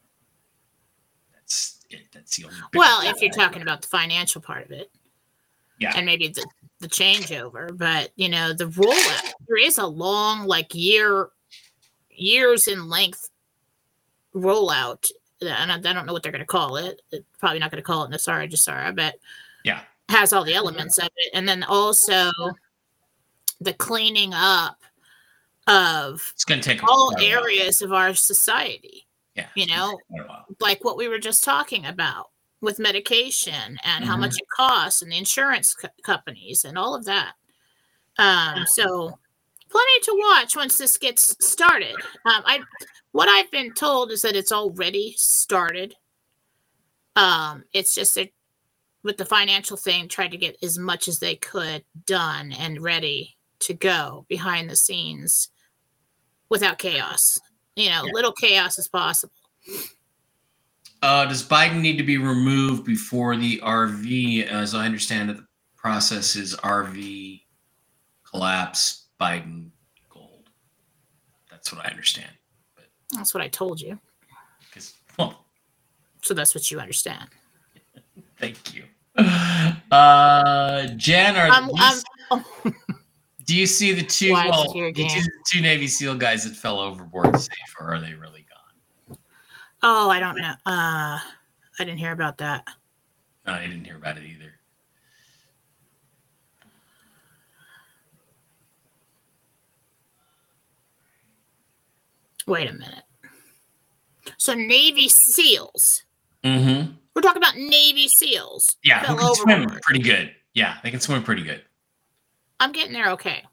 That's 1.34 1.80
it. 1.90 2.02
That's 2.12 2.36
the 2.36 2.44
only. 2.44 2.56
Well, 2.74 3.00
if 3.02 3.20
you're 3.20 3.32
talking 3.32 3.62
about 3.62 3.82
the 3.82 3.88
financial 3.88 4.40
part 4.40 4.64
of 4.64 4.70
it, 4.70 4.90
Yeah. 5.78 5.92
and 5.96 6.06
maybe 6.06 6.28
the 6.28 6.46
the 6.80 6.88
changeover, 6.88 7.76
but 7.76 8.10
you 8.16 8.28
know, 8.28 8.52
the 8.54 8.64
rollout 8.66 9.32
there 9.48 9.58
is 9.58 9.76
a 9.78 9.86
long, 9.86 10.46
like 10.46 10.74
year, 10.74 11.28
years 12.10 12.68
in 12.68 12.88
length 12.88 13.28
rollout, 14.34 15.10
and 15.42 15.72
I, 15.72 15.74
I 15.76 15.92
don't 15.92 16.06
know 16.06 16.12
what 16.12 16.22
they're 16.22 16.32
going 16.32 16.40
to 16.40 16.46
call 16.46 16.76
it. 16.76 17.02
They're 17.10 17.20
probably 17.38 17.58
not 17.58 17.70
going 17.70 17.82
to 17.82 17.86
call 17.86 18.04
it 18.04 18.10
NESARA 18.10 18.50
GESARA, 18.50 18.94
but 18.96 19.16
Yeah. 19.64 19.80
Has 20.10 20.32
all 20.32 20.44
the 20.44 20.54
elements 20.54 20.98
of 20.98 21.08
it, 21.16 21.30
and 21.34 21.48
then 21.48 21.62
also 21.64 22.30
the 23.60 23.72
cleaning 23.74 24.32
up 24.34 24.76
of 25.66 26.32
It's 26.34 26.44
going 26.44 26.60
to 26.60 26.68
take 26.68 26.82
all 26.82 27.14
a 27.18 27.22
areas 27.24 27.82
of 27.82 27.92
our 27.92 28.14
society, 28.14 29.06
Yeah. 29.36 29.48
you 29.54 29.66
know, 29.66 29.90
take 29.92 30.06
quite 30.08 30.20
a 30.24 30.28
while. 30.28 30.46
like 30.60 30.84
what 30.84 30.96
we 30.96 31.08
were 31.08 31.18
just 31.18 31.44
talking 31.44 31.86
about 31.86 32.30
with 32.60 32.78
medication 32.78 33.78
and 33.84 34.04
how 34.04 34.16
much 34.16 34.36
it 34.36 34.46
costs 34.54 35.00
and 35.02 35.12
the 35.12 35.16
insurance 35.18 35.74
co- 35.74 35.88
companies 36.02 36.64
and 36.64 36.76
all 36.76 36.94
of 36.94 37.04
that. 37.06 37.32
Um, 38.18 38.64
so 38.66 39.18
plenty 39.70 40.00
to 40.02 40.16
watch 40.18 40.56
once 40.56 40.76
this 40.76 40.98
gets 40.98 41.36
started. 41.46 41.94
Um, 42.26 42.42
I 42.44 42.60
what 43.12 43.28
I've 43.28 43.50
been 43.50 43.72
told 43.74 44.10
is 44.10 44.22
that 44.22 44.36
it's 44.36 44.52
already 44.52 45.14
started. 45.16 45.94
Um, 47.16 47.64
it's 47.72 47.94
just 47.94 48.14
that 48.16 48.30
with 49.02 49.16
the 49.16 49.24
financial 49.24 49.76
thing, 49.76 50.08
tried 50.08 50.30
to 50.32 50.36
get 50.36 50.56
as 50.62 50.78
much 50.78 51.08
as 51.08 51.18
they 51.18 51.36
could 51.36 51.84
done 52.06 52.52
and 52.52 52.80
ready 52.82 53.36
to 53.60 53.74
go 53.74 54.26
behind 54.28 54.68
the 54.68 54.76
scenes 54.76 55.48
without 56.48 56.78
chaos. 56.78 57.38
You 57.76 57.90
know, 57.90 58.04
Yeah. 58.04 58.12
little 58.12 58.32
chaos 58.32 58.78
as 58.78 58.88
possible. 58.88 59.32
Uh, 61.02 61.24
does 61.24 61.42
Biden 61.42 61.80
need 61.80 61.96
to 61.96 62.02
be 62.04 62.18
removed 62.18 62.84
before 62.84 63.36
the 63.36 63.58
RV? 63.62 64.44
As 64.46 64.74
I 64.74 64.84
understand 64.84 65.30
it, 65.30 65.36
the 65.38 65.46
process 65.76 66.36
is 66.36 66.54
RV 66.56 67.46
collapse, 68.24 69.06
Biden 69.18 69.70
gold. 70.10 70.50
That's 71.50 71.72
what 71.72 71.84
I 71.86 71.88
understand. 71.90 72.30
That's 73.12 73.32
what 73.32 73.42
I 73.42 73.48
told 73.48 73.80
you. 73.80 73.98
Because, 74.60 74.94
well, 75.18 75.46
So 76.22 76.34
that's 76.34 76.54
what 76.54 76.70
you 76.70 76.78
understand. 76.78 77.30
Thank 78.40 78.74
you. 78.74 78.84
Uh, 79.92 80.86
Jen, 80.94 81.34
are 81.34 81.48
I'm, 81.48 81.66
do, 81.66 81.72
you, 81.74 82.02
oh, 82.30 82.72
do 83.44 83.56
you 83.56 83.66
see 83.66 83.92
the 83.92 84.04
two, 84.04 84.30
Why 84.30 84.42
is 84.42 84.46
it 84.46 84.50
well, 84.50 84.92
the 84.92 84.92
two, 84.92 85.30
two 85.48 85.60
Navy 85.60 85.88
SEAL 85.88 86.14
guys 86.14 86.44
that 86.44 86.54
fell 86.54 86.78
overboard 86.78 87.36
safe, 87.40 87.74
or 87.80 87.92
are 87.92 88.00
they 88.00 88.14
really 88.14 88.46
gone? 88.48 89.18
oh, 89.82 90.08
I 90.08 90.20
don't 90.20 90.38
know. 90.38 90.52
Uh, 90.64 91.18
I 91.18 91.20
didn't 91.80 91.98
hear 91.98 92.12
about 92.12 92.38
that. 92.38 92.68
No, 93.48 93.54
I 93.54 93.66
didn't 93.66 93.84
hear 93.84 93.96
about 93.96 94.16
it 94.16 94.22
either. 94.22 94.52
Wait 102.46 102.70
a 102.70 102.72
minute. 102.72 103.04
So 104.38 104.54
Navy 104.54 105.08
SEALs. 105.08 106.04
Mm-hmm. 106.44 106.92
We're 107.14 107.22
talking 107.22 107.42
about 107.42 107.56
Navy 107.56 108.08
SEALs. 108.08 108.76
Yeah, 108.84 109.04
who 109.04 109.16
can 109.16 109.34
swim 109.34 109.66
pretty 109.82 110.02
good. 110.02 110.34
Yeah, 110.54 110.78
they 110.82 110.90
can 110.90 111.00
swim 111.00 111.22
pretty 111.22 111.42
good. 111.42 111.62
I'm 112.60 112.72
getting 112.72 112.92
there 112.92 113.10
okay. 113.10 113.44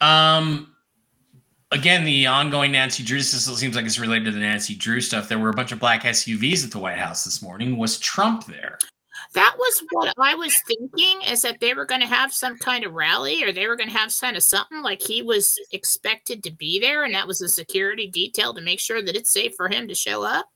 Um, 0.00 0.74
again, 1.70 2.04
the 2.04 2.26
ongoing 2.26 2.72
Nancy 2.72 3.02
Drew. 3.02 3.18
This 3.18 3.44
seems 3.44 3.76
like 3.76 3.84
it's 3.84 3.98
related 3.98 4.26
to 4.26 4.30
the 4.32 4.40
Nancy 4.40 4.74
Drew 4.74 5.00
stuff. 5.00 5.28
There 5.28 5.38
were 5.38 5.50
a 5.50 5.54
bunch 5.54 5.72
of 5.72 5.78
black 5.78 6.02
SUVs 6.02 6.64
at 6.64 6.70
the 6.70 6.78
White 6.78 6.98
House 6.98 7.24
this 7.24 7.42
morning. 7.42 7.76
Was 7.76 7.98
Trump 7.98 8.46
there? 8.46 8.78
That 9.34 9.56
was 9.58 9.82
what 9.90 10.14
I 10.16 10.34
was 10.36 10.60
thinking 10.62 11.22
is 11.28 11.42
that 11.42 11.58
they 11.60 11.74
were 11.74 11.86
going 11.86 12.00
to 12.00 12.06
have 12.06 12.32
some 12.32 12.56
kind 12.56 12.84
of 12.84 12.92
rally 12.92 13.42
or 13.42 13.52
they 13.52 13.66
were 13.66 13.76
going 13.76 13.88
to 13.88 13.96
have 13.96 14.14
kind 14.20 14.36
of 14.36 14.44
something 14.44 14.80
like 14.80 15.02
he 15.02 15.22
was 15.22 15.58
expected 15.72 16.44
to 16.44 16.52
be 16.52 16.78
there 16.78 17.04
and 17.04 17.14
that 17.14 17.26
was 17.26 17.40
a 17.40 17.48
security 17.48 18.08
detail 18.08 18.54
to 18.54 18.60
make 18.60 18.78
sure 18.78 19.02
that 19.02 19.16
it's 19.16 19.32
safe 19.32 19.54
for 19.56 19.68
him 19.68 19.88
to 19.88 19.94
show 19.94 20.22
up. 20.22 20.46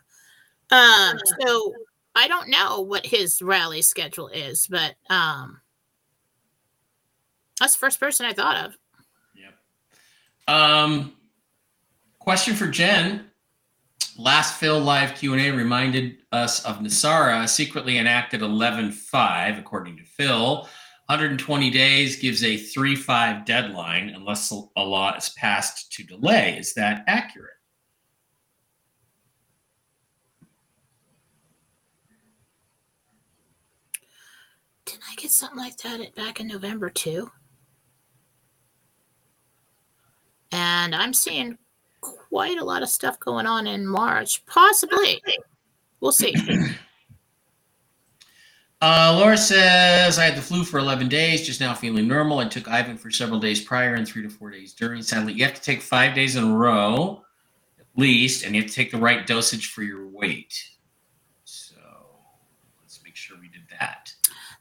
Um 0.71 1.19
so 1.41 1.73
I 2.15 2.29
don't 2.29 2.51
know 2.51 2.81
what 2.81 3.05
his 3.05 3.43
rally 3.43 3.83
schedule 3.83 4.29
is, 4.29 4.69
but 4.69 4.95
um 5.11 5.61
that's 7.59 7.75
the 7.75 7.79
first 7.79 8.01
person 8.01 8.27
I 8.27 8.33
thought 8.33 8.65
of. 8.67 8.79
Yep. 9.35 9.55
Um, 10.55 11.15
question 12.19 12.55
for 12.55 12.69
Jen. 12.69 13.28
Last 14.21 14.59
Phil 14.59 14.81
live 14.81 15.15
Q 15.15 15.35
and 15.35 15.41
A 15.41 15.53
reminded 15.53 16.17
us 16.33 16.65
of 16.65 16.81
NESARA 16.81 17.49
secretly 17.49 17.99
enacted 17.99 18.41
11.5, 18.41 19.59
according 19.61 19.97
to 19.97 20.03
Phil. 20.03 20.69
120 21.07 21.71
days 21.71 22.17
gives 22.17 22.43
a 22.43 22.57
3-5 22.57 23.47
deadline 23.47 24.09
unless 24.09 24.51
a 24.51 24.83
law 24.83 25.15
is 25.15 25.29
passed 25.31 25.93
to 25.93 26.03
delay. 26.03 26.59
Is 26.59 26.75
that 26.75 27.05
accurate? 27.07 27.53
Didn't 34.85 35.05
I 35.13 35.15
get 35.15 35.31
something 35.31 35.59
like 35.59 35.77
that 35.77 36.17
back 36.17 36.41
in 36.41 36.49
November 36.49 36.91
too? 36.91 37.31
And 40.51 40.93
I'm 40.93 41.15
seeing 41.15 41.57
quite 42.09 42.59
a 42.59 42.65
lot 42.65 42.83
of 42.83 42.89
stuff 42.89 43.19
going 43.21 43.47
on 43.47 43.67
in 43.67 43.87
March. 43.87 44.45
Possibly. 44.47 45.23
We'll 46.01 46.13
see. 46.13 46.35
Uh, 48.81 49.17
Laura 49.19 49.37
says, 49.37 50.21
I 50.21 50.25
had 50.25 50.37
the 50.37 50.41
flu 50.41 50.63
for 50.63 50.79
11 50.79 51.09
days, 51.09 51.45
just 51.45 51.61
now 51.61 51.75
feeling 51.75 52.07
normal. 52.07 52.39
I 52.39 52.47
took 52.47 52.69
Ivan 52.69 52.97
for 52.97 53.11
several 53.11 53.41
days 53.41 53.61
prior 53.61 53.95
and 53.95 54.07
three 54.07 54.23
to 54.23 54.29
four 54.29 54.51
days 54.51 54.73
during. 54.73 55.03
Sadly, 55.03 55.33
you 55.33 55.45
have 55.45 55.55
to 55.55 55.61
take 55.61 55.83
five 55.83 56.15
days 56.15 56.37
in 56.37 56.45
a 56.45 56.57
row 56.57 57.25
at 57.81 57.87
least, 57.97 58.45
and 58.45 58.55
you 58.55 58.63
have 58.63 58.71
to 58.71 58.77
take 58.77 58.93
the 58.93 58.99
right 58.99 59.27
dosage 59.27 59.73
for 59.73 59.83
your 59.83 60.07
weight. 60.07 60.65
So 61.43 61.75
let's 62.81 63.03
make 63.03 63.17
sure 63.17 63.37
we 63.41 63.49
did 63.49 63.63
that. 63.81 64.13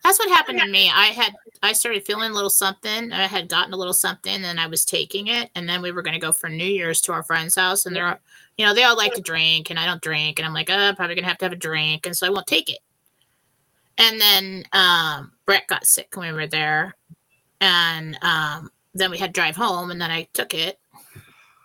That's 0.03 0.17
what 0.17 0.29
happened 0.29 0.61
to 0.61 0.67
me. 0.67 0.89
I 0.91 1.07
had 1.07 1.35
I 1.63 1.73
started 1.73 2.05
feeling 2.05 2.31
a 2.31 2.33
little 2.33 2.49
something. 2.49 3.11
I 3.11 3.23
had 3.23 3.49
gotten 3.49 3.73
a 3.73 3.77
little 3.77 3.93
something 3.93 4.43
and 4.43 4.59
I 4.59 4.67
was 4.67 4.85
taking 4.85 5.27
it. 5.27 5.49
And 5.55 5.67
then 5.67 5.81
we 5.81 5.91
were 5.91 6.01
gonna 6.01 6.19
go 6.19 6.31
for 6.31 6.49
New 6.49 6.65
Year's 6.65 7.01
to 7.01 7.13
our 7.13 7.23
friend's 7.23 7.55
house. 7.55 7.85
And 7.85 7.95
they're 7.95 8.19
you 8.57 8.65
know, 8.65 8.73
they 8.73 8.83
all 8.83 8.97
like 8.97 9.13
to 9.13 9.21
drink 9.21 9.69
and 9.69 9.79
I 9.79 9.85
don't 9.85 10.01
drink. 10.01 10.39
And 10.39 10.45
I'm 10.45 10.53
like, 10.53 10.69
oh, 10.69 10.75
I'm 10.75 10.95
probably 10.95 11.15
gonna 11.15 11.27
have 11.27 11.37
to 11.39 11.45
have 11.45 11.51
a 11.51 11.57
drink. 11.57 12.05
And 12.05 12.15
so 12.15 12.25
I 12.25 12.29
won't 12.29 12.47
take 12.47 12.69
it. 12.69 12.79
And 13.97 14.19
then 14.19 14.63
um 14.73 15.31
Brett 15.45 15.67
got 15.67 15.85
sick 15.85 16.15
when 16.15 16.33
we 16.33 16.39
were 16.39 16.47
there. 16.47 16.95
And 17.61 18.17
um 18.21 18.71
then 18.93 19.11
we 19.11 19.17
had 19.17 19.33
to 19.33 19.39
drive 19.39 19.55
home 19.55 19.91
and 19.91 20.01
then 20.01 20.11
I 20.11 20.27
took 20.33 20.53
it. 20.53 20.79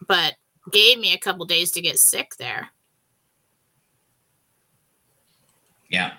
But 0.07 0.34
gave 0.70 0.99
me 0.99 1.12
a 1.14 1.18
couple 1.18 1.45
days 1.45 1.70
to 1.72 1.80
get 1.80 1.99
sick 1.99 2.36
there. 2.36 2.70
Yeah. 5.88 6.14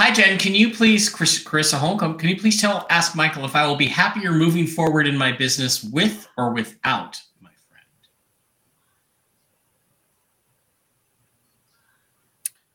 Hi, 0.00 0.12
Jen. 0.12 0.38
Can 0.38 0.54
you 0.54 0.72
please, 0.72 1.08
Chris, 1.08 1.42
Carissa 1.42 1.74
Holcomb, 1.74 2.16
can 2.18 2.28
you 2.28 2.38
please 2.38 2.60
tell, 2.60 2.86
ask 2.88 3.16
Michael 3.16 3.44
if 3.44 3.56
I 3.56 3.66
will 3.66 3.74
be 3.74 3.88
happier 3.88 4.30
moving 4.30 4.66
forward 4.66 5.08
in 5.08 5.16
my 5.16 5.32
business 5.32 5.82
with 5.82 6.28
or 6.36 6.52
without 6.52 7.20
my 7.40 7.50
friend? 7.68 7.84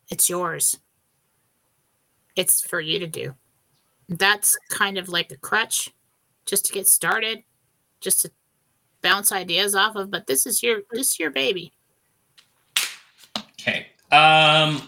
it's 0.09 0.29
yours. 0.29 0.77
It's 2.35 2.61
for 2.61 2.79
you 2.79 2.99
to 2.99 3.07
do. 3.07 3.35
That's 4.09 4.57
kind 4.69 4.97
of 4.97 5.07
like 5.09 5.31
a 5.31 5.37
crutch 5.37 5.91
just 6.45 6.65
to 6.65 6.73
get 6.73 6.87
started, 6.87 7.43
just 8.01 8.21
to 8.21 8.31
bounce 9.01 9.31
ideas 9.31 9.75
off 9.75 9.95
of, 9.95 10.11
but 10.11 10.27
this 10.27 10.45
is 10.45 10.61
your 10.61 10.81
this 10.91 11.11
is 11.11 11.19
your 11.19 11.31
baby. 11.31 11.73
Okay. 13.59 13.87
Um, 14.11 14.87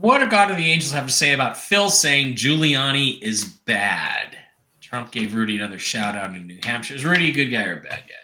what 0.00 0.18
do 0.18 0.28
God 0.28 0.50
of 0.50 0.56
the 0.56 0.70
Angels 0.70 0.92
have 0.92 1.06
to 1.06 1.12
say 1.12 1.32
about 1.32 1.56
Phil 1.56 1.88
saying 1.88 2.34
Giuliani 2.34 3.20
is 3.22 3.44
bad? 3.44 4.36
Trump 4.80 5.10
gave 5.10 5.34
Rudy 5.34 5.56
another 5.56 5.78
shout 5.78 6.14
out 6.14 6.34
in 6.34 6.46
New 6.46 6.58
Hampshire. 6.62 6.94
Is 6.94 7.04
Rudy 7.04 7.30
a 7.30 7.32
good 7.32 7.46
guy 7.46 7.64
or 7.64 7.78
a 7.78 7.82
bad 7.82 8.04
guy? 8.06 8.14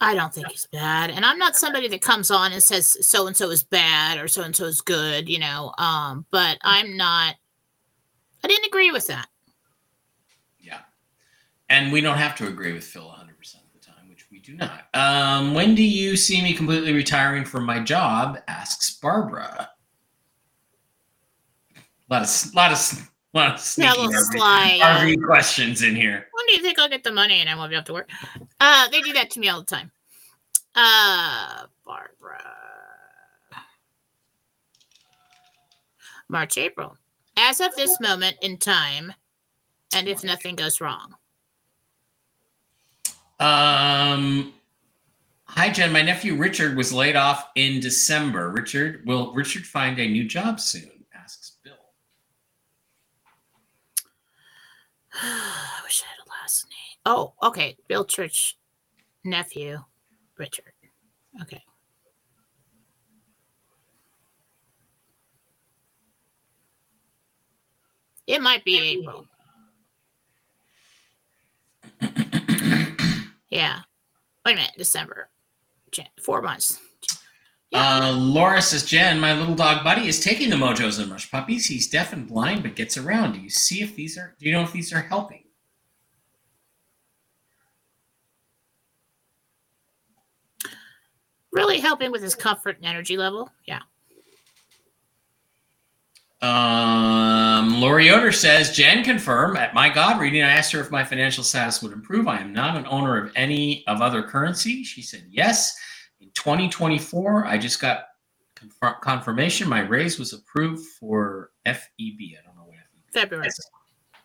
I 0.00 0.14
don't 0.14 0.32
think 0.32 0.46
he's 0.48 0.66
bad. 0.66 1.10
And 1.10 1.24
I'm 1.24 1.38
not 1.38 1.56
somebody 1.56 1.88
that 1.88 2.00
comes 2.00 2.30
on 2.30 2.52
and 2.52 2.62
says 2.62 2.96
so 3.06 3.26
and 3.26 3.36
so 3.36 3.50
is 3.50 3.64
bad 3.64 4.18
or 4.18 4.28
so 4.28 4.42
and 4.42 4.54
so 4.54 4.64
is 4.64 4.80
good, 4.80 5.28
you 5.28 5.40
know. 5.40 5.72
Um, 5.76 6.24
but 6.30 6.58
I'm 6.62 6.96
not 6.96 7.34
I 8.42 8.48
didn't 8.48 8.66
agree 8.66 8.92
with 8.92 9.08
that. 9.08 9.26
And 11.68 11.92
we 11.92 12.00
don't 12.00 12.16
have 12.16 12.34
to 12.36 12.46
agree 12.46 12.72
with 12.72 12.84
Phil 12.84 13.02
100% 13.02 13.54
of 13.54 13.72
the 13.74 13.84
time, 13.84 14.08
which 14.08 14.26
we 14.30 14.38
do 14.40 14.54
not. 14.54 14.86
Um, 14.94 15.54
when 15.54 15.74
do 15.74 15.82
you 15.82 16.16
see 16.16 16.40
me 16.42 16.54
completely 16.54 16.92
retiring 16.92 17.44
from 17.44 17.64
my 17.64 17.80
job? 17.80 18.38
Asks 18.48 18.98
Barbara. 18.98 19.70
A 22.10 22.14
lot 22.14 22.22
of, 22.22 22.54
lot 22.54 22.72
of, 22.72 23.10
lot 23.34 23.54
of 23.54 23.60
sneaky 23.60 23.90
RV, 23.90 24.14
sly. 24.32 24.78
RV 24.80 25.26
questions 25.26 25.82
in 25.82 25.94
here. 25.94 26.26
when 26.32 26.46
do 26.46 26.54
you 26.54 26.62
think 26.62 26.78
I'll 26.78 26.88
get 26.88 27.04
the 27.04 27.12
money 27.12 27.40
and 27.40 27.50
I 27.50 27.54
won't 27.54 27.68
be 27.68 27.76
able 27.76 27.84
to 27.84 27.92
work? 27.92 28.10
Uh, 28.60 28.88
they 28.88 29.02
do 29.02 29.12
that 29.12 29.30
to 29.32 29.40
me 29.40 29.50
all 29.50 29.60
the 29.60 29.66
time. 29.66 29.92
Uh, 30.74 31.64
Barbara. 31.84 32.42
March, 36.30 36.56
April. 36.56 36.96
As 37.36 37.60
of 37.60 37.74
this 37.76 38.00
moment 38.00 38.36
in 38.40 38.56
time, 38.56 39.12
and 39.94 40.08
if 40.08 40.24
nothing 40.24 40.56
goes 40.56 40.80
wrong. 40.80 41.14
Um, 43.40 44.52
hi, 45.44 45.70
Jen. 45.70 45.92
My 45.92 46.02
nephew 46.02 46.34
Richard 46.34 46.76
was 46.76 46.92
laid 46.92 47.14
off 47.14 47.50
in 47.54 47.78
December. 47.80 48.50
Richard, 48.50 49.06
will 49.06 49.32
Richard 49.32 49.64
find 49.64 49.96
a 49.98 50.08
new 50.08 50.24
job 50.24 50.58
soon? 50.58 50.90
Asks 51.14 51.52
Bill. 51.62 51.72
I 55.22 55.80
wish 55.84 56.02
I 56.04 56.08
had 56.08 56.26
a 56.26 56.28
last 56.42 56.66
name. 56.66 56.98
Oh, 57.06 57.34
okay. 57.42 57.76
Bill 57.86 58.04
Church, 58.04 58.58
nephew, 59.24 59.78
Richard. 60.36 60.72
Okay. 61.42 61.62
It 68.26 68.42
might 68.42 68.64
be 68.64 68.78
April. 68.78 69.26
Yeah. 73.50 73.80
Wait 74.44 74.52
a 74.52 74.56
minute. 74.56 74.72
December. 74.76 75.28
Jan- 75.90 76.06
Four 76.22 76.42
months. 76.42 76.78
Uh, 77.74 78.14
Laura 78.16 78.62
says, 78.62 78.82
Jen, 78.84 79.20
my 79.20 79.38
little 79.38 79.54
dog 79.54 79.84
buddy 79.84 80.08
is 80.08 80.20
taking 80.20 80.48
the 80.48 80.56
mojos 80.56 80.98
and 80.98 81.10
mush 81.10 81.30
puppies. 81.30 81.66
He's 81.66 81.86
deaf 81.86 82.14
and 82.14 82.26
blind, 82.26 82.62
but 82.62 82.76
gets 82.76 82.96
around. 82.96 83.32
Do 83.32 83.40
you 83.40 83.50
see 83.50 83.82
if 83.82 83.94
these 83.94 84.16
are? 84.16 84.34
Do 84.38 84.46
you 84.46 84.52
know 84.52 84.62
if 84.62 84.72
these 84.72 84.92
are 84.92 85.02
helping? 85.02 85.44
Really 91.52 91.80
helping 91.80 92.12
with 92.12 92.22
his 92.22 92.34
comfort 92.34 92.76
and 92.76 92.86
energy 92.86 93.16
level. 93.16 93.50
Yeah. 93.66 93.80
Um, 96.40 97.80
Lori 97.80 98.06
Yoder 98.06 98.30
says, 98.30 98.70
Jen, 98.70 99.02
confirm 99.02 99.56
at 99.56 99.74
my 99.74 99.88
God 99.88 100.20
reading. 100.20 100.42
I 100.42 100.50
asked 100.50 100.72
her 100.72 100.80
if 100.80 100.90
my 100.90 101.04
financial 101.04 101.42
status 101.42 101.82
would 101.82 101.92
improve. 101.92 102.28
I 102.28 102.38
am 102.38 102.52
not 102.52 102.76
an 102.76 102.86
owner 102.88 103.20
of 103.20 103.32
any 103.34 103.84
of 103.88 104.00
other 104.00 104.22
currency. 104.22 104.84
She 104.84 105.02
said 105.02 105.24
yes. 105.28 105.76
In 106.20 106.30
2024, 106.34 107.46
I 107.46 107.58
just 107.58 107.80
got 107.80 108.04
confir- 108.54 109.00
confirmation 109.00 109.68
my 109.68 109.80
raise 109.80 110.18
was 110.18 110.32
approved 110.32 110.86
for 111.00 111.50
FEB. 111.66 111.78
I 111.98 112.38
don't 112.44 112.56
know 112.56 112.64
what 112.66 112.76
FEB 112.76 113.12
February. 113.12 113.48
is. 113.48 113.70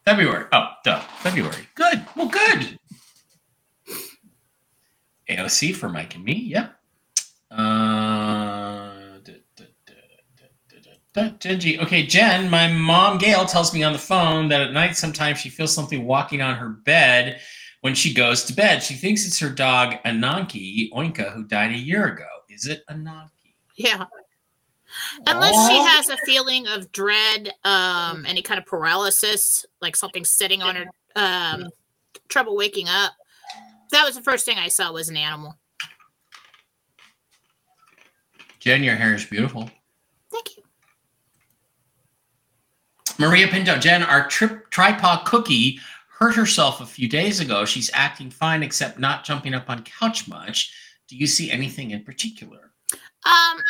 February. 0.06 0.46
Oh, 0.52 0.68
duh. 0.84 1.00
February. 1.20 1.68
Good. 1.76 2.06
Well, 2.16 2.28
good. 2.28 2.78
AOC 5.30 5.76
for 5.76 5.90
Mike 5.90 6.16
and 6.16 6.24
me. 6.24 6.34
Yep. 6.34 6.76
Da, 11.14 11.30
da, 11.40 11.56
da, 11.56 11.80
Okay, 11.80 12.06
Jen, 12.06 12.50
my 12.50 12.72
mom 12.72 13.18
Gail 13.18 13.46
tells 13.46 13.74
me 13.74 13.84
on 13.84 13.94
the 13.94 14.00
phone 14.00 14.48
that 14.50 14.62
at 14.62 14.74
night 14.74 14.98
sometimes 14.98 15.40
she 15.40 15.50
feels 15.50 15.74
something 15.74 16.06
walking 16.06 16.42
on 16.42 16.56
her 16.56 16.70
bed 16.70 17.40
when 17.82 17.94
she 17.94 18.14
goes 18.14 18.44
to 18.46 18.54
bed. 18.54 18.82
She 18.82 18.96
thinks 18.96 19.26
it's 19.28 19.40
her 19.40 19.50
dog 19.50 19.96
Ananki 20.06 20.92
Oinka 20.92 21.34
who 21.34 21.44
died 21.44 21.72
a 21.72 21.78
year 21.78 22.08
ago. 22.08 22.26
Is 22.50 22.68
it 22.68 22.84
Ananki? 22.90 23.30
Yeah. 23.76 24.06
Unless 25.28 25.70
she 25.70 25.78
has 25.78 26.10
a 26.10 26.18
feeling 26.26 26.68
of 26.68 26.92
dread, 26.92 27.52
um, 27.64 28.26
any 28.28 28.42
kind 28.42 28.60
of 28.60 28.66
paralysis, 28.66 29.66
like 29.82 29.96
something 29.96 30.24
sitting 30.24 30.62
on 30.62 30.76
her, 30.76 30.86
um, 31.16 31.70
trouble 32.28 32.56
waking 32.56 32.90
up. 32.90 33.14
That 33.92 34.06
was 34.06 34.16
the 34.16 34.22
first 34.22 34.46
thing 34.46 34.58
I 34.58 34.68
saw 34.68 34.92
was 34.92 35.10
an 35.10 35.18
animal. 35.18 35.58
Jen, 38.60 38.84
your 38.84 38.96
hair 38.96 39.14
is 39.14 39.26
beautiful. 39.26 39.70
Thank 40.32 40.58
you. 40.58 40.63
Maria 43.20 43.48
Pinto, 43.48 43.78
Jen, 43.78 44.04
our 44.04 44.28
trip 44.28 44.70
tripod 44.72 45.26
cookie 45.26 45.80
hurt 46.10 46.36
herself 46.36 46.82
a 46.82 46.86
few 46.86 47.08
days 47.08 47.40
ago. 47.40 47.66
She's 47.66 47.92
acting 47.94 48.30
fine, 48.30 48.64
except 48.64 49.00
not 49.00 49.24
jumping 49.24 49.54
up 49.54 49.70
on 49.70 49.84
couch 49.84 50.28
much. 50.28 50.74
Do 51.08 51.18
you 51.18 51.28
see 51.28 51.52
anything 51.52 51.92
in 51.92 52.04
particular? 52.04 52.72
Um, 53.26 53.62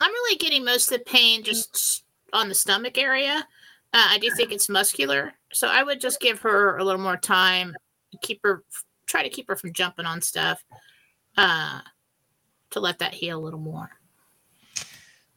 I'm 0.00 0.10
really 0.10 0.36
getting 0.36 0.64
most 0.64 0.90
of 0.90 0.98
the 0.98 1.04
pain 1.04 1.42
just 1.42 2.04
on 2.32 2.48
the 2.48 2.54
stomach 2.54 2.98
area. 2.98 3.46
Uh, 3.92 4.06
I 4.10 4.18
do 4.18 4.30
think 4.30 4.52
it's 4.52 4.68
muscular, 4.68 5.32
so 5.52 5.68
I 5.68 5.82
would 5.82 6.00
just 6.00 6.20
give 6.20 6.40
her 6.40 6.78
a 6.78 6.84
little 6.84 7.00
more 7.00 7.16
time. 7.16 7.76
Keep 8.22 8.40
her, 8.42 8.64
try 9.06 9.22
to 9.22 9.28
keep 9.28 9.48
her 9.48 9.56
from 9.56 9.72
jumping 9.72 10.06
on 10.06 10.20
stuff, 10.20 10.64
uh, 11.36 11.80
to 12.70 12.80
let 12.80 12.98
that 12.98 13.14
heal 13.14 13.38
a 13.38 13.42
little 13.42 13.60
more. 13.60 13.90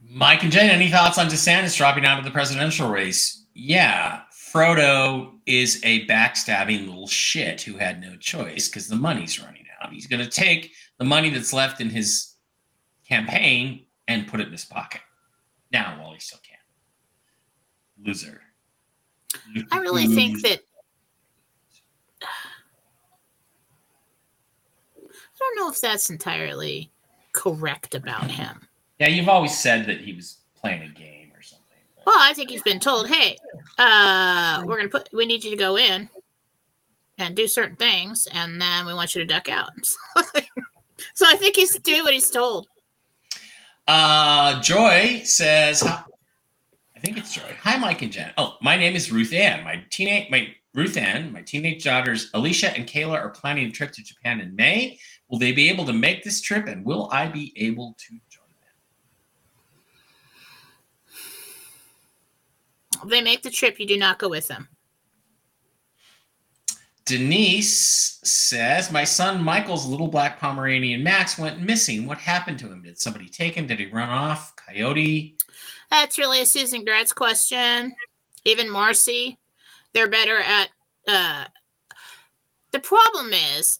Mike 0.02 0.44
and 0.44 0.52
Jen, 0.52 0.70
any 0.70 0.90
thoughts 0.90 1.18
on 1.18 1.28
DeSantis 1.28 1.78
dropping 1.78 2.06
out 2.06 2.20
of 2.20 2.26
the 2.26 2.32
presidential 2.32 2.90
race? 2.90 3.46
Yeah, 3.54 4.22
Frodo 4.32 5.34
is 5.46 5.82
a 5.84 6.06
backstabbing 6.08 6.88
little 6.88 7.08
shit 7.08 7.62
who 7.62 7.78
had 7.78 8.02
no 8.02 8.16
choice 8.18 8.70
because 8.70 8.88
the 8.88 8.96
money's 8.96 9.42
running 9.42 9.66
out. 9.82 9.92
He's 9.92 10.08
going 10.08 10.24
to 10.24 10.30
take 10.30 10.72
the 10.98 11.06
money 11.06 11.30
that's 11.30 11.54
left 11.54 11.82
in 11.82 11.90
his 11.90 12.36
campaign 13.08 13.86
and 14.08 14.28
put 14.28 14.40
it 14.40 14.48
in 14.48 14.52
his 14.52 14.66
pocket. 14.66 15.02
Now, 15.72 16.00
while 16.00 16.14
he 16.14 16.20
still 16.20 16.40
can. 16.44 16.58
Loser. 18.06 18.42
I 19.72 19.80
really 19.80 20.08
think 20.08 20.42
that 20.44 20.62
I 25.02 25.40
don't 25.40 25.56
know 25.56 25.70
if 25.70 25.80
that's 25.80 26.10
entirely 26.10 26.92
correct 27.34 27.94
about 27.94 28.32
him. 28.32 28.67
Yeah, 29.00 29.10
you've 29.10 29.30
always 29.30 29.58
said 29.58 29.86
that 29.88 30.02
he 30.02 30.14
was 30.14 30.38
playing 30.56 30.82
a 30.84 30.88
game 30.90 31.32
or 31.36 31.42
something. 31.42 31.66
but- 31.96 32.08
Well, 32.08 32.16
I 32.20 32.34
think 32.34 32.50
he's 32.50 32.64
been 32.64 32.80
told, 32.80 33.08
"Hey, 33.08 33.38
uh, 33.78 34.64
we're 34.66 34.78
gonna 34.78 34.90
put. 34.90 35.10
We 35.14 35.26
need 35.26 35.44
you 35.44 35.52
to 35.52 35.58
go 35.58 35.78
in 35.78 36.10
and 37.18 37.36
do 37.36 37.48
certain 37.48 37.76
things, 37.76 38.28
and 38.32 38.60
then 38.62 38.86
we 38.86 38.94
want 38.94 39.14
you 39.14 39.22
to 39.22 39.26
duck 39.26 39.50
out." 39.50 39.72
so 41.14 41.26
I 41.28 41.36
think 41.36 41.56
he's 41.56 41.78
doing 41.80 42.04
what 42.04 42.14
he's 42.14 42.30
told. 42.32 42.68
Uh, 43.88 44.60
Joy 44.62 45.22
says, 45.24 45.82
I 45.84 46.04
think 47.00 47.18
it's 47.18 47.34
Joy. 47.34 47.56
Hi, 47.62 47.78
Mike 47.78 48.02
and 48.02 48.12
Jen. 48.12 48.34
Oh, 48.38 48.58
my 48.62 48.76
name 48.76 48.96
is 48.98 49.12
Ruth 49.12 49.32
Ann. 49.32 49.64
My 49.64 49.82
teenage, 49.92 50.30
my 50.30 50.54
Ruth 50.74 50.98
Ann, 50.98 51.32
my 51.32 51.42
teenage 51.42 51.84
daughters 51.86 52.30
Alicia 52.34 52.76
and 52.76 52.86
Kayla 52.86 53.14
are 53.14 53.30
planning 53.30 53.68
a 53.68 53.72
trip 53.72 53.92
to 53.94 54.04
Japan 54.04 54.42
in 54.42 54.56
May. 54.56 55.00
Will 55.30 55.40
they 55.40 55.52
be 55.54 55.70
able 55.70 55.86
to 55.86 55.94
make 55.94 56.24
this 56.24 56.42
trip, 56.42 56.68
and 56.68 56.84
will 56.84 57.08
I 57.14 57.28
be 57.28 57.54
able 57.56 57.96
to 57.98 58.10
join 58.30 58.44
them? 58.62 58.76
If 63.04 63.10
they 63.10 63.22
make 63.22 63.44
the 63.44 63.50
trip, 63.50 63.80
you 63.80 63.88
do 63.88 63.98
not 63.98 64.20
go 64.20 64.30
with 64.30 64.48
them. 64.48 64.70
Denise 67.06 68.20
says, 68.24 68.92
My 68.92 69.06
son 69.06 69.42
Michael's 69.42 69.86
little 69.86 70.10
black 70.10 70.40
Pomeranian 70.40 71.04
Max 71.04 71.40
went 71.40 71.62
missing. 71.62 72.06
What 72.06 72.18
happened 72.18 72.60
to 72.60 72.68
him? 72.68 72.82
Did 72.82 73.00
somebody 73.00 73.30
take 73.30 73.56
him? 73.56 73.66
Did 73.66 73.80
he 73.80 73.86
run 73.86 74.10
off? 74.10 74.54
Coyote? 74.58 75.38
That's 75.90 76.18
really 76.18 76.42
a 76.42 76.46
Susan 76.46 76.84
Gratz 76.84 77.14
question. 77.14 77.96
Even 78.44 78.70
Marcy, 78.70 79.38
they're 79.94 80.10
better 80.10 80.38
at. 80.38 80.70
Uh, 81.08 81.46
the 82.74 82.80
problem 82.80 83.32
is, 83.32 83.80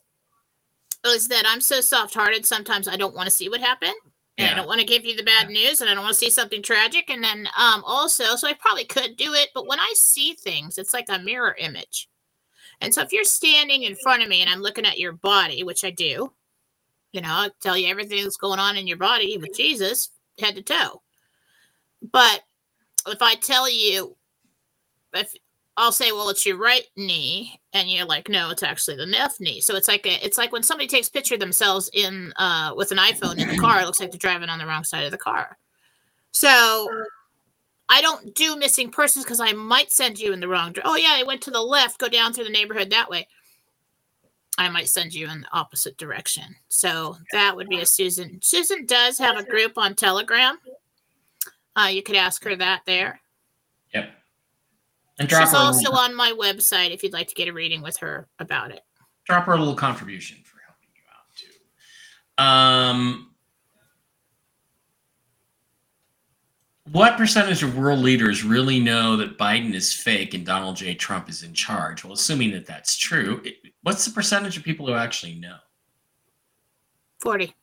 is 1.06 1.28
that 1.28 1.44
I'm 1.46 1.60
so 1.60 1.82
soft-hearted. 1.82 2.46
Sometimes 2.46 2.88
I 2.88 2.96
don't 2.96 3.16
want 3.16 3.28
to 3.28 3.36
see 3.36 3.50
what 3.50 3.60
happened, 3.60 3.96
and 4.38 4.52
I 4.52 4.56
don't 4.56 4.68
want 4.68 4.80
to 4.80 4.86
give 4.86 5.06
you 5.06 5.16
the 5.16 5.24
bad 5.24 5.50
news, 5.50 5.82
and 5.82 5.90
I 5.90 5.94
don't 5.94 6.04
want 6.04 6.14
to 6.14 6.20
see 6.20 6.30
something 6.30 6.62
tragic. 6.62 7.10
And 7.10 7.24
then, 7.24 7.48
um, 7.58 7.84
also, 7.86 8.36
so 8.36 8.48
I 8.48 8.54
probably 8.54 8.86
could 8.86 9.18
do 9.18 9.34
it, 9.34 9.50
but 9.54 9.68
when 9.68 9.80
I 9.80 9.92
see 9.96 10.34
things, 10.34 10.78
it's 10.78 10.94
like 10.94 11.08
a 11.10 11.20
mirror 11.20 11.56
image. 11.58 12.08
And 12.80 12.94
so, 12.94 13.02
if 13.02 13.12
you're 13.12 13.24
standing 13.24 13.84
in 13.84 13.96
front 13.96 14.22
of 14.22 14.30
me 14.30 14.42
and 14.42 14.50
I'm 14.50 14.62
looking 14.62 14.86
at 14.86 15.00
your 15.00 15.14
body, 15.14 15.64
which 15.64 15.84
I 15.84 15.90
do, 15.90 16.34
you 17.12 17.22
know, 17.22 17.30
I 17.30 17.50
tell 17.62 17.78
you 17.78 17.88
everything 17.88 18.24
that's 18.24 18.38
going 18.38 18.60
on 18.60 18.78
in 18.78 18.86
your 18.86 18.98
body 18.98 19.38
with 19.38 19.56
Jesus, 19.56 20.12
head 20.40 20.56
to 20.56 20.62
toe. 20.62 21.02
But 22.12 22.42
if 23.08 23.22
I 23.22 23.36
tell 23.36 23.70
you, 23.70 24.16
if 25.14 25.34
I'll 25.80 25.92
say, 25.92 26.12
well, 26.12 26.30
it's 26.30 26.44
your 26.46 26.58
right 26.58 26.86
knee, 26.96 27.62
and 27.72 27.88
you're 27.88 28.06
like, 28.06 28.30
no, 28.30 28.50
it's 28.50 28.64
actually 28.64 28.98
the 28.98 29.06
left 29.06 29.40
knee. 29.40 29.62
So 29.62 29.76
it's 29.76 29.88
like 29.88 30.08
a, 30.08 30.26
it's 30.26 30.38
like 30.38 30.52
when 30.52 30.64
somebody 30.64 30.88
takes 30.88 31.08
a 31.08 31.12
picture 31.12 31.36
of 31.36 31.40
themselves 31.40 31.90
in 31.94 32.34
uh, 32.38 32.74
with 32.76 32.92
an 32.92 32.98
iPhone 32.98 33.38
in 33.38 33.48
the 33.48 33.58
car, 33.58 33.80
it 33.80 33.86
looks 33.86 34.00
like 34.00 34.12
they're 34.12 34.18
driving 34.18 34.50
on 34.50 34.58
the 34.58 34.66
wrong 34.66 34.84
side 34.84 35.06
of 35.06 35.12
the 35.12 35.18
car. 35.20 35.58
So 36.32 36.90
I 37.90 38.02
don't 38.02 38.34
do 38.36 38.58
missing 38.58 38.90
persons 38.90 39.24
because 39.24 39.40
I 39.40 39.54
might 39.54 39.92
send 39.92 40.20
you 40.20 40.34
in 40.34 40.40
the 40.40 40.48
wrong. 40.48 40.76
Oh 40.84 40.96
yeah, 40.96 41.14
I 41.14 41.24
went 41.24 41.42
to 41.44 41.52
the 41.52 41.62
left. 41.62 42.00
Go 42.00 42.10
down 42.10 42.34
through 42.34 42.46
the 42.46 42.50
neighborhood 42.50 42.90
that 42.90 43.10
way. 43.10 43.28
I 44.58 44.70
might 44.70 44.90
send 44.90 45.14
you 45.14 45.30
in 45.30 45.42
the 45.42 45.48
opposite 45.54 45.98
direction. 45.98 46.56
So 46.70 47.18
that 47.32 47.56
would 47.56 47.70
be 47.70 47.82
a 47.82 47.86
Susan. 47.86 48.40
Susan 48.42 48.88
does 48.88 49.20
have 49.20 49.38
a 49.38 49.44
group 49.44 49.78
on 49.78 49.94
Telegram. 49.94 50.58
Uh, 51.76 51.90
you 51.90 52.02
could 52.02 52.16
ask 52.16 52.44
her 52.44 52.56
that 52.56 52.82
there. 52.88 53.22
Yep. 53.94 54.10
And 55.20 55.28
drop 55.28 55.48
She's 55.48 55.54
also 55.54 55.92
on 55.94 56.16
my 56.16 56.32
website 56.32 56.92
if 56.92 57.02
you'd 57.04 57.14
like 57.14 57.28
to 57.28 57.36
get 57.36 57.48
a 57.48 57.54
reading 57.54 57.82
with 57.82 57.98
her 57.98 58.28
about 58.40 58.72
it. 58.72 58.82
drop 59.26 59.46
her 59.46 59.54
a 59.54 59.58
little 59.58 59.76
contribution 59.76 60.38
for 60.44 60.60
helping 60.66 60.90
you 60.96 61.02
out 61.12 61.26
too. 61.36 62.44
Um, 62.44 63.32
what 66.92 67.18
percentage 67.18 67.64
of 67.64 67.78
world 67.78 68.00
leaders 68.00 68.44
really 68.44 68.80
know 68.80 69.18
that 69.18 69.38
Biden 69.38 69.74
is 69.74 69.94
fake 69.94 70.34
and 70.34 70.46
Donald 70.46 70.76
J. 70.78 70.94
Trump 70.94 71.30
is 71.30 71.44
in 71.44 71.54
charge? 71.54 72.04
Well, 72.04 72.14
assuming 72.14 72.52
that 72.52 72.66
that's 72.66 72.96
true, 72.96 73.42
it, 73.44 73.56
what's 73.82 74.06
the 74.06 74.12
percentage 74.12 74.56
of 74.56 74.64
people 74.64 74.86
who 74.88 74.94
actually 74.94 75.36
know? 75.36 75.58
40. 77.22 77.54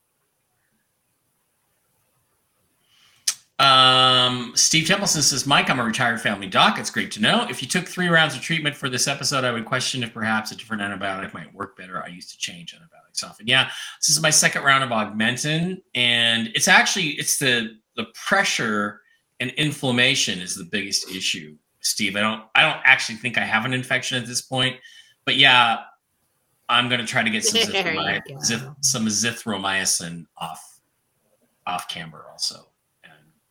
Um, 3.60 4.52
Steve 4.56 4.86
Templeson 4.88 5.22
says, 5.22 5.46
Mike, 5.46 5.70
I'm 5.70 5.78
a 5.78 5.84
retired 5.84 6.20
family 6.20 6.48
doc. 6.48 6.78
It's 6.78 6.90
great 6.90 7.12
to 7.12 7.20
know. 7.20 7.46
If 7.48 7.62
you 7.62 7.68
took 7.68 7.86
three 7.86 8.08
rounds 8.08 8.34
of 8.34 8.40
treatment 8.40 8.74
for 8.74 8.88
this 8.88 9.06
episode, 9.06 9.44
I 9.44 9.52
would 9.52 9.64
question 9.64 10.02
if 10.02 10.12
perhaps 10.12 10.50
a 10.50 10.56
different 10.56 10.82
antibiotic 10.82 11.32
might 11.32 11.54
work 11.54 11.76
better. 11.76 12.02
I 12.02 12.08
used 12.08 12.30
to 12.32 12.38
change 12.38 12.74
antibiotics 12.74 13.22
often. 13.22 13.46
Yeah, 13.46 13.70
this 14.00 14.08
is 14.08 14.20
my 14.20 14.30
second 14.30 14.64
round 14.64 14.82
of 14.82 14.90
Augmentin, 14.90 15.82
and 15.94 16.48
it's 16.54 16.66
actually 16.66 17.10
it's 17.10 17.38
the 17.38 17.78
the 17.96 18.06
pressure 18.26 19.02
and 19.38 19.50
inflammation 19.52 20.40
is 20.40 20.56
the 20.56 20.64
biggest 20.64 21.08
issue, 21.10 21.56
Steve. 21.80 22.16
I 22.16 22.20
don't 22.20 22.42
I 22.56 22.62
don't 22.62 22.80
actually 22.84 23.16
think 23.16 23.38
I 23.38 23.44
have 23.44 23.64
an 23.64 23.72
infection 23.72 24.20
at 24.20 24.26
this 24.26 24.42
point, 24.42 24.76
but 25.24 25.36
yeah, 25.36 25.78
I'm 26.68 26.88
going 26.88 27.00
to 27.00 27.06
try 27.06 27.22
to 27.22 27.30
get 27.30 27.44
some 27.44 27.60
zithromycin, 27.72 28.44
zith, 28.44 28.74
some 28.80 29.06
azithromycin 29.06 30.26
off 30.38 30.80
off 31.66 31.88
camber 31.88 32.26
also, 32.30 32.66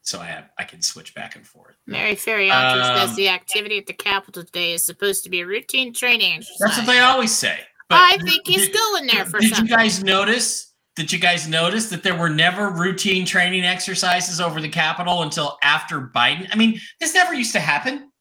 so 0.03 0.19
I 0.19 0.25
have 0.25 0.49
I 0.59 0.63
can 0.65 0.81
switch 0.81 1.15
back 1.15 1.35
and 1.35 1.45
forth. 1.47 1.75
Mary 1.87 2.15
Ferrianto 2.15 2.81
Um, 2.81 2.97
says 3.07 3.15
the 3.15 3.29
activity 3.29 3.77
at 3.79 3.87
the 3.87 3.93
Capitol 3.93 4.43
today 4.43 4.73
is 4.73 4.85
supposed 4.85 5.23
to 5.23 5.29
be 5.29 5.41
a 5.41 5.45
routine 5.47 5.93
training 5.93 6.33
exercise. 6.37 6.57
That's 6.59 6.77
what 6.77 6.85
they 6.87 6.99
always 6.99 7.35
say. 7.35 7.59
But 7.89 7.99
I 7.99 8.17
think 8.17 8.47
he's 8.47 8.67
did- 8.67 8.73
going 8.73 9.07
there 9.07 9.25
for 9.25 9.39
Did 9.39 9.57
you 9.57 9.67
guys 9.67 10.03
notice? 10.03 10.69
Did 10.95 11.11
you 11.11 11.17
guys 11.17 11.47
notice 11.47 11.89
that 11.89 12.03
there 12.03 12.15
were 12.15 12.29
never 12.29 12.69
routine 12.69 13.25
training 13.25 13.63
exercises 13.65 14.39
over 14.39 14.61
the 14.61 14.69
Capitol 14.69 15.23
until 15.23 15.57
after 15.63 16.01
Biden? 16.01 16.47
I 16.51 16.55
mean, 16.55 16.79
this 16.99 17.15
never 17.15 17.33
used 17.33 17.53
to 17.53 17.59
happen. 17.59 18.11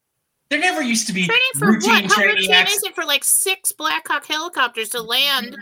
There 0.48 0.58
never 0.58 0.80
used 0.82 1.06
to 1.08 1.12
be 1.12 1.26
Training 1.26 1.42
for 1.58 1.66
routine 1.68 1.90
what? 2.04 2.04
How 2.04 2.14
training 2.14 2.36
routine 2.36 2.54
ex- 2.54 2.76
is 2.76 2.82
it 2.84 2.94
for 2.94 3.04
like 3.04 3.24
six 3.24 3.72
Black 3.72 4.06
Hawk 4.08 4.26
helicopters 4.26 4.90
to 4.90 5.02
land 5.02 5.54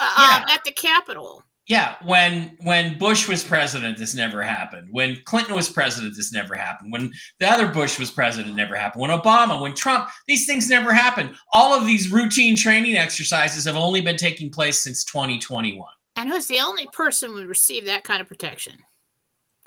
uh, 0.00 0.42
Yeah. 0.48 0.54
at 0.54 0.64
the 0.64 0.72
Capitol? 0.72 1.42
Yeah, 1.68 1.96
when 2.04 2.56
when 2.62 2.96
Bush 2.96 3.26
was 3.26 3.42
president, 3.42 3.98
this 3.98 4.14
never 4.14 4.40
happened. 4.40 4.86
When 4.92 5.16
Clinton 5.24 5.56
was 5.56 5.68
president, 5.68 6.14
this 6.14 6.32
never 6.32 6.54
happened. 6.54 6.92
When 6.92 7.12
the 7.40 7.50
other 7.50 7.66
Bush 7.66 7.98
was 7.98 8.08
president, 8.10 8.52
it 8.52 8.56
never 8.56 8.76
happened. 8.76 9.02
When 9.02 9.10
Obama, 9.10 9.60
when 9.60 9.74
Trump, 9.74 10.08
these 10.28 10.46
things 10.46 10.70
never 10.70 10.92
happened. 10.92 11.34
All 11.52 11.74
of 11.74 11.84
these 11.84 12.12
routine 12.12 12.54
training 12.54 12.94
exercises 12.96 13.64
have 13.64 13.74
only 13.74 14.00
been 14.00 14.16
taking 14.16 14.48
place 14.48 14.78
since 14.78 15.02
2021. 15.04 15.84
And 16.14 16.30
who's 16.30 16.46
the 16.46 16.60
only 16.60 16.86
person 16.92 17.30
who 17.32 17.44
received 17.46 17.88
that 17.88 18.04
kind 18.04 18.20
of 18.20 18.28
protection? 18.28 18.74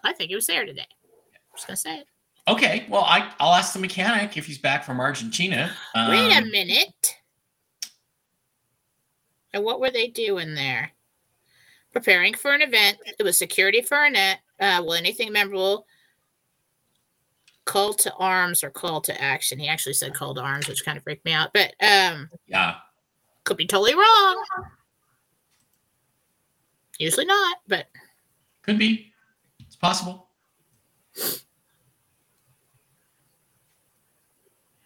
I 0.02 0.14
think 0.14 0.30
he 0.30 0.36
was 0.36 0.48
there 0.48 0.66
today. 0.66 0.88
I'm 0.90 1.58
just 1.58 1.68
gonna 1.68 1.76
say 1.78 1.98
it. 1.98 2.08
Okay, 2.48 2.86
well, 2.90 3.04
I, 3.04 3.30
I'll 3.42 3.54
ask 3.54 3.74
the 3.74 3.80
mechanic 3.80 4.38
if 4.38 4.46
he's 4.46 4.58
back 4.58 4.86
from 4.86 5.02
Argentina. 5.02 5.70
Wait 5.94 6.32
a 6.32 6.38
Um, 6.38 6.50
minute. 6.50 7.18
And 9.54 9.66
what 9.66 9.82
were 9.82 9.92
they 9.92 10.08
doing 10.08 10.56
there? 10.56 10.92
Preparing 12.00 12.34
for 12.34 12.54
an 12.54 12.62
event. 12.62 12.98
It 13.20 13.24
was 13.24 13.38
security 13.38 13.82
for 13.82 13.98
an 14.06 14.14
event. 14.16 14.40
Uh, 14.58 14.82
well, 14.86 14.94
anything 14.94 15.34
memorable. 15.34 15.86
Call 17.66 17.94
to 17.96 18.14
arms 18.14 18.64
or 18.64 18.70
call 18.70 19.02
to 19.02 19.22
action. 19.22 19.60
He 19.60 19.68
actually 19.68 19.96
said 19.96 20.14
call 20.14 20.34
to 20.36 20.40
arms, 20.40 20.70
which 20.70 20.86
kind 20.86 20.98
of 20.98 21.04
freaked 21.04 21.26
me 21.26 21.34
out. 21.34 21.50
But 21.54 21.74
um, 21.84 22.30
Yeah, 22.48 22.76
could 23.44 23.58
be 23.58 23.68
totally 23.68 23.96
wrong. 23.96 24.46
Usually 27.00 27.26
not, 27.26 27.58
but 27.68 27.88
could 28.62 28.80
be. 28.80 29.12
It's 29.60 29.76
possible. 29.76 30.30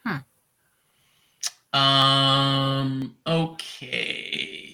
Hmm. 0.04 0.18
Um. 1.78 3.16
Okay. 3.28 4.70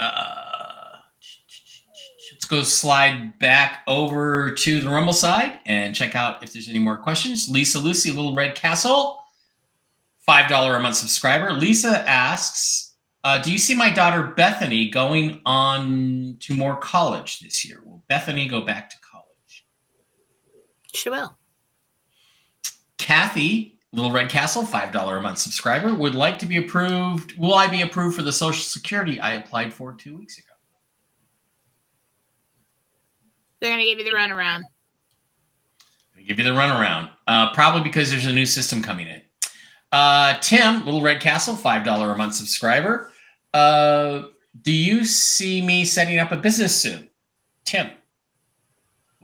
Uh, 0.00 0.55
go 2.46 2.62
slide 2.62 3.38
back 3.38 3.82
over 3.86 4.52
to 4.52 4.80
the 4.80 4.88
Rumble 4.88 5.12
side 5.12 5.60
and 5.66 5.94
check 5.94 6.14
out 6.14 6.42
if 6.42 6.52
there's 6.52 6.68
any 6.68 6.78
more 6.78 6.96
questions. 6.96 7.48
Lisa 7.48 7.78
Lucy, 7.78 8.10
Little 8.10 8.34
Red 8.34 8.54
Castle, 8.54 9.22
five 10.24 10.48
dollar 10.48 10.76
a 10.76 10.80
month 10.80 10.96
subscriber. 10.96 11.52
Lisa 11.52 12.08
asks, 12.08 12.94
uh, 13.24 13.38
"Do 13.38 13.52
you 13.52 13.58
see 13.58 13.74
my 13.74 13.90
daughter 13.90 14.22
Bethany 14.22 14.90
going 14.90 15.40
on 15.46 16.36
to 16.40 16.54
more 16.54 16.76
college 16.76 17.40
this 17.40 17.64
year? 17.64 17.82
Will 17.84 18.02
Bethany 18.08 18.48
go 18.48 18.60
back 18.60 18.90
to 18.90 18.96
college?" 19.00 19.06
she 20.96 21.10
will. 21.10 21.36
Kathy, 22.98 23.78
Little 23.92 24.10
Red 24.10 24.28
Castle, 24.28 24.62
$5 24.62 25.18
a 25.18 25.22
month 25.22 25.38
subscriber, 25.38 25.94
would 25.94 26.14
like 26.14 26.38
to 26.40 26.46
be 26.46 26.56
approved. 26.56 27.36
Will 27.38 27.54
I 27.54 27.66
be 27.66 27.82
approved 27.82 28.16
for 28.16 28.22
the 28.22 28.32
Social 28.32 28.62
Security 28.62 29.20
I 29.20 29.34
applied 29.34 29.72
for 29.72 29.92
two 29.92 30.16
weeks 30.16 30.38
ago? 30.38 30.55
They're 33.60 33.70
gonna 33.70 33.84
give 33.84 33.98
you 33.98 34.04
the 34.04 34.16
runaround. 34.16 34.62
Give 36.26 36.38
you 36.38 36.44
the 36.44 36.50
runaround. 36.50 37.10
Uh, 37.28 37.52
probably 37.52 37.82
because 37.82 38.10
there's 38.10 38.26
a 38.26 38.32
new 38.32 38.46
system 38.46 38.82
coming 38.82 39.06
in. 39.06 39.22
Uh, 39.92 40.36
Tim, 40.40 40.84
Little 40.84 41.00
Red 41.00 41.20
Castle, 41.20 41.54
$5 41.54 42.12
a 42.12 42.16
month 42.16 42.34
subscriber. 42.34 43.12
Uh, 43.54 44.22
do 44.62 44.72
you 44.72 45.04
see 45.04 45.62
me 45.62 45.84
setting 45.84 46.18
up 46.18 46.32
a 46.32 46.36
business 46.36 46.74
soon? 46.74 47.08
Tim, 47.64 47.90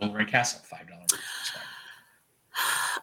Little 0.00 0.14
Red 0.14 0.28
Castle, 0.28 0.60
$5 0.72 0.82
a 0.82 0.96
month 0.96 1.10
subscriber. 1.10 1.66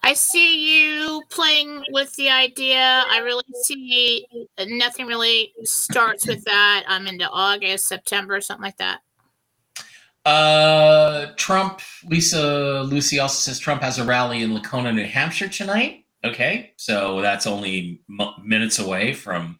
I 0.01 0.13
see 0.13 1.01
you 1.03 1.21
playing 1.29 1.83
with 1.91 2.15
the 2.15 2.29
idea. 2.29 3.03
I 3.09 3.17
really 3.17 3.43
see 3.63 4.25
nothing 4.65 5.07
really 5.07 5.51
starts 5.63 6.25
with 6.25 6.43
that. 6.45 6.85
I'm 6.87 7.05
into 7.05 7.29
August, 7.29 7.87
September, 7.87 8.39
something 8.39 8.63
like 8.63 8.77
that. 8.77 9.01
Uh, 10.29 11.31
Trump, 11.37 11.81
Lisa 12.05 12.83
Lucy 12.83 13.17
also 13.17 13.39
says 13.39 13.57
Trump 13.57 13.81
has 13.81 13.97
a 13.97 14.03
rally 14.03 14.43
in 14.43 14.53
Laconia, 14.53 14.93
New 14.93 15.05
Hampshire 15.05 15.47
tonight. 15.49 16.05
Okay, 16.23 16.73
so 16.75 17.19
that's 17.21 17.47
only 17.47 18.01
m- 18.07 18.35
minutes 18.43 18.77
away 18.77 19.13
from 19.13 19.57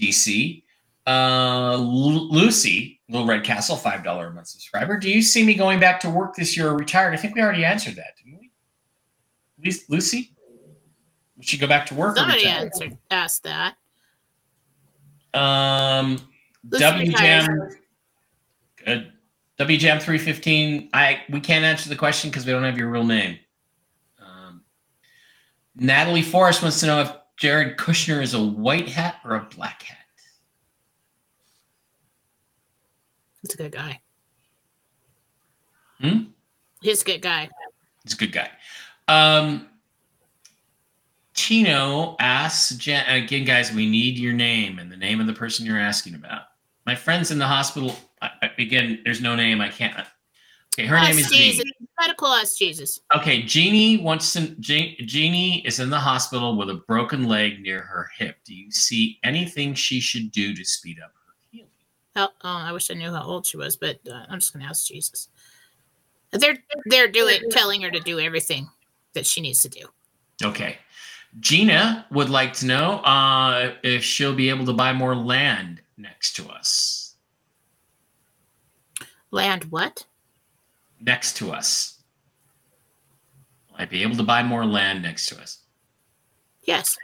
DC. 0.00 0.62
Uh, 1.06 1.76
Lu- 1.76 2.30
Lucy, 2.30 3.02
Little 3.10 3.26
Red 3.26 3.44
Castle, 3.44 3.76
five 3.76 4.02
dollar 4.02 4.28
a 4.28 4.32
month 4.32 4.46
subscriber. 4.46 4.96
Do 4.98 5.10
you 5.10 5.20
see 5.20 5.44
me 5.44 5.52
going 5.52 5.78
back 5.80 6.00
to 6.00 6.08
work 6.08 6.34
this 6.34 6.56
year 6.56 6.68
or 6.68 6.76
retired? 6.78 7.12
I 7.12 7.18
think 7.18 7.34
we 7.34 7.42
already 7.42 7.66
answered 7.66 7.96
that, 7.96 8.14
didn't 8.16 8.38
we? 8.40 8.50
Lucy, 9.90 10.32
would 11.36 11.46
she 11.46 11.58
go 11.58 11.66
back 11.66 11.84
to 11.86 11.94
work? 11.94 12.16
Somebody 12.16 12.46
answered 12.46 12.96
asked 13.10 13.42
that. 13.42 13.74
Um, 15.34 16.18
Lucy 16.70 16.84
WJam. 16.84 17.74
Good. 18.82 19.12
WJam 19.60 20.00
three 20.00 20.16
fifteen. 20.16 20.88
I 20.94 21.20
we 21.28 21.38
can't 21.38 21.66
answer 21.66 21.90
the 21.90 21.96
question 21.96 22.30
because 22.30 22.46
we 22.46 22.52
don't 22.52 22.64
have 22.64 22.78
your 22.78 22.88
real 22.88 23.04
name. 23.04 23.38
Um, 24.18 24.62
Natalie 25.76 26.22
Forrest 26.22 26.62
wants 26.62 26.80
to 26.80 26.86
know 26.86 27.02
if 27.02 27.12
Jared 27.36 27.76
Kushner 27.76 28.22
is 28.22 28.32
a 28.32 28.42
white 28.42 28.88
hat 28.88 29.16
or 29.22 29.36
a 29.36 29.42
black 29.54 29.82
hat. 29.82 29.98
He's 33.42 33.52
a 33.52 33.56
good 33.58 33.72
guy. 33.72 34.00
Hmm? 36.00 36.22
He's 36.80 37.02
a 37.02 37.04
good 37.04 37.20
guy. 37.20 37.50
He's 38.04 38.14
a 38.14 38.16
good 38.16 38.32
guy. 38.32 38.50
Um, 39.08 39.68
Tino 41.34 42.16
asks 42.18 42.70
again, 42.70 43.44
guys, 43.44 43.72
we 43.72 43.88
need 43.88 44.18
your 44.18 44.32
name 44.32 44.78
and 44.78 44.90
the 44.90 44.96
name 44.96 45.20
of 45.20 45.26
the 45.26 45.32
person 45.34 45.66
you're 45.66 45.78
asking 45.78 46.14
about. 46.14 46.42
My 46.90 46.96
friend's 46.96 47.30
in 47.30 47.38
the 47.38 47.46
hospital. 47.46 47.94
I, 48.20 48.30
I, 48.42 48.50
again, 48.58 49.00
there's 49.04 49.20
no 49.20 49.36
name. 49.36 49.60
I 49.60 49.68
can't. 49.68 49.96
Okay, 50.74 50.88
her 50.88 50.96
name 50.96 51.18
Ask 51.18 51.20
is 51.20 51.28
Jean. 51.28 51.52
Jesus. 51.52 51.64
Medical 52.00 52.26
ask 52.26 52.58
Jesus. 52.58 53.00
Okay, 53.14 53.42
Jeannie 53.42 53.98
wants 53.98 54.32
to. 54.32 54.48
Je- 54.58 54.96
Jeannie 55.06 55.64
is 55.64 55.78
in 55.78 55.88
the 55.88 56.00
hospital 56.00 56.56
with 56.56 56.68
a 56.68 56.82
broken 56.88 57.28
leg 57.28 57.62
near 57.62 57.82
her 57.82 58.10
hip. 58.18 58.38
Do 58.44 58.56
you 58.56 58.72
see 58.72 59.20
anything 59.22 59.72
she 59.72 60.00
should 60.00 60.32
do 60.32 60.52
to 60.52 60.64
speed 60.64 60.98
up 60.98 61.12
her 61.12 61.34
healing? 61.52 61.70
Oh, 62.16 62.28
oh, 62.42 62.48
I 62.48 62.72
wish 62.72 62.90
I 62.90 62.94
knew 62.94 63.12
how 63.12 63.22
old 63.22 63.46
she 63.46 63.56
was, 63.56 63.76
but 63.76 64.00
uh, 64.10 64.24
I'm 64.28 64.40
just 64.40 64.52
gonna 64.52 64.64
ask 64.64 64.84
Jesus. 64.88 65.28
They're 66.32 66.58
they're 66.86 67.06
doing 67.06 67.38
telling 67.52 67.82
her 67.82 67.90
to 67.92 68.00
do 68.00 68.18
everything 68.18 68.68
that 69.12 69.26
she 69.26 69.40
needs 69.40 69.62
to 69.62 69.68
do. 69.68 69.86
Okay, 70.42 70.78
Gina 71.38 72.06
would 72.10 72.30
like 72.30 72.52
to 72.54 72.66
know 72.66 72.94
uh, 73.04 73.74
if 73.84 74.02
she'll 74.02 74.34
be 74.34 74.48
able 74.48 74.66
to 74.66 74.72
buy 74.72 74.92
more 74.92 75.14
land 75.14 75.82
next 76.00 76.34
to 76.36 76.48
us. 76.48 77.14
Land 79.30 79.64
what? 79.64 80.04
Next 81.00 81.36
to 81.36 81.52
us. 81.52 81.98
Will 83.68 83.76
I 83.78 83.84
be 83.84 84.02
able 84.02 84.16
to 84.16 84.22
buy 84.22 84.42
more 84.42 84.64
land 84.64 85.02
next 85.02 85.26
to 85.26 85.40
us? 85.40 85.58
Yes. 86.62 86.96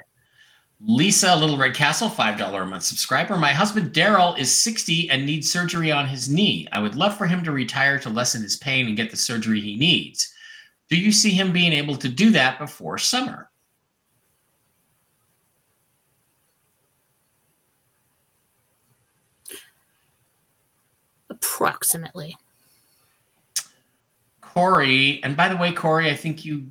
Lisa, 0.80 1.34
Little 1.34 1.56
Red 1.56 1.74
Castle, 1.74 2.10
$5 2.10 2.62
a 2.62 2.66
month 2.66 2.82
subscriber. 2.82 3.36
My 3.36 3.52
husband 3.52 3.94
Daryl 3.94 4.38
is 4.38 4.54
60 4.54 5.08
and 5.08 5.24
needs 5.24 5.50
surgery 5.50 5.90
on 5.90 6.06
his 6.06 6.28
knee. 6.28 6.68
I 6.72 6.80
would 6.80 6.94
love 6.94 7.16
for 7.16 7.26
him 7.26 7.42
to 7.44 7.52
retire 7.52 7.98
to 8.00 8.10
lessen 8.10 8.42
his 8.42 8.56
pain 8.56 8.86
and 8.86 8.96
get 8.96 9.10
the 9.10 9.16
surgery 9.16 9.60
he 9.60 9.76
needs. 9.76 10.32
Do 10.90 10.96
you 10.96 11.12
see 11.12 11.30
him 11.30 11.52
being 11.52 11.72
able 11.72 11.96
to 11.96 12.08
do 12.08 12.30
that 12.32 12.58
before 12.58 12.98
summer? 12.98 13.50
Approximately. 21.56 22.36
Corey, 24.42 25.20
and 25.22 25.34
by 25.34 25.48
the 25.48 25.56
way, 25.56 25.72
Corey, 25.72 26.10
I 26.10 26.14
think 26.14 26.44
you, 26.44 26.66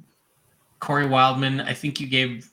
Corey 0.80 1.08
Wildman, 1.08 1.62
I 1.62 1.74
think 1.74 2.00
you 2.00 2.06
gave 2.06 2.52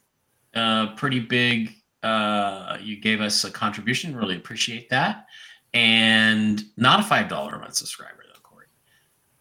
a 0.55 0.89
pretty 0.97 1.21
big, 1.21 1.75
uh, 2.03 2.79
you 2.81 2.97
gave 2.99 3.21
us 3.21 3.45
a 3.45 3.51
contribution. 3.51 4.17
Really 4.17 4.37
appreciate 4.37 4.89
that. 4.89 5.27
And 5.75 6.65
not 6.79 7.01
a 7.01 7.03
$5 7.03 7.55
a 7.55 7.59
month 7.59 7.75
subscriber, 7.75 8.25
though, 8.27 8.41
Corey. 8.43 8.67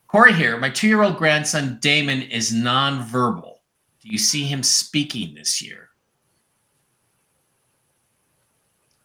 Corey 0.07 0.33
here, 0.33 0.57
my 0.57 0.69
two 0.69 0.89
year 0.89 1.01
old 1.01 1.17
grandson 1.17 1.77
Damon 1.81 2.21
is 2.21 2.51
nonverbal. 2.51 3.55
Do 4.01 4.09
you 4.09 4.17
see 4.17 4.43
him 4.43 4.63
speaking 4.63 5.33
this 5.33 5.61
year? 5.61 5.89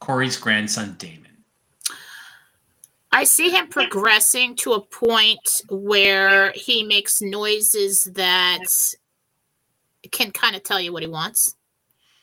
Corey's 0.00 0.36
grandson 0.36 0.96
Damon. 0.98 1.25
I 3.16 3.24
see 3.24 3.48
him 3.48 3.68
progressing 3.68 4.56
to 4.56 4.74
a 4.74 4.80
point 4.80 5.62
where 5.70 6.52
he 6.54 6.82
makes 6.82 7.22
noises 7.22 8.04
that 8.12 8.58
can 10.12 10.30
kind 10.32 10.54
of 10.54 10.62
tell 10.62 10.78
you 10.78 10.92
what 10.92 11.02
he 11.02 11.08
wants, 11.08 11.56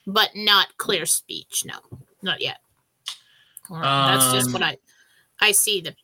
but 0.05 0.29
not 0.35 0.77
clear 0.77 1.07
speech. 1.07 1.63
No, 1.65 1.73
not 2.21 2.41
yet. 2.41 2.57
Or 3.71 3.81
that's 3.81 4.31
just 4.33 4.53
what 4.53 4.61
Um, 4.61 4.69
I 5.41 5.47
I 5.47 5.51
see. 5.51 5.81
The 5.81 5.95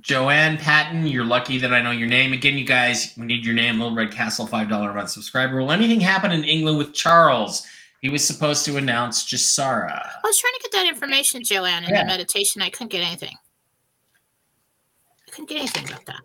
Joanne 0.00 0.58
Patton, 0.58 1.06
you're 1.06 1.24
lucky 1.24 1.56
that 1.56 1.72
I 1.72 1.80
know 1.80 1.90
your 1.90 2.06
name. 2.06 2.34
Again, 2.34 2.58
you 2.58 2.66
guys, 2.66 3.14
we 3.16 3.24
need 3.24 3.44
your 3.46 3.54
name. 3.54 3.78
Little 3.80 3.96
Red 3.96 4.12
Castle, 4.12 4.46
five 4.46 4.68
dollar 4.68 4.90
a 4.90 4.94
month 4.94 5.10
subscriber. 5.10 5.56
Will 5.62 5.72
anything 5.72 5.98
happen 6.00 6.30
in 6.30 6.44
England 6.44 6.76
with 6.76 6.92
Charles? 6.92 7.66
He 8.02 8.10
was 8.10 8.22
supposed 8.26 8.66
to 8.66 8.76
announce 8.76 9.24
GESARA. 9.24 9.90
I 9.92 10.20
was 10.24 10.38
trying 10.38 10.52
to 10.54 10.60
get 10.62 10.72
that 10.72 10.86
information, 10.88 11.42
Joanne, 11.42 11.84
in 11.84 11.90
Yeah. 11.90 12.02
the 12.02 12.06
meditation. 12.06 12.60
I 12.60 12.68
couldn't 12.68 12.88
get 12.92 13.02
anything. 13.02 13.36
Couldn't 15.40 15.48
get 15.48 15.58
anything 15.58 15.88
about 15.88 16.04
that. 16.04 16.20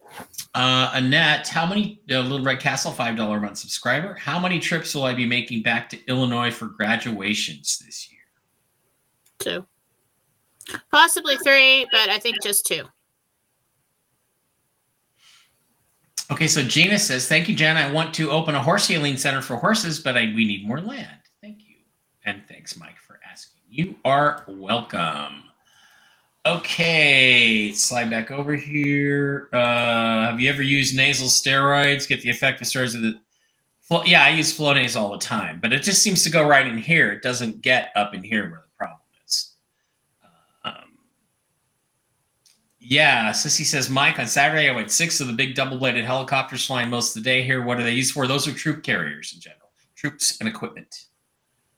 Uh, 0.54 0.92
Annette, 0.94 1.48
how 1.48 1.66
many 1.66 2.02
uh, 2.12 2.20
Little 2.20 2.44
Red 2.44 2.60
Castle, 2.60 2.92
five 2.92 3.16
dollar 3.16 3.38
a 3.38 3.42
month 3.42 3.58
subscriber? 3.58 4.14
How 4.16 4.38
many 4.38 4.60
trips 4.60 4.94
will 4.94 5.06
I 5.06 5.14
be 5.14 5.26
making 5.26 5.62
back 5.62 5.90
to 5.92 6.06
Illinois 6.08 6.52
for 6.52 6.66
graduations 6.66 7.80
this 7.80 8.12
year? 8.12 8.20
Two, 9.40 9.66
possibly 10.92 11.38
three, 11.38 11.88
but 11.94 12.10
I 12.10 12.20
think 12.20 12.44
just 12.44 12.66
two. 12.66 12.84
Okay, 16.30 16.48
so 16.48 16.62
Gina 16.62 17.00
says, 17.00 17.30
"Thank 17.30 17.48
you, 17.48 17.56
Jen. 17.56 17.78
I 17.78 17.90
want 17.90 18.14
to 18.16 18.32
open 18.32 18.54
a 18.56 18.62
horse 18.62 18.86
healing 18.86 19.16
center 19.16 19.42
for 19.42 19.56
horses, 19.56 20.00
but 20.00 20.18
I, 20.18 20.34
we 20.36 20.44
need 20.44 20.68
more 20.68 20.82
land. 20.82 21.20
Thank 21.42 21.60
you, 21.70 21.76
and 22.26 22.42
thanks, 22.50 22.76
Mike, 22.78 22.98
for 22.98 23.22
asking. 23.32 23.62
You 23.70 23.96
are 24.04 24.44
welcome." 24.50 25.44
Okay, 26.46 27.72
slide 27.72 28.12
back 28.12 28.30
over 28.30 28.56
here. 28.56 29.50
Uh, 29.52 30.28
have 30.28 30.40
you 30.40 30.48
ever 30.48 30.62
used 30.62 30.96
nasal 30.96 31.28
steroids? 31.28 32.08
Get 32.08 32.22
the 32.22 32.30
effect 32.30 32.62
of 32.62 32.68
steroids 32.68 32.94
of 32.94 33.02
the. 33.02 33.20
Flo- 33.82 34.04
yeah, 34.04 34.24
I 34.24 34.30
use 34.30 34.56
Flonase 34.56 34.96
all 34.96 35.12
the 35.12 35.18
time, 35.18 35.60
but 35.60 35.74
it 35.74 35.82
just 35.82 36.04
seems 36.04 36.24
to 36.24 36.30
go 36.30 36.48
right 36.48 36.68
in 36.68 36.78
here. 36.78 37.12
It 37.12 37.24
doesn't 37.24 37.62
get 37.62 37.90
up 37.96 38.14
in 38.14 38.22
here 38.24 38.44
where 38.44 38.62
the 38.62 38.78
problem 38.78 39.00
is. 39.26 39.54
Um, 40.64 41.00
yeah, 42.80 43.32
Sissy 43.32 43.66
says, 43.66 43.90
Mike, 43.90 44.20
on 44.20 44.28
Saturday 44.28 44.70
I 44.70 44.76
went 44.76 44.92
six 44.92 45.20
of 45.20 45.26
the 45.26 45.34
big 45.34 45.56
double 45.56 45.80
bladed 45.80 46.06
helicopters 46.06 46.64
flying 46.64 46.92
most 46.92 47.18
of 47.18 47.24
the 47.24 47.28
day 47.28 47.42
here. 47.42 47.64
What 47.64 47.80
are 47.80 47.84
they 47.84 47.94
used 47.94 48.14
for? 48.14 48.28
Those 48.28 48.48
are 48.48 48.52
troop 48.52 48.84
carriers 48.84 49.34
in 49.34 49.42
general, 49.42 49.72
troops 49.96 50.38
and 50.40 50.48
equipment. 50.48 51.06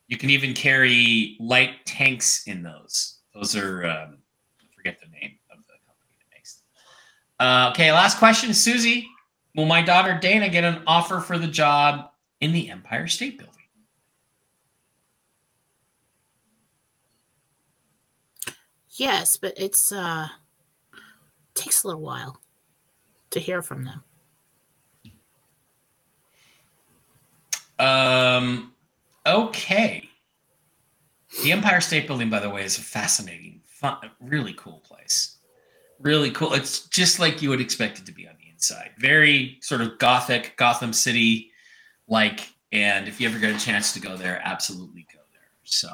You 0.10 0.18
can 0.18 0.30
even 0.30 0.54
carry 0.54 1.38
light 1.40 1.86
tanks 1.86 2.44
in 2.48 2.64
those. 2.64 3.20
Those 3.34 3.56
are, 3.56 3.86
um, 3.86 4.18
forget 4.88 5.00
the 5.02 5.20
name 5.20 5.38
of 5.52 5.58
the 5.68 5.74
company 5.86 6.12
that 6.18 6.36
makes 6.36 6.56
them. 7.40 7.48
Uh, 7.48 7.70
okay, 7.72 7.92
last 7.92 8.18
question, 8.18 8.54
Susie. 8.54 9.08
Will 9.56 9.66
my 9.66 9.82
daughter 9.82 10.18
Dana 10.20 10.50
get 10.50 10.64
an 10.64 10.84
offer 10.86 11.20
for 11.20 11.38
the 11.38 11.48
job 11.48 12.12
in 12.42 12.52
the 12.52 12.70
Empire 12.70 13.08
State 13.08 13.38
Building? 13.38 13.54
Yes, 18.92 19.38
but 19.38 19.54
it's 19.58 19.92
uh 19.92 20.28
takes 21.54 21.84
a 21.84 21.88
little 21.88 22.02
while 22.02 22.40
to 23.32 23.40
hear 23.40 23.62
from 23.62 23.84
them. 23.84 24.04
Um, 27.80 28.74
okay. 29.26 30.10
The 31.44 31.52
Empire 31.52 31.82
State 31.82 32.08
Building, 32.08 32.30
by 32.30 32.40
the 32.40 32.50
way, 32.50 32.64
is 32.64 32.78
a 32.78 32.82
fascinating, 32.82 33.62
fun, 33.80 33.98
really 34.20 34.54
cool 34.54 34.80
place. 34.80 35.38
Really 36.00 36.32
cool. 36.32 36.54
It's 36.54 36.88
just 36.88 37.20
like 37.20 37.42
you 37.42 37.50
would 37.50 37.62
expect 37.62 38.00
it 38.00 38.06
to 38.06 38.12
be 38.12 38.28
on 38.28 38.36
the 38.40 38.50
inside. 38.50 38.92
Very 38.98 39.58
sort 39.62 39.82
of 39.82 39.98
gothic, 39.98 40.56
Gotham 40.58 40.94
City 40.94 41.52
like. 42.08 42.50
And 42.72 43.08
if 43.08 43.22
you 43.22 43.30
ever 43.30 43.40
get 43.40 43.56
a 43.56 43.60
chance 43.60 43.94
to 43.94 44.00
go 44.00 44.18
there, 44.18 44.42
absolutely 44.44 45.08
go 45.14 45.20
there. 45.32 45.42
So, 45.64 45.90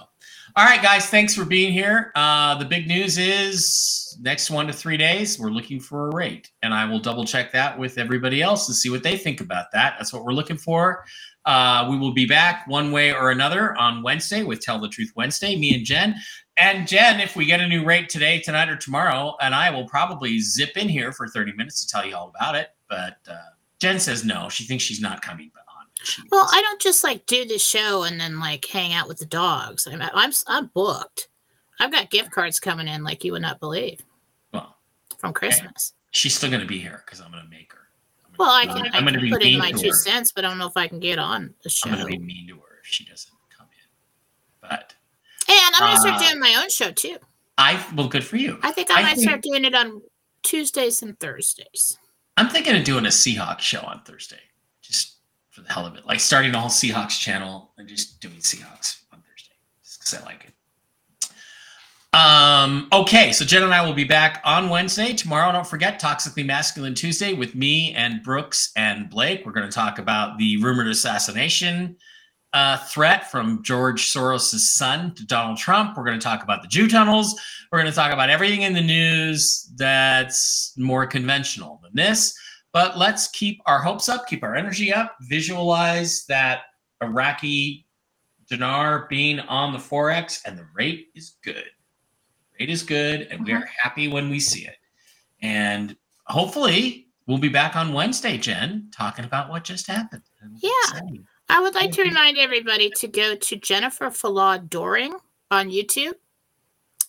all 0.55 0.65
right, 0.65 0.81
guys, 0.81 1.07
thanks 1.07 1.35
for 1.35 1.45
being 1.45 1.71
here. 1.71 2.11
Uh, 2.15 2.57
the 2.57 2.65
big 2.65 2.87
news 2.87 3.17
is 3.17 4.17
next 4.21 4.49
one 4.49 4.67
to 4.67 4.73
three 4.73 4.97
days, 4.97 5.39
we're 5.39 5.49
looking 5.49 5.79
for 5.79 6.09
a 6.09 6.15
rate. 6.15 6.51
And 6.61 6.73
I 6.73 6.85
will 6.85 6.99
double 6.99 7.25
check 7.25 7.51
that 7.51 7.77
with 7.77 7.97
everybody 7.97 8.41
else 8.41 8.67
and 8.67 8.75
see 8.75 8.89
what 8.89 9.03
they 9.03 9.17
think 9.17 9.41
about 9.41 9.67
that. 9.73 9.95
That's 9.97 10.13
what 10.13 10.23
we're 10.23 10.33
looking 10.33 10.57
for. 10.57 11.05
Uh, 11.45 11.87
we 11.89 11.97
will 11.97 12.13
be 12.13 12.25
back 12.25 12.65
one 12.67 12.91
way 12.91 13.13
or 13.13 13.31
another 13.31 13.75
on 13.77 14.01
Wednesday 14.01 14.43
with 14.43 14.61
Tell 14.61 14.79
the 14.79 14.87
Truth 14.87 15.11
Wednesday, 15.15 15.55
me 15.57 15.75
and 15.75 15.85
Jen. 15.85 16.15
And 16.57 16.87
Jen, 16.87 17.19
if 17.19 17.35
we 17.35 17.45
get 17.45 17.59
a 17.61 17.67
new 17.67 17.83
rate 17.83 18.09
today, 18.09 18.39
tonight, 18.39 18.69
or 18.69 18.75
tomorrow, 18.75 19.35
and 19.41 19.55
I 19.55 19.71
will 19.71 19.85
probably 19.87 20.39
zip 20.39 20.77
in 20.77 20.87
here 20.87 21.11
for 21.11 21.27
30 21.27 21.53
minutes 21.53 21.83
to 21.83 21.87
tell 21.87 22.05
you 22.05 22.15
all 22.15 22.29
about 22.35 22.55
it. 22.55 22.69
But 22.89 23.17
uh, 23.27 23.37
Jen 23.79 23.99
says 23.99 24.23
no. 24.23 24.49
She 24.49 24.63
thinks 24.63 24.83
she's 24.83 25.01
not 25.01 25.21
coming 25.23 25.51
on. 25.55 25.85
She 26.03 26.21
Well. 26.31 26.47
I 26.51 26.61
don't 26.61 26.79
just 26.81 27.03
like 27.03 27.25
do 27.25 27.43
the 27.45 27.57
show 27.57 28.03
and 28.03 28.19
then 28.19 28.39
like 28.39 28.63
hang 28.65 28.93
out 28.93 29.07
with 29.07 29.17
the 29.17 29.25
dogs. 29.25 29.87
I'm 29.87 29.99
I'm 30.13 30.31
I'm 30.47 30.67
booked. 30.75 31.27
I've 31.79 31.91
got 31.91 32.11
gift 32.11 32.29
cards 32.31 32.59
coming 32.59 32.87
in 32.87 33.03
like 33.03 33.23
you 33.23 33.31
would 33.31 33.41
not 33.41 33.59
believe 33.59 34.01
well, 34.53 34.77
from 35.17 35.33
Christmas. 35.33 35.93
she's 36.11 36.35
still 36.35 36.49
going 36.51 36.61
to 36.61 36.67
be 36.67 36.77
here 36.77 37.01
because 37.03 37.19
I'm 37.19 37.31
going 37.31 37.43
to 37.43 37.49
make 37.49 37.73
her. 37.73 37.79
Well, 38.37 38.51
I 38.51 38.65
gonna- 38.67 38.83
can, 38.83 38.93
I 38.93 38.97
I'm 38.99 39.05
can 39.05 39.05
going 39.05 39.13
to 39.15 39.19
be 39.21 39.31
put 39.31 39.41
in 39.43 39.57
my 39.57 39.71
two 39.71 39.87
her. 39.89 39.93
cents, 39.95 40.31
but 40.31 40.45
I 40.45 40.49
don't 40.49 40.59
know 40.59 40.67
if 40.67 40.77
I 40.77 40.87
can 40.87 40.99
get 40.99 41.17
on 41.17 41.55
the 41.63 41.69
show. 41.69 41.89
I'm 41.89 41.95
going 41.95 42.13
to 42.13 42.19
be 42.19 42.23
mean 42.23 42.47
to 42.49 42.55
her 42.57 42.79
if 42.83 42.87
she 42.87 43.05
doesn't 43.05 43.31
come 43.31 43.31
in. 43.31 43.31
But 43.31 43.32
I'm 45.73 45.79
gonna 45.79 45.99
start 45.99 46.21
Uh, 46.21 46.27
doing 46.29 46.39
my 46.39 46.55
own 46.61 46.69
show 46.69 46.91
too. 46.91 47.17
I 47.57 47.83
well, 47.95 48.07
good 48.07 48.23
for 48.25 48.37
you. 48.37 48.59
I 48.63 48.71
think 48.71 48.89
I, 48.91 48.99
I 48.99 49.03
might 49.03 49.15
think- 49.15 49.27
start 49.29 49.41
doing 49.41 49.65
it 49.65 49.75
on 49.75 50.01
Tuesdays 50.43 51.01
and 51.01 51.19
Thursdays. 51.19 51.97
I'm 52.37 52.49
thinking 52.49 52.75
of 52.75 52.83
doing 52.83 53.05
a 53.05 53.09
Seahawks 53.09 53.59
show 53.61 53.81
on 53.81 54.01
Thursday, 54.03 54.39
just 54.81 55.17
for 55.51 55.61
the 55.61 55.71
hell 55.71 55.85
of 55.85 55.95
it. 55.95 56.05
Like 56.05 56.19
starting 56.19 56.53
a 56.55 56.59
whole 56.59 56.69
Seahawks 56.69 57.19
channel 57.19 57.71
and 57.77 57.87
just 57.87 58.19
doing 58.19 58.37
Seahawks 58.37 59.01
on 59.13 59.21
Thursday, 59.21 59.53
just 59.83 59.99
because 59.99 60.15
I 60.15 60.25
like 60.25 60.45
it. 60.45 60.49
Um, 62.13 62.87
okay, 62.93 63.31
so 63.31 63.43
Jen 63.43 63.63
and 63.63 63.73
I 63.73 63.83
will 63.83 63.93
be 63.93 64.03
back 64.03 64.39
on 64.45 64.69
Wednesday. 64.69 65.13
Tomorrow, 65.13 65.51
don't 65.51 65.65
forget, 65.65 65.99
Toxically 65.99 66.45
Masculine 66.45 66.93
Tuesday 66.93 67.33
with 67.33 67.55
me 67.55 67.91
and 67.95 68.21
Brooks 68.21 68.71
and 68.75 69.09
Blake. 69.09 69.43
We're 69.45 69.51
going 69.51 69.67
to 69.67 69.73
talk 69.73 69.97
about 69.97 70.37
the 70.37 70.57
rumored 70.57 70.87
assassination 70.87 71.97
uh, 72.53 72.77
threat 72.77 73.31
from 73.31 73.63
George 73.63 74.11
Soros' 74.11 74.59
son 74.59 75.13
to 75.15 75.25
Donald 75.25 75.57
Trump. 75.57 75.97
We're 75.97 76.03
going 76.05 76.19
to 76.19 76.23
talk 76.23 76.43
about 76.43 76.61
the 76.61 76.67
Jew 76.67 76.87
tunnels. 76.87 77.39
We're 77.71 77.79
going 77.79 77.91
to 77.91 77.95
talk 77.95 78.13
about 78.13 78.29
everything 78.29 78.61
in 78.61 78.73
the 78.73 78.81
news 78.81 79.71
that's 79.75 80.73
more 80.77 81.07
conventional 81.07 81.79
than 81.81 81.91
this. 81.95 82.37
But 82.71 82.97
let's 82.97 83.27
keep 83.29 83.61
our 83.65 83.79
hopes 83.79 84.09
up, 84.09 84.27
keep 84.27 84.43
our 84.43 84.55
energy 84.55 84.93
up, 84.93 85.15
visualize 85.21 86.25
that 86.27 86.61
Iraqi 87.01 87.85
dinar 88.47 89.07
being 89.09 89.39
on 89.41 89.73
the 89.73 89.79
Forex, 89.79 90.41
and 90.45 90.57
the 90.57 90.67
rate 90.75 91.07
is 91.15 91.37
good. 91.43 91.69
Rate 92.59 92.69
is 92.69 92.83
good, 92.83 93.27
and 93.31 93.45
we 93.45 93.53
are 93.53 93.67
happy 93.81 94.07
when 94.07 94.29
we 94.29 94.39
see 94.39 94.65
it. 94.65 94.77
And 95.41 95.95
hopefully, 96.25 97.07
we'll 97.25 97.39
be 97.39 97.49
back 97.49 97.75
on 97.75 97.93
Wednesday, 97.93 98.37
Jen, 98.37 98.89
talking 98.91 99.25
about 99.25 99.49
what 99.49 99.63
just 99.63 99.87
happened. 99.87 100.23
Yeah. 100.61 100.69
Exciting. 100.83 101.25
I 101.53 101.59
would 101.59 101.75
like 101.75 101.91
to 101.91 102.01
remind 102.01 102.39
everybody 102.39 102.89
to 102.97 103.07
go 103.07 103.35
to 103.35 103.55
Jennifer 103.55 104.05
Fallaw-Doering 104.05 105.13
on 105.51 105.69
YouTube. 105.69 106.15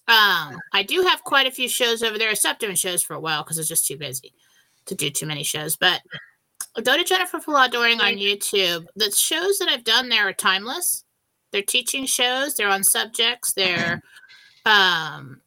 Um, 0.07 0.61
I 0.74 0.84
do 0.86 1.01
have 1.01 1.24
quite 1.24 1.47
a 1.47 1.51
few 1.51 1.66
shows 1.66 2.03
over 2.03 2.18
there. 2.18 2.28
I 2.28 2.34
stopped 2.34 2.61
doing 2.61 2.74
shows 2.74 3.03
for 3.03 3.14
a 3.14 3.20
while 3.20 3.42
because 3.42 3.57
it's 3.57 3.68
just 3.68 3.86
too 3.86 3.97
busy 3.97 4.34
to 4.84 4.95
do 4.95 5.09
too 5.09 5.24
many 5.24 5.45
shows. 5.45 5.76
But 5.76 6.03
go 6.82 6.95
to 6.95 7.05
Jennifer 7.05 7.38
Fallaw-Doering 7.38 8.03
on 8.03 8.16
YouTube. 8.16 8.84
The 8.97 9.11
shows 9.12 9.59
that 9.61 9.70
I've 9.70 9.82
done 9.82 10.11
there 10.11 10.28
are 10.28 10.34
timeless. 10.34 11.05
They're 11.51 11.62
teaching 11.62 12.05
shows. 12.05 12.55
They're 12.55 12.68
on 12.68 12.84
subjects. 12.84 13.55
They're 13.55 14.03
um, 14.66 15.40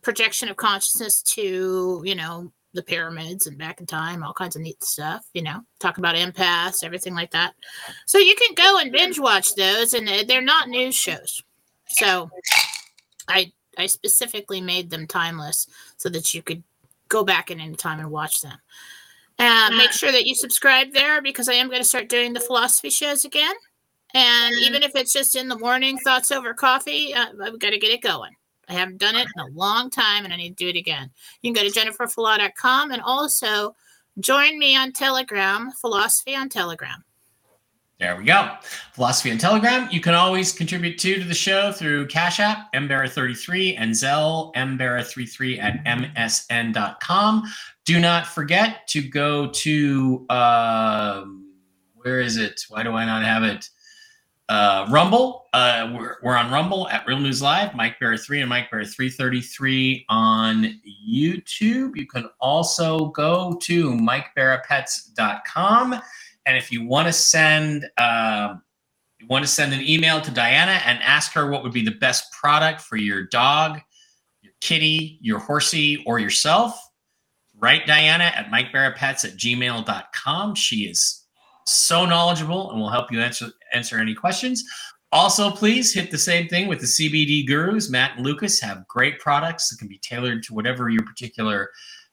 projection 0.00 0.48
of 0.48 0.56
consciousness 0.56 1.22
to 1.22 2.02
you 2.06 2.14
know 2.14 2.52
the 2.72 2.82
pyramids 2.82 3.46
and 3.46 3.58
back 3.58 3.80
in 3.80 3.86
time, 3.86 4.22
all 4.22 4.32
kinds 4.32 4.56
of 4.56 4.62
neat 4.62 4.82
stuff. 4.82 5.24
You 5.34 5.42
know, 5.42 5.60
talk 5.78 5.98
about 5.98 6.14
empaths, 6.14 6.84
everything 6.84 7.14
like 7.14 7.30
that. 7.32 7.54
So 8.06 8.18
you 8.18 8.34
can 8.36 8.54
go 8.54 8.78
and 8.78 8.92
binge 8.92 9.18
watch 9.18 9.54
those, 9.54 9.94
and 9.94 10.08
uh, 10.08 10.24
they're 10.26 10.40
not 10.40 10.68
news 10.68 10.94
shows. 10.94 11.42
So 11.88 12.30
I 13.28 13.52
I 13.78 13.86
specifically 13.86 14.60
made 14.60 14.90
them 14.90 15.06
timeless 15.06 15.66
so 15.96 16.08
that 16.10 16.34
you 16.34 16.42
could 16.42 16.62
go 17.08 17.24
back 17.24 17.50
in 17.50 17.60
any 17.60 17.74
time 17.74 18.00
and 18.00 18.10
watch 18.10 18.40
them. 18.40 18.58
Uh, 19.38 19.70
make 19.76 19.90
sure 19.92 20.12
that 20.12 20.26
you 20.26 20.34
subscribe 20.34 20.92
there 20.92 21.22
because 21.22 21.48
I 21.48 21.54
am 21.54 21.68
going 21.68 21.80
to 21.80 21.88
start 21.88 22.10
doing 22.10 22.34
the 22.34 22.40
philosophy 22.40 22.90
shows 22.90 23.24
again. 23.24 23.54
And 24.12 24.54
even 24.56 24.82
if 24.82 24.94
it's 24.94 25.12
just 25.12 25.34
in 25.34 25.48
the 25.48 25.58
morning, 25.58 25.98
thoughts 25.98 26.30
over 26.30 26.52
coffee, 26.52 27.14
uh, 27.14 27.28
I've 27.42 27.58
got 27.58 27.70
to 27.70 27.78
get 27.78 27.92
it 27.92 28.02
going. 28.02 28.32
I 28.70 28.74
haven't 28.74 28.98
done 28.98 29.16
it 29.16 29.26
in 29.34 29.42
a 29.42 29.48
long 29.48 29.90
time 29.90 30.24
and 30.24 30.32
I 30.32 30.36
need 30.36 30.56
to 30.56 30.64
do 30.64 30.68
it 30.68 30.76
again. 30.76 31.10
You 31.42 31.52
can 31.52 31.62
go 31.62 31.68
to 31.68 31.78
jenniferfallaw.com 31.78 32.92
and 32.92 33.02
also 33.02 33.74
join 34.18 34.58
me 34.58 34.76
on 34.76 34.92
Telegram, 34.92 35.70
Philosophy 35.72 36.36
on 36.36 36.48
Telegram. 36.48 37.04
There 37.98 38.16
we 38.16 38.24
go. 38.24 38.54
Philosophy 38.94 39.30
on 39.30 39.36
Telegram. 39.36 39.86
You 39.90 40.00
can 40.00 40.14
always 40.14 40.52
contribute 40.52 40.96
to 41.00 41.18
to 41.18 41.24
the 41.24 41.34
show 41.34 41.70
through 41.70 42.06
Cash 42.06 42.40
App, 42.40 42.72
mbara33, 42.72 43.74
and 43.76 43.92
Zelle, 43.92 44.54
mbara33 44.54 45.58
at 45.62 45.84
msn.com. 45.84 47.42
Do 47.84 48.00
not 48.00 48.26
forget 48.26 48.88
to 48.88 49.02
go 49.02 49.48
to, 49.48 50.24
uh, 50.30 51.24
where 51.94 52.20
is 52.20 52.38
it? 52.38 52.62
Why 52.70 52.82
do 52.82 52.92
I 52.92 53.04
not 53.04 53.22
have 53.22 53.42
it? 53.42 53.68
Uh, 54.50 54.84
Rumble. 54.90 55.46
Uh, 55.52 55.94
we're, 55.96 56.16
we're 56.24 56.36
on 56.36 56.50
Rumble 56.50 56.88
at 56.88 57.06
Real 57.06 57.20
News 57.20 57.40
Live, 57.40 57.72
Mike 57.76 58.00
Bara 58.00 58.18
3 58.18 58.40
and 58.40 58.48
Mike 58.48 58.68
Bara 58.68 58.84
333 58.84 60.06
on 60.08 60.80
YouTube. 61.08 61.94
You 61.94 62.04
can 62.04 62.28
also 62.40 63.10
go 63.10 63.56
to 63.62 63.92
MikeBarapets.com. 63.92 66.00
And 66.46 66.56
if 66.56 66.72
you 66.72 66.84
want 66.84 67.06
to 67.06 67.12
send 67.12 67.88
um, 67.96 68.60
you 69.20 69.28
want 69.28 69.44
to 69.44 69.50
send 69.50 69.72
an 69.72 69.82
email 69.82 70.20
to 70.20 70.32
Diana 70.32 70.80
and 70.84 70.98
ask 71.00 71.32
her 71.34 71.48
what 71.48 71.62
would 71.62 71.72
be 71.72 71.84
the 71.84 71.92
best 71.92 72.32
product 72.32 72.80
for 72.80 72.96
your 72.96 73.26
dog, 73.26 73.78
your 74.42 74.54
kitty, 74.60 75.20
your 75.20 75.38
horsey, 75.38 76.02
or 76.06 76.18
yourself, 76.18 76.76
write 77.56 77.86
Diana 77.86 78.32
at 78.34 78.50
MikeBarapets 78.50 79.24
at 79.24 79.36
gmail.com. 79.36 80.56
She 80.56 80.86
is 80.86 81.19
so 81.72 82.04
knowledgeable 82.04 82.70
and 82.70 82.80
will 82.80 82.90
help 82.90 83.12
you 83.12 83.20
answer 83.20 83.50
answer 83.72 83.98
any 83.98 84.14
questions. 84.14 84.64
Also, 85.12 85.50
please 85.50 85.92
hit 85.92 86.10
the 86.10 86.18
same 86.18 86.48
thing 86.48 86.68
with 86.68 86.80
the 86.80 86.86
CBD 86.86 87.46
gurus. 87.46 87.90
Matt 87.90 88.16
and 88.16 88.24
Lucas 88.24 88.60
have 88.60 88.86
great 88.86 89.18
products 89.18 89.68
that 89.68 89.78
can 89.78 89.88
be 89.88 89.98
tailored 89.98 90.42
to 90.44 90.54
whatever 90.54 90.88
your 90.88 91.02
particular 91.02 91.70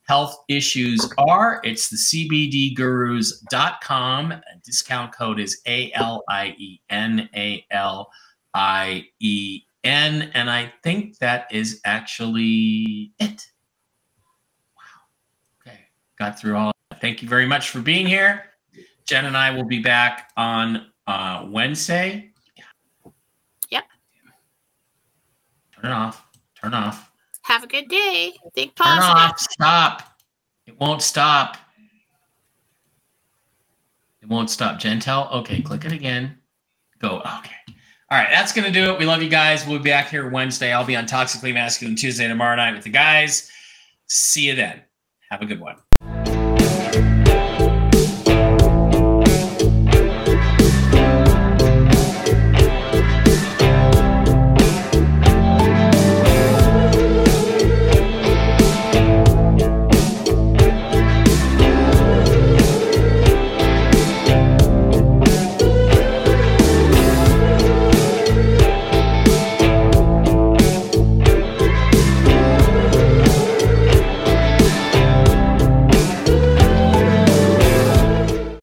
health 0.07 0.43
issues 0.47 1.11
are. 1.17 1.59
It's 1.63 1.89
the 1.89 1.97
CBDgurus.com. 1.97 4.33
Discount 4.65 5.15
code 5.15 5.39
is 5.39 5.61
A 5.67 5.91
L 5.93 6.23
I 6.27 6.55
E 6.57 6.81
N 6.89 7.29
A 7.35 7.63
L 7.69 8.09
I 8.53 9.05
E 9.19 9.61
N. 9.83 10.31
And 10.33 10.49
I 10.49 10.73
think 10.81 11.19
that 11.19 11.45
is 11.51 11.79
actually 11.85 13.11
it. 13.19 13.45
Wow. 14.75 14.81
Okay. 15.61 15.77
Got 16.17 16.39
through 16.39 16.57
all. 16.57 16.71
Thank 16.99 17.21
you 17.21 17.29
very 17.29 17.45
much 17.45 17.69
for 17.69 17.81
being 17.81 18.07
here. 18.07 18.45
Jen 19.07 19.25
and 19.25 19.37
I 19.37 19.51
will 19.51 19.63
be 19.63 19.79
back 19.79 20.31
on 20.37 20.87
uh, 21.07 21.47
Wednesday. 21.49 22.31
Yep. 23.71 23.83
Turn 25.75 25.91
it 25.91 25.93
off. 25.93 26.25
Turn 26.61 26.73
off. 26.73 27.09
Have 27.43 27.63
a 27.63 27.67
good 27.67 27.87
day. 27.87 28.33
Think 28.53 28.75
Turn 28.75 28.99
off. 28.99 29.39
Stop. 29.39 30.03
It 30.65 30.77
won't 30.79 31.01
stop. 31.01 31.55
It 34.21 34.27
won't 34.27 34.49
stop. 34.49 34.79
Jentel. 34.79 35.31
Okay, 35.31 35.61
click 35.61 35.85
it 35.85 35.93
again. 35.93 36.37
Go. 36.99 37.19
Okay. 37.19 37.55
All 38.09 38.17
right, 38.17 38.29
that's 38.29 38.51
gonna 38.51 38.71
do 38.71 38.91
it. 38.91 38.99
We 38.99 39.05
love 39.05 39.21
you 39.21 39.29
guys. 39.29 39.65
We'll 39.65 39.79
be 39.79 39.89
back 39.89 40.09
here 40.09 40.29
Wednesday. 40.29 40.73
I'll 40.73 40.85
be 40.85 40.95
on 40.95 41.05
Toxically 41.05 41.53
Masculine 41.53 41.95
Tuesday 41.95 42.27
tomorrow 42.27 42.55
night 42.55 42.73
with 42.73 42.83
the 42.83 42.89
guys. 42.89 43.49
See 44.07 44.47
you 44.47 44.55
then. 44.55 44.81
Have 45.29 45.41
a 45.41 45.45
good 45.45 45.59
one. 45.59 45.75